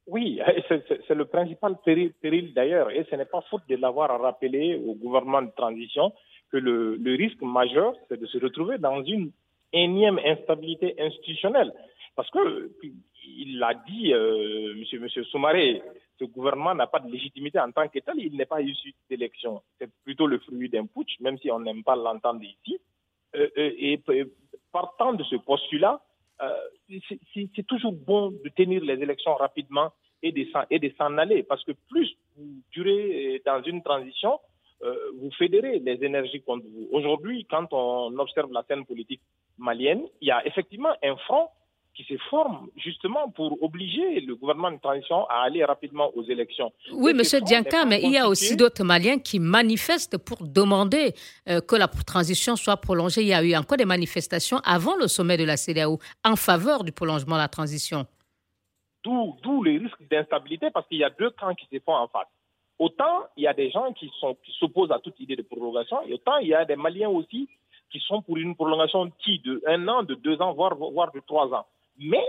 Oui, 0.07 0.39
c'est 0.69 1.15
le 1.15 1.25
principal 1.25 1.75
péril, 1.83 2.53
d'ailleurs, 2.53 2.89
et 2.91 3.05
ce 3.09 3.15
n'est 3.15 3.25
pas 3.25 3.41
faute 3.49 3.63
de 3.67 3.75
l'avoir 3.75 4.19
rappelé 4.21 4.75
au 4.75 4.95
gouvernement 4.95 5.41
de 5.41 5.51
transition 5.55 6.13
que 6.49 6.57
le, 6.57 7.15
risque 7.15 7.41
majeur, 7.41 7.93
c'est 8.07 8.19
de 8.19 8.25
se 8.25 8.37
retrouver 8.37 8.77
dans 8.77 9.03
une 9.03 9.31
énième 9.73 10.17
instabilité 10.19 10.95
institutionnelle. 10.97 11.73
Parce 12.15 12.29
que, 12.29 12.71
il 13.23 13.59
l'a 13.59 13.73
dit, 13.85 14.13
euh, 14.13 14.73
monsieur, 14.75 14.99
monsieur 14.99 15.25
Soumaré, 15.25 15.83
ce 16.17 16.23
gouvernement 16.23 16.73
n'a 16.73 16.87
pas 16.87 16.99
de 16.99 17.11
légitimité 17.11 17.59
en 17.59 17.71
tant 17.71 17.87
qu'État, 17.89 18.13
il 18.15 18.35
n'est 18.37 18.45
pas 18.45 18.61
issu 18.61 18.93
d'élection. 19.09 19.61
C'est 19.77 19.89
plutôt 20.05 20.25
le 20.25 20.39
fruit 20.39 20.69
d'un 20.69 20.85
putsch, 20.85 21.19
même 21.19 21.37
si 21.37 21.51
on 21.51 21.59
n'aime 21.59 21.83
pas 21.83 21.97
l'entendre 21.97 22.41
ici. 22.43 22.79
Euh, 23.35 23.49
euh 23.57 23.71
et 23.77 24.01
partant 24.71 25.13
de 25.13 25.23
ce 25.25 25.35
postulat, 25.35 25.99
c'est 27.55 27.67
toujours 27.67 27.93
bon 27.93 28.31
de 28.31 28.49
tenir 28.55 28.83
les 28.83 29.01
élections 29.01 29.35
rapidement 29.35 29.91
et 30.23 30.31
de 30.31 30.91
s'en 30.97 31.17
aller, 31.17 31.43
parce 31.43 31.63
que 31.63 31.71
plus 31.89 32.15
vous 32.35 32.61
durez 32.71 33.35
euh, 33.35 33.39
dans 33.45 33.61
une 33.63 33.83
transition, 33.83 34.39
euh, 34.83 34.95
vous 35.19 35.31
fédérez 35.31 35.79
les 35.79 36.03
énergies 36.03 36.41
contre 36.41 36.65
vous. 36.67 36.87
Aujourd'hui, 36.91 37.45
quand 37.49 37.67
on 37.71 38.17
observe 38.19 38.51
la 38.51 38.63
scène 38.63 38.85
politique 38.85 39.21
malienne, 39.57 40.03
il 40.21 40.27
y 40.27 40.31
a 40.31 40.45
effectivement 40.45 40.93
un 41.03 41.15
front 41.17 41.49
qui 41.97 42.03
se 42.03 42.17
forme 42.29 42.69
justement 42.75 43.31
pour 43.31 43.61
obliger 43.63 44.21
le 44.21 44.35
gouvernement 44.35 44.69
de 44.71 44.77
transition 44.77 45.25
à 45.29 45.41
aller 45.45 45.65
rapidement 45.65 46.11
aux 46.15 46.23
élections. 46.25 46.71
Oui, 46.93 47.11
Monsieur 47.15 47.41
Dianka, 47.41 47.85
mais 47.85 48.01
il 48.03 48.11
y 48.11 48.17
a 48.17 48.27
aussi 48.27 48.55
d'autres 48.55 48.83
Maliens 48.83 49.17
qui 49.17 49.39
manifestent 49.39 50.19
pour 50.19 50.45
demander 50.47 51.13
euh, 51.49 51.59
que 51.59 51.75
la 51.75 51.87
transition 51.87 52.55
soit 52.55 52.77
prolongée. 52.77 53.21
Il 53.21 53.29
y 53.29 53.33
a 53.33 53.43
eu 53.43 53.55
encore 53.55 53.77
des 53.77 53.85
manifestations 53.85 54.59
avant 54.63 54.95
le 54.95 55.07
sommet 55.07 55.37
de 55.37 55.43
la 55.43 55.57
CDAO 55.57 55.97
en 56.23 56.35
faveur 56.35 56.83
du 56.83 56.91
prolongement 56.91 57.35
de 57.35 57.41
la 57.41 57.47
transition. 57.47 58.05
D'où 59.03 59.63
les 59.63 59.79
risques 59.79 60.07
d'instabilité 60.11 60.69
parce 60.71 60.87
qu'il 60.87 60.99
y 60.99 61.03
a 61.03 61.09
deux 61.09 61.31
camps 61.31 61.55
qui 61.55 61.65
se 61.71 61.79
font 61.83 61.95
en 61.95 62.07
face. 62.09 62.27
autant 62.77 63.25
il 63.37 63.43
y 63.43 63.47
a 63.47 63.53
des 63.53 63.71
gens 63.71 63.91
qui 63.93 64.11
s'opposent 64.59 64.91
à 64.91 64.99
toute 64.99 65.19
idée 65.19 65.35
de 65.35 65.41
prolongation, 65.41 65.97
et 66.05 66.13
autant 66.13 66.37
il 66.37 66.49
y 66.49 66.53
a 66.53 66.63
des 66.63 66.75
Maliens 66.75 67.09
aussi 67.09 67.49
qui 67.89 67.99
sont 68.01 68.21
pour 68.21 68.37
une 68.37 68.53
prolongation 68.55 69.09
qui 69.17 69.39
de 69.39 69.63
un 69.65 69.87
an, 69.87 70.03
de 70.03 70.13
deux 70.13 70.39
ans, 70.41 70.53
voire, 70.53 70.75
voire 70.75 71.11
de 71.11 71.21
trois 71.25 71.47
ans. 71.53 71.65
Mais 71.99 72.23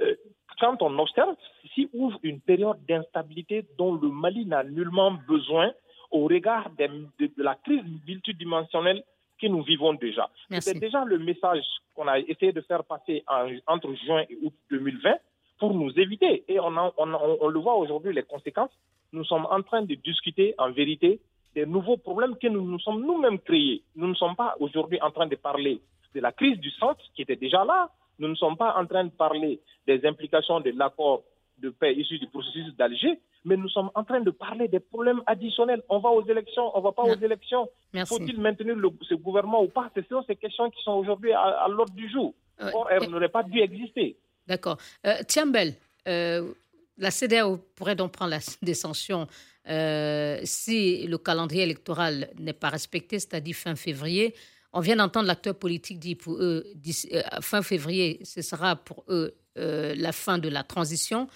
euh, 0.00 0.14
quand 0.60 0.82
on 0.82 0.98
observe, 0.98 1.34
ici 1.64 1.88
ouvre 1.92 2.18
une 2.22 2.40
période 2.40 2.78
d'instabilité 2.86 3.64
dont 3.78 3.94
le 3.94 4.08
Mali 4.08 4.46
n'a 4.46 4.62
nullement 4.64 5.12
besoin 5.28 5.72
au 6.10 6.24
regard 6.26 6.70
de, 6.78 7.30
la 7.36 7.56
crise 7.56 7.82
multidimensionnelle 8.06 9.02
que 9.40 9.48
nous 9.48 9.62
vivons 9.62 9.94
déjà. 9.94 10.30
C'est 10.60 10.78
déjà 10.78 11.04
le 11.04 11.18
message 11.18 11.64
qu'on 11.94 12.06
a 12.06 12.20
essayé 12.20 12.52
de 12.52 12.60
faire 12.60 12.84
passer 12.84 13.24
entre 13.66 13.92
juin 13.94 14.24
et 14.30 14.38
août 14.42 14.54
2020 14.70 15.16
pour 15.58 15.74
nous 15.74 15.90
éviter. 15.98 16.44
Et 16.46 16.60
on, 16.60 16.72
on 16.96 17.48
le 17.48 17.58
voit 17.58 17.76
aujourd'hui, 17.76 18.12
les 18.12 18.22
conséquences. 18.22 18.70
Nous 19.12 19.24
sommes 19.24 19.46
en 19.50 19.62
train 19.62 19.82
de 19.82 19.94
discuter 19.94 20.54
en 20.58 20.70
vérité 20.70 21.20
des 21.54 21.66
nouveaux 21.66 21.96
problèmes 21.96 22.36
que 22.36 22.48
nous 22.48 22.62
nous 22.62 22.80
sommes 22.80 23.04
nous-mêmes 23.04 23.38
créés. 23.38 23.82
Nous 23.96 24.08
ne 24.08 24.14
sommes 24.14 24.36
pas 24.36 24.56
aujourd'hui 24.60 25.00
en 25.00 25.10
train 25.10 25.26
de 25.26 25.36
parler 25.36 25.80
de 26.14 26.20
la 26.20 26.32
crise 26.32 26.58
du 26.58 26.70
centre 26.70 27.04
qui 27.14 27.22
était 27.22 27.36
déjà 27.36 27.64
là. 27.64 27.90
Nous 28.18 28.28
ne 28.28 28.34
sommes 28.34 28.56
pas 28.56 28.74
en 28.76 28.86
train 28.86 29.04
de 29.04 29.10
parler 29.10 29.60
des 29.86 30.04
implications 30.06 30.60
de 30.60 30.70
l'accord 30.70 31.22
de 31.58 31.70
paix 31.70 31.94
issu 31.94 32.18
du 32.18 32.26
processus 32.28 32.74
d'Alger, 32.76 33.20
mais 33.44 33.56
nous 33.56 33.68
sommes 33.68 33.90
en 33.94 34.04
train 34.04 34.20
de 34.20 34.30
parler 34.30 34.68
des 34.68 34.80
problèmes 34.80 35.22
additionnels. 35.26 35.82
On 35.88 35.98
va 35.98 36.10
aux 36.10 36.26
élections, 36.26 36.70
on 36.74 36.78
ne 36.78 36.84
va 36.84 36.92
pas 36.92 37.02
aux 37.02 37.20
élections. 37.20 37.68
Faut-il 38.06 38.40
maintenir 38.40 38.76
ce 39.08 39.14
gouvernement 39.14 39.62
ou 39.62 39.68
pas? 39.68 39.90
Ce 39.94 40.02
sont 40.02 40.24
ces 40.26 40.36
questions 40.36 40.70
qui 40.70 40.82
sont 40.82 40.92
aujourd'hui 40.92 41.32
à, 41.32 41.66
l'ordre 41.68 41.94
du 41.94 42.10
jour. 42.10 42.34
Or, 42.60 42.88
elles 42.90 43.08
n'auraient 43.08 43.28
pas 43.28 43.42
dû 43.42 43.60
exister. 43.60 44.16
D'accord. 44.46 44.76
Euh, 45.06 45.14
Tiambel, 45.26 45.74
euh, 46.06 46.52
la 46.98 47.10
CDAO 47.10 47.58
pourrait 47.74 47.96
donc 47.96 48.12
prendre 48.12 48.30
la, 48.30 48.38
des 48.62 48.74
sanctions 48.74 49.26
euh, 49.68 50.38
si 50.44 51.06
le 51.06 51.18
calendrier 51.18 51.62
électoral 51.62 52.28
n'est 52.38 52.52
pas 52.52 52.68
respecté, 52.68 53.18
c'est-à-dire 53.18 53.56
fin 53.56 53.74
février. 53.74 54.34
On 54.76 54.80
vient 54.80 54.96
d'entendre 54.96 55.28
l'acteur 55.28 55.54
politique 55.54 56.00
dire 56.00 56.16
pour 56.18 56.34
eux, 56.34 56.66
euh, 57.12 57.22
fin 57.40 57.62
février, 57.62 58.18
ce 58.24 58.42
sera 58.42 58.74
pour 58.74 59.04
eux 59.08 59.36
euh, 59.56 59.94
la 59.96 60.10
fin 60.10 60.38
de 60.38 60.48
la 60.48 60.64
transition. 60.64 61.28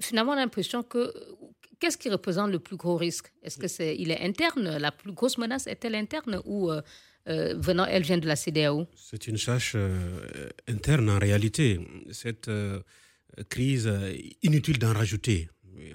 finalement, 0.00 0.32
on 0.32 0.36
a 0.36 0.40
l'impression 0.40 0.82
que 0.82 1.12
qu'est-ce 1.80 1.96
qui 1.98 2.10
représente 2.10 2.50
le 2.50 2.58
plus 2.58 2.76
gros 2.76 2.96
risque? 2.96 3.32
Est-ce 3.42 3.58
que 3.58 3.68
c'est 3.68 3.96
il 3.96 4.10
est 4.10 4.20
interne? 4.20 4.76
La 4.78 4.92
plus 4.92 5.12
grosse 5.12 5.38
menace 5.38 5.66
est-elle 5.66 5.94
interne? 5.94 6.40
Ou 6.44 6.70
venant, 7.26 7.86
elle 7.86 8.02
vient 8.02 8.18
de 8.18 8.26
la 8.26 8.36
CDAO 8.36 8.86
C'est 8.96 9.26
une 9.28 9.36
charge 9.36 9.76
interne 10.66 11.10
en 11.10 11.18
réalité. 11.18 11.80
Cette 12.12 12.50
crise, 13.50 13.90
inutile 14.42 14.78
d'en 14.78 14.94
rajouter. 14.94 15.48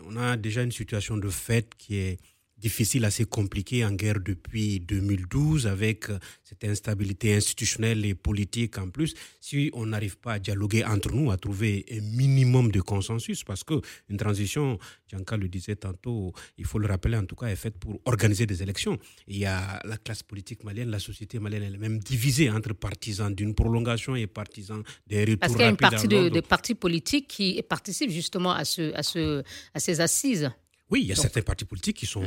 On 0.06 0.18
a 0.18 0.38
déjà 0.38 0.62
une 0.62 0.72
situation 0.72 1.18
de 1.18 1.30
fait 1.30 1.74
qui 1.78 1.98
est 1.98 2.20
difficile, 2.64 3.04
assez 3.04 3.26
compliqué 3.26 3.84
en 3.84 3.92
guerre 3.92 4.22
depuis 4.22 4.80
2012 4.80 5.68
avec 5.68 6.10
euh, 6.10 6.18
cette 6.44 6.64
instabilité 6.64 7.36
institutionnelle 7.36 8.06
et 8.06 8.16
politique 8.16 8.78
en 8.78 8.90
plus. 8.90 9.14
Si 9.42 9.70
on 9.74 9.88
n'arrive 9.88 10.18
pas 10.18 10.34
à 10.34 10.40
dialoguer 10.40 10.86
entre 10.86 11.12
nous, 11.14 11.30
à 11.30 11.38
trouver 11.38 11.86
un 11.92 12.00
minimum 12.16 12.72
de 12.72 12.80
consensus, 12.80 13.44
parce 13.44 13.66
que 13.66 13.82
une 14.10 14.16
transition, 14.16 14.80
Gianca 15.10 15.36
le 15.36 15.50
disait 15.50 15.76
tantôt, 15.76 16.32
il 16.58 16.66
faut 16.66 16.80
le 16.80 16.88
rappeler 16.88 17.18
en 17.18 17.26
tout 17.26 17.36
cas, 17.36 17.48
est 17.48 17.58
faite 17.58 17.78
pour 17.78 18.00
organiser 18.06 18.46
des 18.46 18.64
élections. 18.64 18.98
Il 19.28 19.38
y 19.38 19.46
a 19.46 19.82
la 19.84 19.98
classe 19.98 20.24
politique 20.24 20.64
malienne, 20.64 20.90
la 20.90 21.00
société 21.00 21.40
malienne, 21.40 21.64
elle 21.64 21.76
est 21.76 21.86
même 21.90 22.00
divisée 22.00 22.50
entre 22.50 22.74
partisans 22.74 23.34
d'une 23.36 23.54
prolongation 23.54 24.16
et 24.16 24.28
partisans 24.28 24.82
des 25.06 25.20
retours 25.26 25.40
Parce 25.42 25.54
qu'il 25.54 25.62
y 25.64 25.66
a 25.66 25.70
une 25.70 25.76
partie 25.76 26.08
de, 26.08 26.40
partis 26.40 26.76
politiques 26.76 27.28
qui 27.28 27.62
participent 27.68 28.12
justement 28.12 28.54
à, 28.54 28.64
ce, 28.64 28.94
à, 28.94 29.04
ce, 29.04 29.44
à 29.74 29.80
ces 29.82 30.00
assises. 30.00 30.50
Oui, 30.94 31.02
il 31.02 31.08
y 31.08 31.12
a 31.12 31.16
certains 31.16 31.42
partis 31.42 31.66
politiques 31.66 31.98
qui 31.98 32.06
sont 32.06 32.24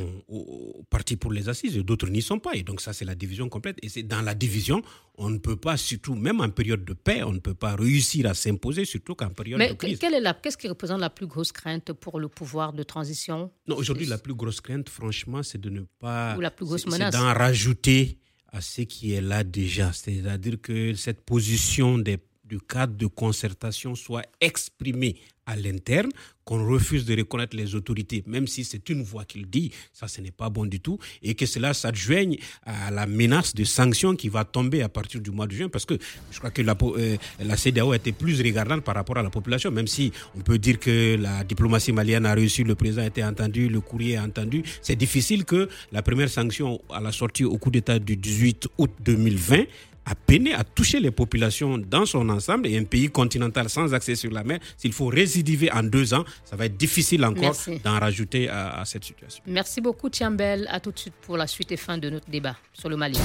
partis 0.89 1.15
pour 1.15 1.31
les 1.31 1.47
assises 1.47 1.77
et 1.77 1.83
d'autres 1.83 2.09
n'y 2.09 2.21
sont 2.21 2.37
pas. 2.37 2.53
Et 2.53 2.63
donc 2.63 2.81
ça, 2.81 2.91
c'est 2.91 3.05
la 3.05 3.15
division 3.15 3.47
complète. 3.47 3.77
Et 3.81 3.87
c'est 3.87 4.03
dans 4.03 4.21
la 4.21 4.35
division, 4.35 4.81
on 5.15 5.29
ne 5.29 5.37
peut 5.37 5.55
pas, 5.55 5.77
surtout 5.77 6.15
même 6.15 6.41
en 6.41 6.49
période 6.49 6.83
de 6.83 6.91
paix, 6.91 7.23
on 7.23 7.31
ne 7.31 7.39
peut 7.39 7.53
pas 7.53 7.77
réussir 7.77 8.25
à 8.25 8.33
s'imposer, 8.33 8.83
surtout 8.83 9.15
qu'en 9.15 9.29
période 9.29 9.61
de 9.61 9.73
crise. 9.73 9.97
Mais 10.01 10.21
qu'est-ce 10.43 10.57
qui 10.57 10.67
représente 10.67 10.99
la 10.99 11.09
plus 11.09 11.27
grosse 11.27 11.53
crainte 11.53 11.93
pour 11.93 12.19
le 12.19 12.27
pouvoir 12.27 12.73
de 12.73 12.83
transition? 12.83 13.49
Non, 13.67 13.77
aujourd'hui, 13.77 14.05
la 14.05 14.17
plus 14.17 14.33
grosse 14.33 14.59
crainte, 14.59 14.89
franchement, 14.89 15.43
c'est 15.43 15.61
de 15.61 15.69
ne 15.69 15.83
pas... 15.99 16.35
Ou 16.35 16.41
la 16.41 16.51
plus 16.51 16.65
grosse 16.65 16.85
menace? 16.87 17.13
d'en 17.13 17.33
rajouter 17.33 18.19
à 18.51 18.59
ce 18.59 18.81
qui 18.81 19.13
est 19.13 19.21
là 19.21 19.45
déjà. 19.45 19.93
C'est-à-dire 19.93 20.59
que 20.61 20.93
cette 20.93 21.21
position 21.21 21.97
des 21.97 22.17
du 22.47 22.59
cadre 22.59 22.95
de 22.95 23.07
concertation 23.07 23.95
soit 23.95 24.23
exprimée 24.41 25.17
à 25.47 25.55
l'interne, 25.55 26.09
qu'on 26.43 26.65
refuse 26.67 27.05
de 27.05 27.15
reconnaître 27.15 27.55
les 27.55 27.73
autorités, 27.73 28.23
même 28.27 28.47
si 28.47 28.63
c'est 28.63 28.89
une 28.89 29.01
voix 29.01 29.23
qu'il 29.25 29.49
dit, 29.49 29.71
ça 29.93 30.07
ce 30.07 30.21
n'est 30.21 30.31
pas 30.31 30.49
bon 30.49 30.65
du 30.65 30.79
tout, 30.81 30.99
et 31.23 31.35
que 31.35 31.45
cela 31.45 31.73
s'adjoigne 31.73 32.37
à 32.65 32.91
la 32.91 33.07
menace 33.07 33.55
de 33.55 33.63
sanctions 33.63 34.15
qui 34.15 34.27
va 34.27 34.43
tomber 34.43 34.81
à 34.81 34.89
partir 34.89 35.21
du 35.21 35.31
mois 35.31 35.47
de 35.47 35.53
juin, 35.53 35.69
parce 35.69 35.85
que 35.85 35.95
je 36.31 36.37
crois 36.37 36.51
que 36.51 36.61
la, 36.61 36.75
euh, 36.83 37.17
la 37.39 37.55
CDAO 37.55 37.93
était 37.93 38.11
plus 38.11 38.41
regardante 38.41 38.83
par 38.83 38.95
rapport 38.95 39.17
à 39.17 39.23
la 39.23 39.29
population, 39.29 39.71
même 39.71 39.87
si 39.87 40.11
on 40.35 40.41
peut 40.41 40.57
dire 40.57 40.79
que 40.79 41.15
la 41.15 41.43
diplomatie 41.45 41.93
malienne 41.93 42.25
a 42.25 42.33
réussi, 42.33 42.63
le 42.63 42.75
président 42.75 43.03
a 43.03 43.07
été 43.07 43.23
entendu, 43.23 43.69
le 43.69 43.79
courrier 43.79 44.17
a 44.17 44.23
entendu, 44.23 44.63
c'est 44.81 44.97
difficile 44.97 45.45
que 45.45 45.69
la 45.93 46.01
première 46.01 46.29
sanction 46.29 46.81
à 46.89 46.99
la 46.99 47.13
sortie 47.13 47.45
au 47.45 47.57
coup 47.57 47.71
d'État 47.71 47.99
du 47.99 48.17
18 48.17 48.67
août 48.77 48.91
2020 49.03 49.63
a 50.09 50.15
peiné 50.15 50.53
à 50.53 50.63
toucher 50.63 50.99
les 50.99 51.11
populations 51.11 51.77
dans 51.77 52.05
son 52.05 52.29
ensemble 52.29 52.67
et 52.67 52.77
un 52.77 52.85
pays 52.85 53.09
continental 53.09 53.69
sans 53.69 53.93
accès 53.93 54.15
sur 54.15 54.31
la 54.31 54.43
mer, 54.43 54.59
s'il 54.77 54.93
faut 54.93 55.07
résidiver 55.07 55.71
en 55.71 55.83
deux 55.83 56.13
ans, 56.13 56.23
ça 56.45 56.55
va 56.55 56.65
être 56.65 56.77
difficile 56.77 57.25
encore 57.25 57.55
d'en 57.83 57.99
rajouter 57.99 58.47
à, 58.49 58.83
cette 58.85 59.03
situation. 59.03 59.43
Merci 59.47 59.81
beaucoup 59.81 60.09
Tiambel. 60.09 60.67
À 60.71 60.79
tout 60.79 60.91
de 60.91 60.99
suite 60.99 61.13
pour 61.21 61.35
la 61.37 61.45
suite 61.45 61.71
et 61.73 61.77
fin 61.77 61.97
de 61.97 62.09
notre 62.09 62.29
débat 62.29 62.55
sur 62.73 62.89
le 62.89 62.95
Mali. 62.95 63.19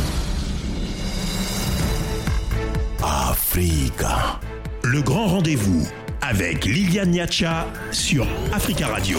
Africa. 3.02 4.40
Le 4.82 5.00
grand 5.02 5.26
rendez-vous 5.26 5.86
avec 6.22 6.64
Liliane 6.64 7.10
Niacha 7.10 7.66
sur 7.90 8.26
Africa 8.52 8.86
Radio. 8.86 9.18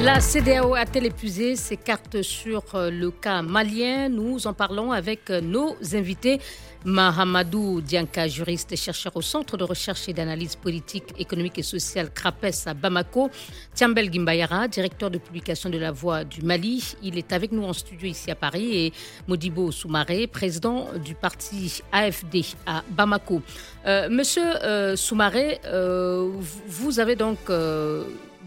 La 0.00 0.20
CDAO 0.20 0.74
a-t-elle 0.74 1.06
épuisé 1.06 1.56
ses 1.56 1.76
cartes 1.76 2.22
sur 2.22 2.62
euh, 2.74 2.90
le 2.90 3.10
cas 3.10 3.42
malien? 3.42 4.08
Nous 4.08 4.46
en 4.46 4.54
parlons 4.54 4.90
avec 4.90 5.28
euh, 5.30 5.42
nos 5.42 5.76
invités. 5.92 6.40
Mahamadou 6.84 7.80
Dianka, 7.80 8.28
juriste 8.28 8.72
et 8.72 8.76
chercheur 8.76 9.16
au 9.16 9.22
Centre 9.22 9.56
de 9.56 9.64
recherche 9.64 10.08
et 10.08 10.12
d'analyse 10.12 10.56
politique, 10.56 11.04
économique 11.18 11.58
et 11.58 11.62
sociale 11.62 12.12
CRAPES 12.12 12.66
à 12.66 12.74
Bamako. 12.74 13.30
Tiambel 13.74 14.12
Gimbayara, 14.12 14.68
directeur 14.68 15.10
de 15.10 15.18
publication 15.18 15.70
de 15.70 15.78
La 15.78 15.90
Voix 15.90 16.24
du 16.24 16.42
Mali. 16.42 16.94
Il 17.02 17.18
est 17.18 17.32
avec 17.32 17.52
nous 17.52 17.64
en 17.64 17.72
studio 17.72 18.08
ici 18.08 18.30
à 18.30 18.34
Paris. 18.34 18.86
Et 18.86 18.92
Modibo 19.26 19.72
Soumaré, 19.72 20.26
président 20.26 20.88
du 21.04 21.14
parti 21.14 21.82
AFD 21.92 22.42
à 22.66 22.82
Bamako. 22.90 23.42
Euh, 23.86 24.08
monsieur 24.08 24.42
euh, 24.62 24.96
Soumaré, 24.96 25.60
euh, 25.64 26.30
vous 26.66 27.00
avez 27.00 27.16
donc 27.16 27.38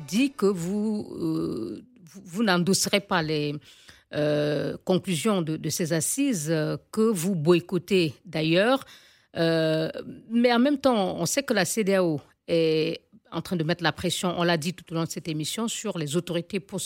dit 0.08 0.32
que 0.32 0.46
vous, 0.46 1.82
vous 2.26 2.44
n'endosserez 2.44 3.00
pas 3.02 3.22
les 3.22 3.56
euh, 4.14 4.76
conclusion 4.84 5.42
de, 5.42 5.70
ces 5.70 5.94
assises 5.94 6.50
euh, 6.52 6.76
que 6.92 7.02
vous 7.02 7.34
boycottez 7.34 8.14
d'ailleurs. 8.26 8.84
Euh, 9.38 9.90
mais 10.30 10.52
en 10.52 10.60
même 10.60 10.80
temps, 10.80 11.16
on 11.18 11.26
sait 11.26 11.44
que 11.44 11.54
la 11.54 11.64
CDAO 11.64 12.20
est 12.46 13.00
en 13.32 13.42
train 13.42 13.56
de 13.56 13.64
mettre 13.64 13.82
la 13.82 13.94
pression, 13.94 14.36
on 14.38 14.44
l'a 14.44 14.58
dit 14.58 14.74
tout 14.74 14.84
au 14.92 14.96
long 14.96 15.06
de 15.06 15.10
cette 15.10 15.30
émission, 15.30 15.70
sur 15.70 15.98
les 15.98 16.18
autorités 16.18 16.60
pour 16.60 16.82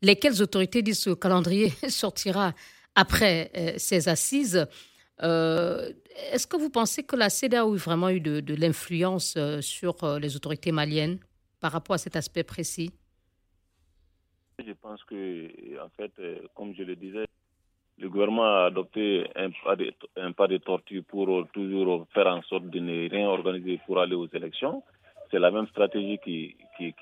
lesquelles 0.00 0.40
autorités 0.40 0.82
disent 0.82 1.02
que 1.02 1.10
le 1.10 1.16
calendrier 1.16 1.72
sortira 1.88 2.54
après 2.94 3.74
ces 3.76 4.08
assises. 4.08 4.64
Est-ce 5.20 6.46
que 6.46 6.56
vous 6.56 6.70
pensez 6.70 7.02
que 7.02 7.16
la 7.16 7.28
CDAO 7.28 7.74
a 7.74 7.76
vraiment 7.76 8.10
eu 8.10 8.20
de, 8.20 8.38
de 8.38 8.54
l'influence 8.54 9.36
sur 9.60 10.20
les 10.20 10.36
autorités 10.36 10.70
maliennes 10.70 11.18
par 11.58 11.72
rapport 11.72 11.94
à 11.94 11.98
cet 11.98 12.14
aspect 12.14 12.44
précis? 12.44 12.92
Je 14.66 14.72
pense 14.72 15.02
que, 15.04 15.48
en 15.80 15.88
fait, 15.90 16.12
euh, 16.18 16.38
comme 16.54 16.74
je 16.74 16.82
le 16.82 16.96
disais, 16.96 17.26
le 17.98 18.08
gouvernement 18.08 18.44
a 18.44 18.64
adopté 18.66 19.26
un 19.36 19.50
pas 20.32 20.46
de, 20.46 20.56
tortue 20.58 21.02
pour 21.02 21.46
toujours 21.52 22.06
faire 22.14 22.26
en 22.28 22.42
sorte 22.42 22.64
de 22.70 22.78
ne 22.78 23.08
rien 23.10 23.28
organiser 23.28 23.78
pour 23.86 24.00
aller 24.00 24.14
aux 24.14 24.28
élections. 24.28 24.82
C'est 25.30 25.38
la 25.38 25.50
même 25.50 25.66
stratégie 25.68 26.18
qui, 26.24 26.56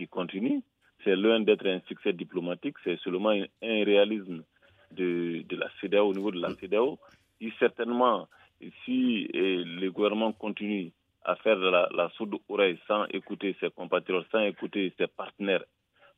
continue. 0.09 0.61
C'est 1.05 1.15
loin 1.15 1.41
d'être 1.41 1.67
un 1.67 1.81
succès 1.87 2.13
diplomatique, 2.13 2.75
c'est 2.83 2.99
seulement 2.99 3.31
un, 3.31 3.85
réalisme 3.85 4.43
de, 4.91 5.45
la 5.53 5.69
CDAO 5.81 6.09
au 6.09 6.15
niveau 6.15 6.33
de 6.33 6.41
la 6.41 6.53
CDAO. 6.57 6.99
Et 7.41 7.53
certainement, 7.61 8.27
si 8.85 9.29
le 9.33 9.89
gouvernement 9.91 10.33
continue 10.33 10.91
à 11.25 11.37
faire 11.37 11.59
la 11.59 12.11
sourde 12.17 12.37
oreille 12.49 12.79
sans 12.89 13.05
écouter 13.11 13.57
ses 13.61 13.71
compatriotes, 13.71 14.27
sans 14.33 14.41
écouter 14.41 14.93
ses 14.99 15.07
partenaires 15.07 15.63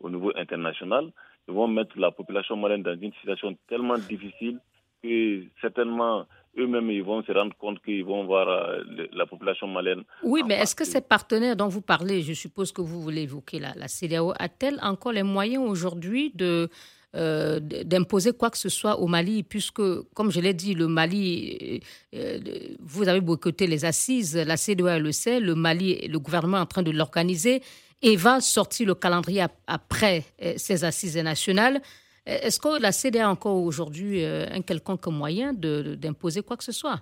au 0.01 0.09
niveau 0.09 0.33
international, 0.37 1.13
ils 1.51 1.55
vont 1.55 1.69
mettre 1.69 1.99
la 1.99 2.11
population 2.11 2.57
malienne 2.57 2.83
dans 2.83 2.99
une 2.99 3.13
situation 3.15 3.57
tellement 3.69 3.99
difficile 3.99 4.59
que 5.03 5.43
certainement 5.61 6.27
eux-mêmes 6.59 6.91
ils 6.91 7.03
vont 7.03 7.23
se 7.23 7.33
rendre 7.33 7.55
compte 7.59 7.83
qu'ils 7.83 8.05
vont 8.05 8.25
voir 8.25 8.49
euh, 8.49 8.83
la 9.13 9.27
population 9.27 9.67
malienne. 9.67 10.03
Oui, 10.23 10.43
mais 10.47 10.55
est-ce 10.55 10.75
que 10.75 10.85
ces 10.85 11.01
partenaires 11.01 11.57
dont 11.57 11.69
vous 11.69 11.81
parlez, 11.81 12.23
je 12.23 12.33
suppose 12.33 12.73
que 12.73 12.81
vous 12.81 13.01
voulez 13.01 13.23
évoquer 13.23 13.59
la, 13.59 13.73
la 13.75 13.89
CDAO, 13.89 14.33
a-t-elle 14.39 14.79
encore 14.83 15.13
les 15.13 15.23
moyens 15.23 15.65
aujourd'hui 15.69 16.33
de 16.35 16.69
d'imposer 17.13 18.33
quoi 18.33 18.51
que 18.51 18.57
ce 18.57 18.69
soit 18.69 19.01
au 19.01 19.09
Mali, 19.09 19.43
puisque, 19.43 19.83
comme 20.15 20.31
je 20.31 20.39
l'ai 20.39 20.55
dit, 20.55 20.75
le 20.75 20.87
Mali, 20.87 21.83
vous 22.79 23.09
avez 23.09 23.21
boycotté 23.21 23.67
les 23.67 23.85
assises, 23.85 24.37
la 24.37 24.57
CEDEAO 24.57 25.01
le 25.01 25.11
sait, 25.11 25.41
le 25.41 25.57
Mali, 25.57 26.07
le 26.07 26.19
gouvernement 26.21 26.59
est 26.59 26.61
en 26.61 26.67
train 26.67 26.85
de 26.85 26.93
l'organiser 26.93 27.63
et 28.03 28.17
va 28.17 28.41
sortir 28.41 28.87
le 28.89 28.95
calendrier 28.95 29.45
après 29.67 30.25
ces 30.57 30.85
assises 30.85 31.17
nationales. 31.19 31.81
Est-ce 32.27 32.61
que 32.61 32.81
la 32.81 32.93
CEDEAO 32.93 33.27
a 33.27 33.31
encore 33.31 33.57
aujourd'hui 33.63 34.25
un 34.25 34.63
quelconque 34.63 35.07
moyen 35.09 35.53
d'imposer 35.53 36.43
quoi 36.43 36.57
que 36.57 36.65
ce 36.65 36.73
soit? 36.73 37.01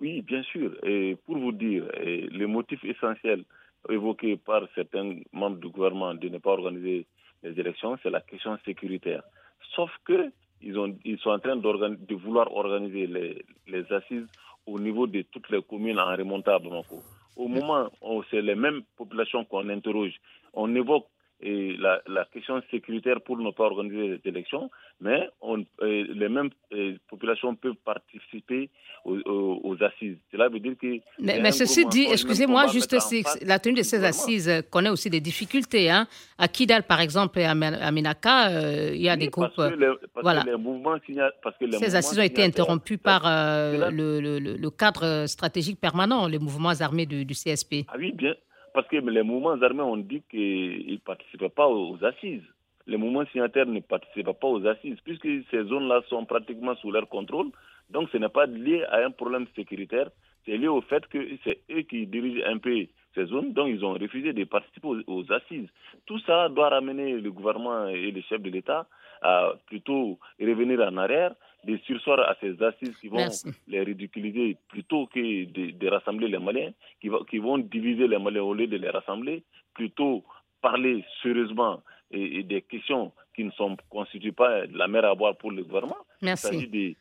Oui, 0.00 0.22
bien 0.22 0.42
sûr. 0.42 0.76
Et 0.84 1.16
pour 1.24 1.38
vous 1.38 1.52
dire, 1.52 1.84
les 2.02 2.46
motifs 2.46 2.84
essentiels 2.84 3.44
évoqués 3.88 4.36
par 4.36 4.62
certains 4.74 5.20
membres 5.32 5.58
du 5.58 5.68
gouvernement 5.68 6.14
de 6.14 6.28
ne 6.28 6.38
pas 6.38 6.50
organiser 6.50 7.06
les 7.42 7.60
élections, 7.60 7.96
c'est 8.02 8.10
la 8.10 8.20
question 8.20 8.58
sécuritaire. 8.64 9.22
Sauf 9.74 9.90
que 10.04 10.32
ils, 10.62 10.78
ont, 10.78 10.96
ils 11.04 11.18
sont 11.18 11.30
en 11.30 11.38
train 11.38 11.56
de 11.56 12.14
vouloir 12.14 12.52
organiser 12.52 13.06
les, 13.06 13.92
assises 13.92 14.26
au 14.66 14.78
niveau 14.80 15.06
de 15.06 15.22
toutes 15.22 15.50
les 15.50 15.62
communes 15.62 15.98
en 15.98 16.16
remontant 16.16 16.54
à 16.54 16.58
Bamako. 16.58 17.02
Au 17.36 17.48
moment 17.48 17.90
où 18.00 18.22
c'est 18.30 18.40
les 18.40 18.54
mêmes 18.54 18.82
populations 18.96 19.44
qu'on 19.44 19.68
interroge, 19.68 20.14
on 20.54 20.74
évoque 20.74 21.06
et 21.40 21.76
la, 21.76 22.00
la, 22.06 22.24
question 22.32 22.62
sécuritaire 22.70 23.20
pour 23.20 23.36
ne 23.36 23.50
pas 23.50 23.64
organiser 23.64 24.08
les 24.08 24.20
élections, 24.24 24.70
mais 25.00 25.28
on, 25.42 25.64
les 25.82 26.28
mêmes 26.28 26.50
populations 27.08 27.54
peuvent 27.54 27.74
participer 27.84 28.70
aux, 29.04 29.60
aux, 29.62 29.82
assises. 29.82 30.16
Cela 30.32 30.48
veut 30.48 30.60
dire 30.60 30.74
que... 30.80 30.98
Mais, 31.20 31.52
ceci 31.52 31.84
dit, 31.86 32.06
excusez-moi, 32.10 32.66
juste 32.68 32.96
la 33.42 33.58
tenue 33.58 33.76
de 33.76 33.82
ces 33.82 34.02
assises 34.04 34.50
connaît 34.70 34.88
aussi 34.88 35.10
des 35.10 35.20
difficultés. 35.20 35.90
Hein. 35.90 36.06
À 36.38 36.48
Kidal, 36.48 36.84
par 36.84 37.00
exemple, 37.00 37.38
et 37.38 37.44
à 37.44 37.54
Minaka, 37.54 38.48
euh, 38.48 38.92
il 38.94 39.02
y 39.02 39.08
a 39.08 39.16
des 39.16 39.28
groupes... 39.28 39.60
voilà. 40.14 40.42
les 40.44 40.56
mouvements 40.56 40.96
parce 41.42 41.56
que 41.58 41.70
ces 41.70 41.94
assises 41.94 42.18
ont 42.18 42.22
été 42.22 42.42
interrompues 42.42 42.98
par 42.98 43.22
euh, 43.26 43.90
le, 43.90 44.20
le, 44.20 44.38
le, 44.38 44.70
cadre 44.70 45.26
stratégique 45.26 45.80
permanent, 45.80 46.26
les 46.26 46.38
mouvements 46.38 46.80
armés 46.80 47.06
du, 47.06 47.24
du 47.24 47.34
CSP. 47.34 47.84
Ah 47.88 47.96
oui, 47.98 48.12
bien, 48.12 48.34
parce 48.76 48.88
que 48.88 48.96
les 48.96 49.22
mouvements 49.22 49.62
armés 49.62 49.80
ont 49.80 49.96
dit 49.96 50.22
qu'ils 50.28 50.92
ne 50.92 50.98
participaient 50.98 51.48
pas 51.48 51.66
aux 51.66 51.96
assises. 52.04 52.44
Les 52.86 52.98
mouvements 52.98 53.24
signataires 53.32 53.64
ne 53.64 53.80
participaient 53.80 54.34
pas 54.34 54.48
aux 54.48 54.66
assises, 54.66 54.98
puisque 55.02 55.26
ces 55.50 55.62
zones-là 55.64 56.02
sont 56.10 56.26
pratiquement 56.26 56.76
sous 56.76 56.92
leur 56.92 57.08
contrôle. 57.08 57.48
Donc 57.88 58.10
ce 58.12 58.18
n'est 58.18 58.28
pas 58.28 58.44
lié 58.44 58.84
à 58.90 58.98
un 59.06 59.12
problème 59.12 59.46
sécuritaire, 59.56 60.10
c'est 60.44 60.58
lié 60.58 60.68
au 60.68 60.82
fait 60.82 61.06
que 61.06 61.18
c'est 61.42 61.62
eux 61.70 61.82
qui 61.82 62.06
dirigent 62.06 62.44
un 62.46 62.58
peu 62.58 62.84
ces 63.14 63.24
zones, 63.24 63.54
donc 63.54 63.68
ils 63.68 63.82
ont 63.82 63.94
refusé 63.94 64.34
de 64.34 64.44
participer 64.44 64.88
aux, 65.06 65.32
assises. 65.32 65.68
Tout 66.04 66.18
ça 66.26 66.50
doit 66.50 66.68
ramener 66.68 67.14
le 67.14 67.30
gouvernement 67.32 67.88
et 67.88 68.10
les 68.10 68.22
chefs 68.28 68.42
de 68.42 68.50
l'État 68.50 68.86
à 69.22 69.54
plutôt 69.68 70.18
revenir 70.38 70.80
en 70.80 70.98
arrière 70.98 71.34
des 71.66 71.78
sursoirs 71.84 72.20
à 72.20 72.36
ces 72.40 72.62
assises 72.62 72.96
qui 73.00 73.08
vont 73.08 73.28
les 73.66 73.82
ridiculiser 73.82 74.56
plutôt 74.68 75.06
que 75.06 75.44
de, 75.44 75.88
rassembler 75.88 76.28
les 76.28 76.38
Maliens, 76.38 76.72
qui, 77.00 77.10
qui, 77.28 77.38
vont 77.38 77.58
diviser 77.58 78.06
les 78.06 78.18
Maliens 78.18 78.42
au 78.42 78.54
lieu 78.54 78.68
de 78.68 78.76
les 78.76 78.88
rassembler, 78.88 79.42
plutôt 79.74 80.24
parler 80.62 81.04
sérieusement 81.22 81.82
et, 82.10 82.42
des 82.44 82.62
questions 82.62 83.12
qui 83.34 83.44
ne 83.44 83.50
sont, 83.50 83.76
constituent 83.90 84.32
pas 84.32 84.66
la 84.66 84.86
mer 84.86 85.04
à 85.04 85.14
boire 85.14 85.36
pour 85.36 85.50
le 85.50 85.64
gouvernement. 85.64 85.96
Merci. 86.22 86.46
Il 86.46 86.54
s'agit 86.54 86.96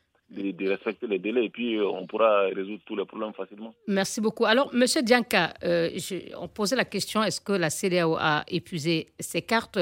de, 0.57 0.69
respecter 0.69 1.05
les 1.05 1.19
délais 1.19 1.45
et 1.45 1.49
puis 1.49 1.75
euh, 1.75 1.87
on 1.87 2.07
pourra 2.07 2.47
résoudre 2.47 2.81
tous 2.85 2.95
les 2.95 3.05
problèmes 3.05 3.33
facilement. 3.33 3.73
Merci 3.87 4.19
beaucoup. 4.19 4.45
Alors, 4.45 4.73
Monsieur 4.73 5.03
Dianka, 5.03 5.53
euh, 5.63 5.89
on 6.39 6.47
posait 6.47 6.75
la 6.75 6.85
question 6.85 7.23
est-ce 7.23 7.39
que 7.39 7.53
la 7.53 7.69
CDAO 7.69 8.17
a 8.19 8.43
épuisé 8.47 9.07
ses 9.19 9.43
cartes? 9.43 9.77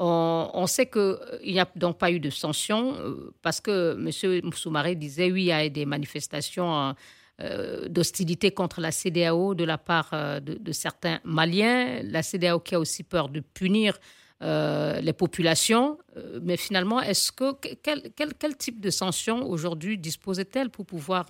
On, 0.00 0.66
sait 0.66 0.86
qu'il 0.86 1.00
euh, 1.00 1.38
n'y 1.44 1.58
a 1.58 1.68
donc 1.74 1.98
pas 1.98 2.10
eu 2.10 2.20
de 2.20 2.30
sanctions 2.30 2.94
euh, 2.98 3.34
parce 3.42 3.60
que 3.60 3.96
M. 3.98 4.52
Soumaré 4.52 4.94
disait 4.94 5.30
oui, 5.30 5.42
il 5.42 5.46
y 5.46 5.52
a 5.52 5.68
des 5.68 5.86
manifestations 5.86 6.94
euh, 7.40 7.88
d'hostilité 7.88 8.52
contre 8.52 8.80
la 8.80 8.92
CDAO 8.92 9.54
de 9.54 9.64
la 9.64 9.76
part 9.78 10.10
de, 10.40 10.72
certains 10.72 11.18
Maliens. 11.24 12.00
La 12.04 12.22
CDAO 12.22 12.60
qui 12.60 12.74
a 12.76 12.80
aussi 12.80 13.02
peur 13.02 13.28
de 13.28 13.40
punir 13.40 13.98
les 14.40 15.12
populations. 15.14 15.98
mais 16.42 16.56
finalement, 16.56 17.00
est-ce 17.00 17.32
que 17.32 17.54
quel, 17.82 18.56
type 18.56 18.80
de 18.80 18.90
sanctions 18.90 19.44
aujourd'hui 19.48 19.98
disposait-elle 19.98 20.70
pour 20.70 20.86
pouvoir 20.86 21.26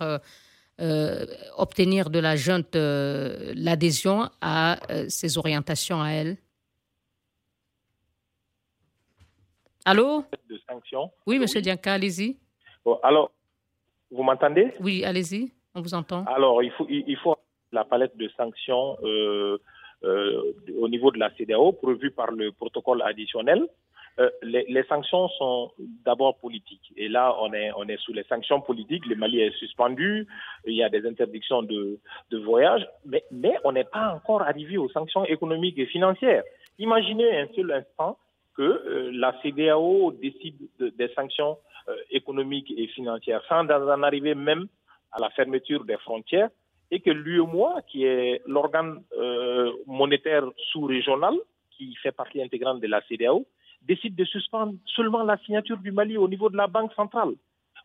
obtenir 1.57 2.11
de 2.11 2.19
la 2.19 2.35
junte 2.35 2.75
l'adhésion 2.75 4.29
à 4.41 4.79
ses 5.07 5.39
orientations 5.39 6.03
à 6.03 6.09
elle? 6.11 6.37
Allô? 9.85 10.23
De 10.49 10.57
sanctions. 10.69 11.11
Oui, 11.25 11.39
monsieur 11.39 11.61
Dianka, 11.61 11.93
allez-y. 11.93 12.37
alors, 13.03 13.31
vous 14.11 14.23
m'entendez? 14.23 14.73
Oui, 14.79 15.03
allez-y, 15.03 15.51
on 15.75 15.81
vous 15.81 15.93
entend. 15.93 16.25
Alors, 16.25 16.63
il 16.63 16.71
faut, 16.71 16.87
il 16.89 17.17
faut 17.17 17.35
la 17.71 17.85
palette 17.85 18.17
de 18.17 18.27
sanctions 18.35 18.97
euh, 19.03 19.57
euh, 20.03 20.53
au 20.79 20.87
niveau 20.87 21.11
de 21.11 21.19
la 21.19 21.29
CDAO 21.35 21.73
prévue 21.73 22.11
par 22.11 22.31
le 22.31 22.51
protocole 22.51 23.01
additionnel. 23.01 23.67
Euh, 24.19 24.29
les, 24.41 24.83
sanctions 24.89 25.29
sont 25.29 25.71
d'abord 26.03 26.37
politiques. 26.39 26.91
Et 26.97 27.07
là, 27.07 27.35
on 27.39 27.53
est, 27.53 27.71
on 27.77 27.87
est 27.87 27.97
sous 27.97 28.11
les 28.11 28.23
sanctions 28.23 28.59
politiques. 28.59 29.05
Le 29.05 29.15
Mali 29.15 29.39
est 29.39 29.55
suspendu. 29.57 30.27
Il 30.65 30.73
y 30.73 30.83
a 30.83 30.89
des 30.89 31.05
interdictions 31.07 31.63
de, 31.63 31.99
de 32.31 32.37
voyage. 32.37 32.85
Mais, 33.05 33.23
mais 33.31 33.55
on 33.63 33.71
n'est 33.71 33.85
pas 33.85 34.13
encore 34.13 34.41
arrivé 34.41 34.77
aux 34.77 34.89
sanctions 34.89 35.23
économiques 35.25 35.77
et 35.77 35.85
financières. 35.85 36.43
Imaginez 36.79 37.39
un 37.39 37.47
seul 37.55 37.71
instant 37.71 38.17
que 38.59 38.63
euh, 38.63 39.09
la 39.13 39.31
CDAO 39.41 40.11
décide 40.11 40.57
des 40.79 41.07
sanctions 41.15 41.57
euh, 41.87 41.95
économiques 42.11 42.73
et 42.75 42.87
financières 42.87 43.41
sans 43.47 43.63
en 43.65 44.03
arriver 44.03 44.35
même 44.35 44.67
à 45.13 45.21
la 45.21 45.29
fermeture 45.29 45.85
des 45.85 45.95
frontières 45.95 46.49
et 46.91 46.99
que 46.99 47.09
l'UEMOA, 47.09 47.83
qui 47.89 48.03
est 48.03 48.41
l'organe 48.45 49.01
euh, 49.17 49.71
monétaire 49.87 50.43
sous-régional 50.71 51.35
qui 51.71 51.95
fait 52.03 52.11
partie 52.11 52.41
intégrante 52.41 52.81
de 52.81 52.87
la 52.87 53.01
CDAO, 53.07 53.45
décide 53.81 54.15
de 54.15 54.25
suspendre 54.25 54.73
seulement 54.93 55.23
la 55.23 55.37
signature 55.37 55.77
du 55.77 55.93
Mali 55.93 56.17
au 56.17 56.27
niveau 56.27 56.49
de 56.49 56.57
la 56.57 56.67
Banque 56.67 56.93
centrale. 56.95 57.35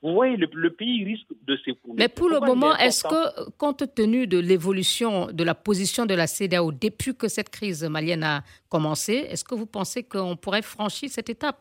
Vous 0.02 0.12
voyez, 0.12 0.36
le, 0.36 0.70
pays 0.70 1.04
risque 1.04 1.28
de 1.46 1.56
s'écrouler. 1.56 1.94
Mais 1.96 2.08
pour 2.08 2.28
le 2.28 2.40
moment, 2.40 2.76
est-ce 2.76 3.04
que, 3.04 3.50
compte 3.58 3.94
tenu 3.94 4.26
de 4.26 4.38
l'évolution 4.38 5.26
de 5.32 5.44
la 5.44 5.54
position 5.54 6.06
de 6.06 6.14
la 6.14 6.26
CDAO 6.26 6.72
depuis 6.72 7.16
que 7.16 7.28
cette 7.28 7.50
crise 7.50 7.84
malienne 7.84 8.22
a 8.22 8.42
commencé, 8.68 9.14
est-ce 9.30 9.44
que 9.44 9.54
vous 9.54 9.66
pensez 9.66 10.02
qu'on 10.02 10.36
pourrait 10.36 10.62
franchir 10.62 11.08
cette 11.10 11.30
étape? 11.30 11.58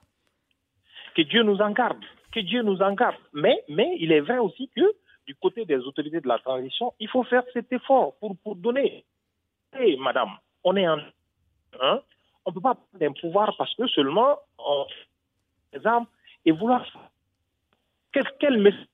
Que 1.15 1.21
Dieu 1.21 1.43
nous 1.43 1.57
en 1.57 1.71
garde, 1.71 2.03
que 2.31 2.39
Dieu 2.39 2.63
nous 2.63 2.81
en 2.81 2.93
garde. 2.93 3.15
Mais, 3.33 3.63
mais 3.69 3.95
il 3.99 4.11
est 4.11 4.21
vrai 4.21 4.39
aussi 4.39 4.69
que 4.75 4.81
du 5.25 5.35
côté 5.35 5.65
des 5.65 5.77
autorités 5.77 6.19
de 6.19 6.27
la 6.27 6.39
transition, 6.39 6.93
il 6.99 7.07
faut 7.07 7.23
faire 7.23 7.43
cet 7.53 7.71
effort 7.71 8.15
pour, 8.19 8.35
pour 8.37 8.55
donner. 8.55 9.05
Hey, 9.73 9.97
madame, 9.97 10.31
on 10.63 10.75
est 10.75 10.87
en. 10.87 10.99
Hein, 11.81 12.01
on 12.45 12.51
ne 12.51 12.53
peut 12.53 12.61
pas 12.61 12.75
prendre 12.75 13.05
un 13.05 13.13
pouvoir 13.13 13.55
parce 13.57 13.73
que 13.75 13.87
seulement 13.87 14.37
on 14.59 14.85
les 15.73 15.85
armes 15.87 16.05
et 16.45 16.51
vouloir 16.51 16.85
quel 18.39 18.61
message 18.61 18.87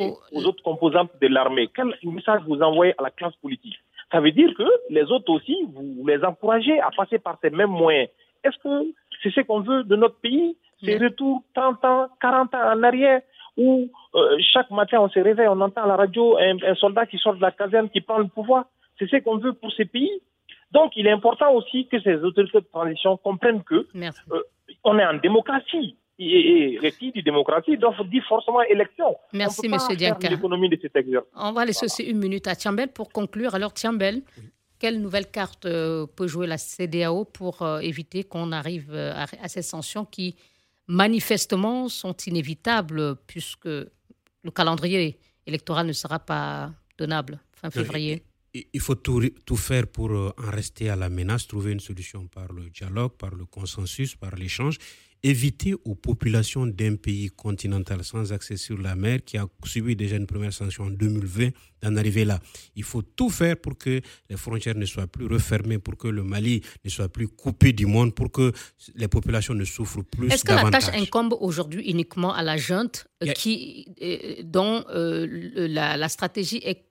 oh, 0.00 0.18
aux 0.32 0.44
autres 0.46 0.62
composantes 0.62 1.10
de 1.20 1.26
l'armée? 1.28 1.68
Quel 1.74 1.92
message 2.04 2.42
vous 2.46 2.60
envoyez 2.60 2.94
à 2.98 3.02
la 3.02 3.10
classe 3.10 3.36
politique? 3.36 3.76
Ça 4.10 4.20
veut 4.20 4.32
dire 4.32 4.52
que 4.56 4.68
les 4.90 5.04
autres 5.04 5.30
aussi, 5.30 5.56
vous 5.72 6.06
les 6.06 6.22
encouragez 6.24 6.80
à 6.80 6.90
passer 6.96 7.18
par 7.18 7.38
ces 7.42 7.50
mêmes 7.50 7.70
moyens. 7.70 8.08
Est-ce 8.44 8.56
que 8.58 8.94
c'est 9.22 9.30
ce 9.30 9.40
qu'on 9.40 9.60
veut 9.60 9.82
de 9.82 9.96
notre 9.96 10.18
pays? 10.20 10.56
Ces 10.84 10.98
retours 10.98 11.42
30 11.54 11.84
ans, 11.84 12.08
40 12.20 12.54
ans 12.54 12.72
en 12.72 12.82
arrière 12.82 13.22
où 13.56 13.88
euh, 14.14 14.36
chaque 14.52 14.70
matin 14.70 15.00
on 15.00 15.08
se 15.08 15.18
réveille, 15.18 15.48
on 15.48 15.60
entend 15.60 15.84
à 15.84 15.86
la 15.86 15.96
radio 15.96 16.36
un, 16.36 16.74
soldat 16.74 17.06
qui 17.06 17.16
sort 17.16 17.34
de 17.34 17.40
la 17.40 17.50
caserne, 17.50 17.88
qui 17.88 18.02
prend 18.02 18.18
le 18.18 18.28
pouvoir. 18.28 18.66
C'est 18.98 19.08
ce 19.08 19.16
qu'on 19.16 19.38
veut 19.38 19.54
pour 19.54 19.72
ces 19.72 19.86
pays. 19.86 20.20
Donc 20.70 20.92
il 20.96 21.06
est 21.06 21.12
important 21.12 21.52
aussi 21.54 21.86
que 21.88 21.98
ces 22.00 22.16
autorités 22.16 22.60
de 22.60 22.66
transition 22.66 23.16
comprennent 23.16 23.62
que 23.64 23.86
euh, 23.96 24.42
on 24.84 24.98
est 24.98 25.06
en 25.06 25.14
démocratie 25.14 25.96
et, 26.18 26.92
qui 26.98 27.12
dit 27.12 27.22
démocratie 27.22 27.76
doit 27.76 27.94
dire 28.10 28.24
forcément 28.28 28.62
élection. 28.62 29.16
Merci, 29.32 29.66
M. 29.66 29.76
Dianka. 29.96 30.28
On 31.34 31.52
va 31.52 31.64
laisser 31.64 31.86
aussi 31.86 32.04
une 32.04 32.18
minute 32.18 32.46
à 32.46 32.56
Tiambel 32.56 32.88
pour 32.88 33.10
conclure. 33.10 33.54
Alors, 33.54 33.72
Tiambel, 33.74 34.22
quelle 34.78 35.00
nouvelle 35.00 35.30
carte 35.30 35.66
euh, 35.66 36.06
peut 36.06 36.26
jouer 36.26 36.46
la 36.46 36.58
CDAO 36.58 37.24
pour 37.24 37.62
euh, 37.62 37.80
éviter 37.80 38.24
qu'on 38.24 38.52
arrive 38.52 38.92
euh, 38.92 39.12
à, 39.14 39.48
ces 39.48 39.62
sanctions 39.62 40.04
qui, 40.04 40.36
manifestement, 40.86 41.88
sont 41.88 42.16
inévitables 42.26 43.16
puisque 43.26 43.66
le 43.66 44.50
calendrier 44.54 45.18
électoral 45.46 45.86
ne 45.86 45.92
sera 45.92 46.18
pas 46.18 46.72
tenable 46.96 47.38
fin 47.52 47.70
février? 47.70 48.22
il 48.72 48.80
faut 48.80 48.94
tout, 48.94 49.22
tout, 49.44 49.56
faire 49.56 49.86
pour 49.86 50.12
en 50.12 50.50
rester 50.50 50.88
à 50.88 50.96
la 50.96 51.10
menace, 51.10 51.46
trouver 51.46 51.72
une 51.72 51.80
solution 51.80 52.26
par 52.26 52.50
le 52.54 52.70
dialogue, 52.70 53.12
par 53.12 53.34
le 53.34 53.44
consensus, 53.44 54.14
par 54.14 54.34
l'échange 54.34 54.78
éviter 55.22 55.74
aux 55.84 55.94
populations 55.94 56.66
d'un 56.66 56.96
pays 56.96 57.28
continental 57.30 58.04
sans 58.04 58.32
accès 58.32 58.56
sur 58.56 58.78
la 58.78 58.94
mer, 58.94 59.20
qui 59.24 59.36
a 59.38 59.46
subi 59.64 59.96
déjà 59.96 60.16
une 60.16 60.26
première 60.26 60.52
sanction 60.52 60.84
en 60.84 60.90
2020, 60.90 61.50
d'en 61.82 61.96
arriver 61.96 62.24
là. 62.24 62.38
Il 62.74 62.84
faut 62.84 63.02
tout 63.02 63.28
faire 63.30 63.56
pour 63.56 63.76
que 63.76 64.00
les 64.30 64.36
frontières 64.36 64.76
ne 64.76 64.86
soient 64.86 65.06
plus 65.06 65.26
refermées, 65.26 65.78
pour 65.78 65.96
que 65.96 66.08
le 66.08 66.22
Mali 66.22 66.62
ne 66.84 66.90
soit 66.90 67.08
plus 67.08 67.28
coupé 67.28 67.72
du 67.72 67.86
monde, 67.86 68.14
pour 68.14 68.30
que 68.30 68.52
les 68.94 69.08
populations 69.08 69.54
ne 69.54 69.64
souffrent 69.64 70.04
plus. 70.04 70.28
Est-ce 70.28 70.44
que 70.44 70.52
la 70.52 70.70
tâche 70.70 70.88
incombe 70.94 71.34
aujourd'hui 71.40 71.90
uniquement 71.90 72.32
à 72.34 72.42
la 72.42 72.56
junte, 72.56 73.06
qui, 73.34 73.88
euh, 74.02 74.42
dont 74.44 74.84
euh, 74.90 75.26
la, 75.68 75.96
la 75.96 76.08
stratégie 76.08 76.60
est 76.64 76.85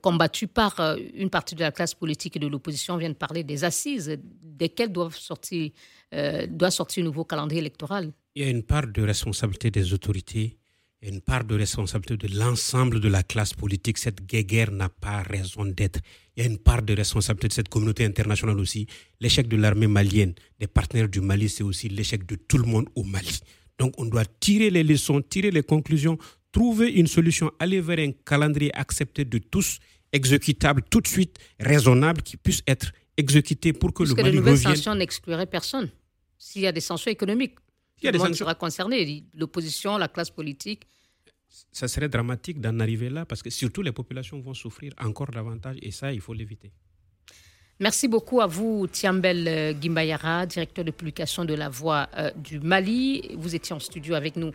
combattu 0.00 0.46
par 0.46 0.78
euh, 0.78 0.96
une 1.14 1.30
partie 1.30 1.54
de 1.54 1.60
la 1.60 1.72
classe 1.72 1.94
politique 1.94 2.36
et 2.36 2.38
de 2.38 2.46
l'opposition. 2.46 2.94
On 2.94 2.98
vient 2.98 3.10
de 3.10 3.14
parler 3.14 3.42
des 3.42 3.64
assises, 3.64 4.16
desquelles 4.42 4.92
doivent 4.92 5.16
sortir, 5.16 5.70
euh, 6.14 6.46
doit 6.48 6.70
sortir 6.70 7.02
un 7.02 7.06
nouveau 7.06 7.24
calendrier 7.24 7.60
électoral. 7.60 8.12
Il 8.34 8.44
y 8.44 8.46
a 8.46 8.50
une 8.50 8.62
part 8.62 8.86
de 8.86 9.02
responsabilité 9.02 9.70
des 9.70 9.92
autorités 9.92 10.58
et 11.02 11.08
une 11.08 11.20
part 11.20 11.44
de 11.44 11.56
responsabilité 11.56 12.28
de 12.28 12.38
l'ensemble 12.38 13.00
de 13.00 13.08
la 13.08 13.24
classe 13.24 13.54
politique. 13.54 13.98
Cette 13.98 14.24
guerre 14.24 14.70
n'a 14.70 14.88
pas 14.88 15.22
raison 15.22 15.64
d'être. 15.64 16.00
Il 16.36 16.44
y 16.44 16.46
a 16.46 16.48
une 16.48 16.58
part 16.58 16.82
de 16.82 16.94
responsabilité 16.94 17.48
de 17.48 17.52
cette 17.52 17.68
communauté 17.68 18.04
internationale 18.04 18.58
aussi. 18.60 18.86
L'échec 19.20 19.48
de 19.48 19.56
l'armée 19.56 19.88
malienne, 19.88 20.34
des 20.60 20.68
partenaires 20.68 21.08
du 21.08 21.20
Mali, 21.20 21.48
c'est 21.48 21.64
aussi 21.64 21.88
l'échec 21.88 22.24
de 22.24 22.36
tout 22.36 22.58
le 22.58 22.66
monde 22.66 22.88
au 22.94 23.02
Mali. 23.02 23.40
Donc 23.78 23.94
on 23.98 24.04
doit 24.04 24.24
tirer 24.38 24.70
les 24.70 24.84
leçons, 24.84 25.20
tirer 25.20 25.50
les 25.50 25.64
conclusions, 25.64 26.18
trouver 26.52 26.90
une 26.92 27.06
solution, 27.06 27.50
aller 27.58 27.80
vers 27.80 27.98
un 27.98 28.12
calendrier 28.24 28.74
accepté 28.76 29.24
de 29.24 29.38
tous, 29.38 29.78
exécutable 30.12 30.82
tout 30.90 31.00
de 31.00 31.08
suite, 31.08 31.38
raisonnable, 31.58 32.22
qui 32.22 32.36
puisse 32.36 32.62
être 32.66 32.92
exécuté 33.16 33.72
pour 33.72 33.92
que 33.92 33.98
Parce 34.04 34.10
le 34.10 34.16
que 34.16 34.22
Mali 34.22 34.32
les 34.32 34.38
nouvelles 34.38 34.54
revienne. 34.54 34.74
sanctions 34.74 34.94
n'excluraient 34.94 35.46
personne. 35.46 35.90
S'il 36.38 36.62
y 36.62 36.66
a 36.66 36.72
des 36.72 36.80
sanctions 36.80 37.10
économiques, 37.10 37.56
Il 38.00 38.06
y 38.06 38.08
a 38.08 38.12
tout 38.12 38.18
le 38.18 38.24
monde 38.24 38.34
sera 38.34 38.54
concerné. 38.54 39.24
L'opposition, 39.34 39.96
la 39.96 40.08
classe 40.08 40.30
politique. 40.30 40.82
Ça 41.70 41.86
serait 41.88 42.08
dramatique 42.08 42.60
d'en 42.60 42.80
arriver 42.80 43.10
là 43.10 43.24
parce 43.26 43.42
que 43.42 43.50
surtout 43.50 43.82
les 43.82 43.92
populations 43.92 44.40
vont 44.40 44.54
souffrir 44.54 44.92
encore 44.98 45.30
davantage 45.30 45.76
et 45.82 45.90
ça, 45.90 46.12
il 46.12 46.20
faut 46.20 46.32
l'éviter. 46.32 46.72
Merci 47.80 48.06
beaucoup 48.06 48.40
à 48.40 48.46
vous, 48.46 48.86
Tiambel 48.86 49.48
euh, 49.48 49.74
Gimbayara, 49.74 50.46
directeur 50.46 50.84
de 50.84 50.92
publication 50.92 51.44
de 51.44 51.54
La 51.54 51.68
Voix 51.68 52.08
euh, 52.16 52.30
du 52.36 52.60
Mali. 52.60 53.30
Vous 53.36 53.54
étiez 53.56 53.74
en 53.74 53.80
studio 53.80 54.14
avec 54.14 54.36
nous 54.36 54.52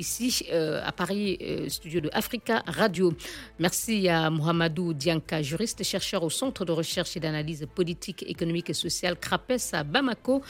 ici 0.00 0.46
euh, 0.50 0.80
à 0.82 0.92
Paris, 0.92 1.38
euh, 1.42 1.68
studio 1.68 2.00
de 2.00 2.10
Africa 2.12 2.62
Radio. 2.66 3.12
Merci 3.58 4.08
à 4.08 4.30
Mohamedou 4.30 4.94
Dianka, 4.94 5.42
juriste 5.42 5.84
chercheur 5.84 6.22
au 6.22 6.30
Centre 6.30 6.64
de 6.64 6.72
recherche 6.72 7.16
et 7.16 7.20
d'analyse 7.20 7.66
politique, 7.72 8.24
économique 8.26 8.70
et 8.70 8.74
sociale 8.74 9.18
CRAPES 9.18 9.74
à 9.74 9.84
Bamako, 9.84 10.42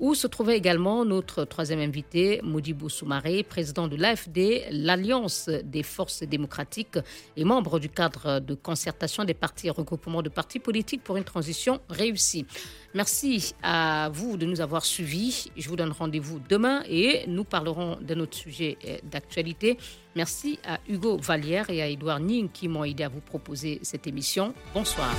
où 0.00 0.14
se 0.14 0.26
trouvait 0.26 0.56
également 0.56 1.04
notre 1.04 1.44
troisième 1.44 1.78
invité, 1.78 2.40
Modibo 2.42 2.88
Soumaré, 2.88 3.44
président 3.44 3.86
de 3.86 3.96
l'AFD, 3.96 4.66
l'Alliance 4.70 5.48
des 5.48 5.84
forces 5.84 6.24
démocratiques 6.24 6.98
et 7.36 7.44
membre 7.44 7.78
du 7.78 7.88
cadre 7.88 8.40
de 8.40 8.54
concertation 8.54 9.24
des 9.24 9.34
partis 9.34 9.68
et 9.68 9.70
regroupements 9.70 10.22
de 10.22 10.28
partis 10.28 10.58
politiques 10.58 11.04
pour 11.04 11.16
une 11.16 11.24
transition 11.24 11.80
réussie. 11.88 12.44
Merci 12.96 13.54
à 13.62 14.08
vous 14.10 14.38
de 14.38 14.46
nous 14.46 14.62
avoir 14.62 14.82
suivis. 14.86 15.50
Je 15.54 15.68
vous 15.68 15.76
donne 15.76 15.92
rendez-vous 15.92 16.40
demain 16.48 16.82
et 16.88 17.24
nous 17.28 17.44
parlerons 17.44 17.98
d'un 18.00 18.18
autre 18.20 18.34
sujet 18.38 18.78
euh, 18.86 18.96
d'actualité. 19.04 19.76
Merci 20.14 20.58
à 20.66 20.80
Hugo 20.88 21.18
Vallière 21.18 21.68
et 21.68 21.82
à 21.82 21.88
Édouard 21.88 22.20
Ning 22.20 22.48
qui 22.50 22.68
m'ont 22.68 22.84
aidé 22.84 23.04
à 23.04 23.10
vous 23.10 23.20
proposer 23.20 23.80
cette 23.82 24.06
émission. 24.06 24.54
Bonsoir. 24.72 25.14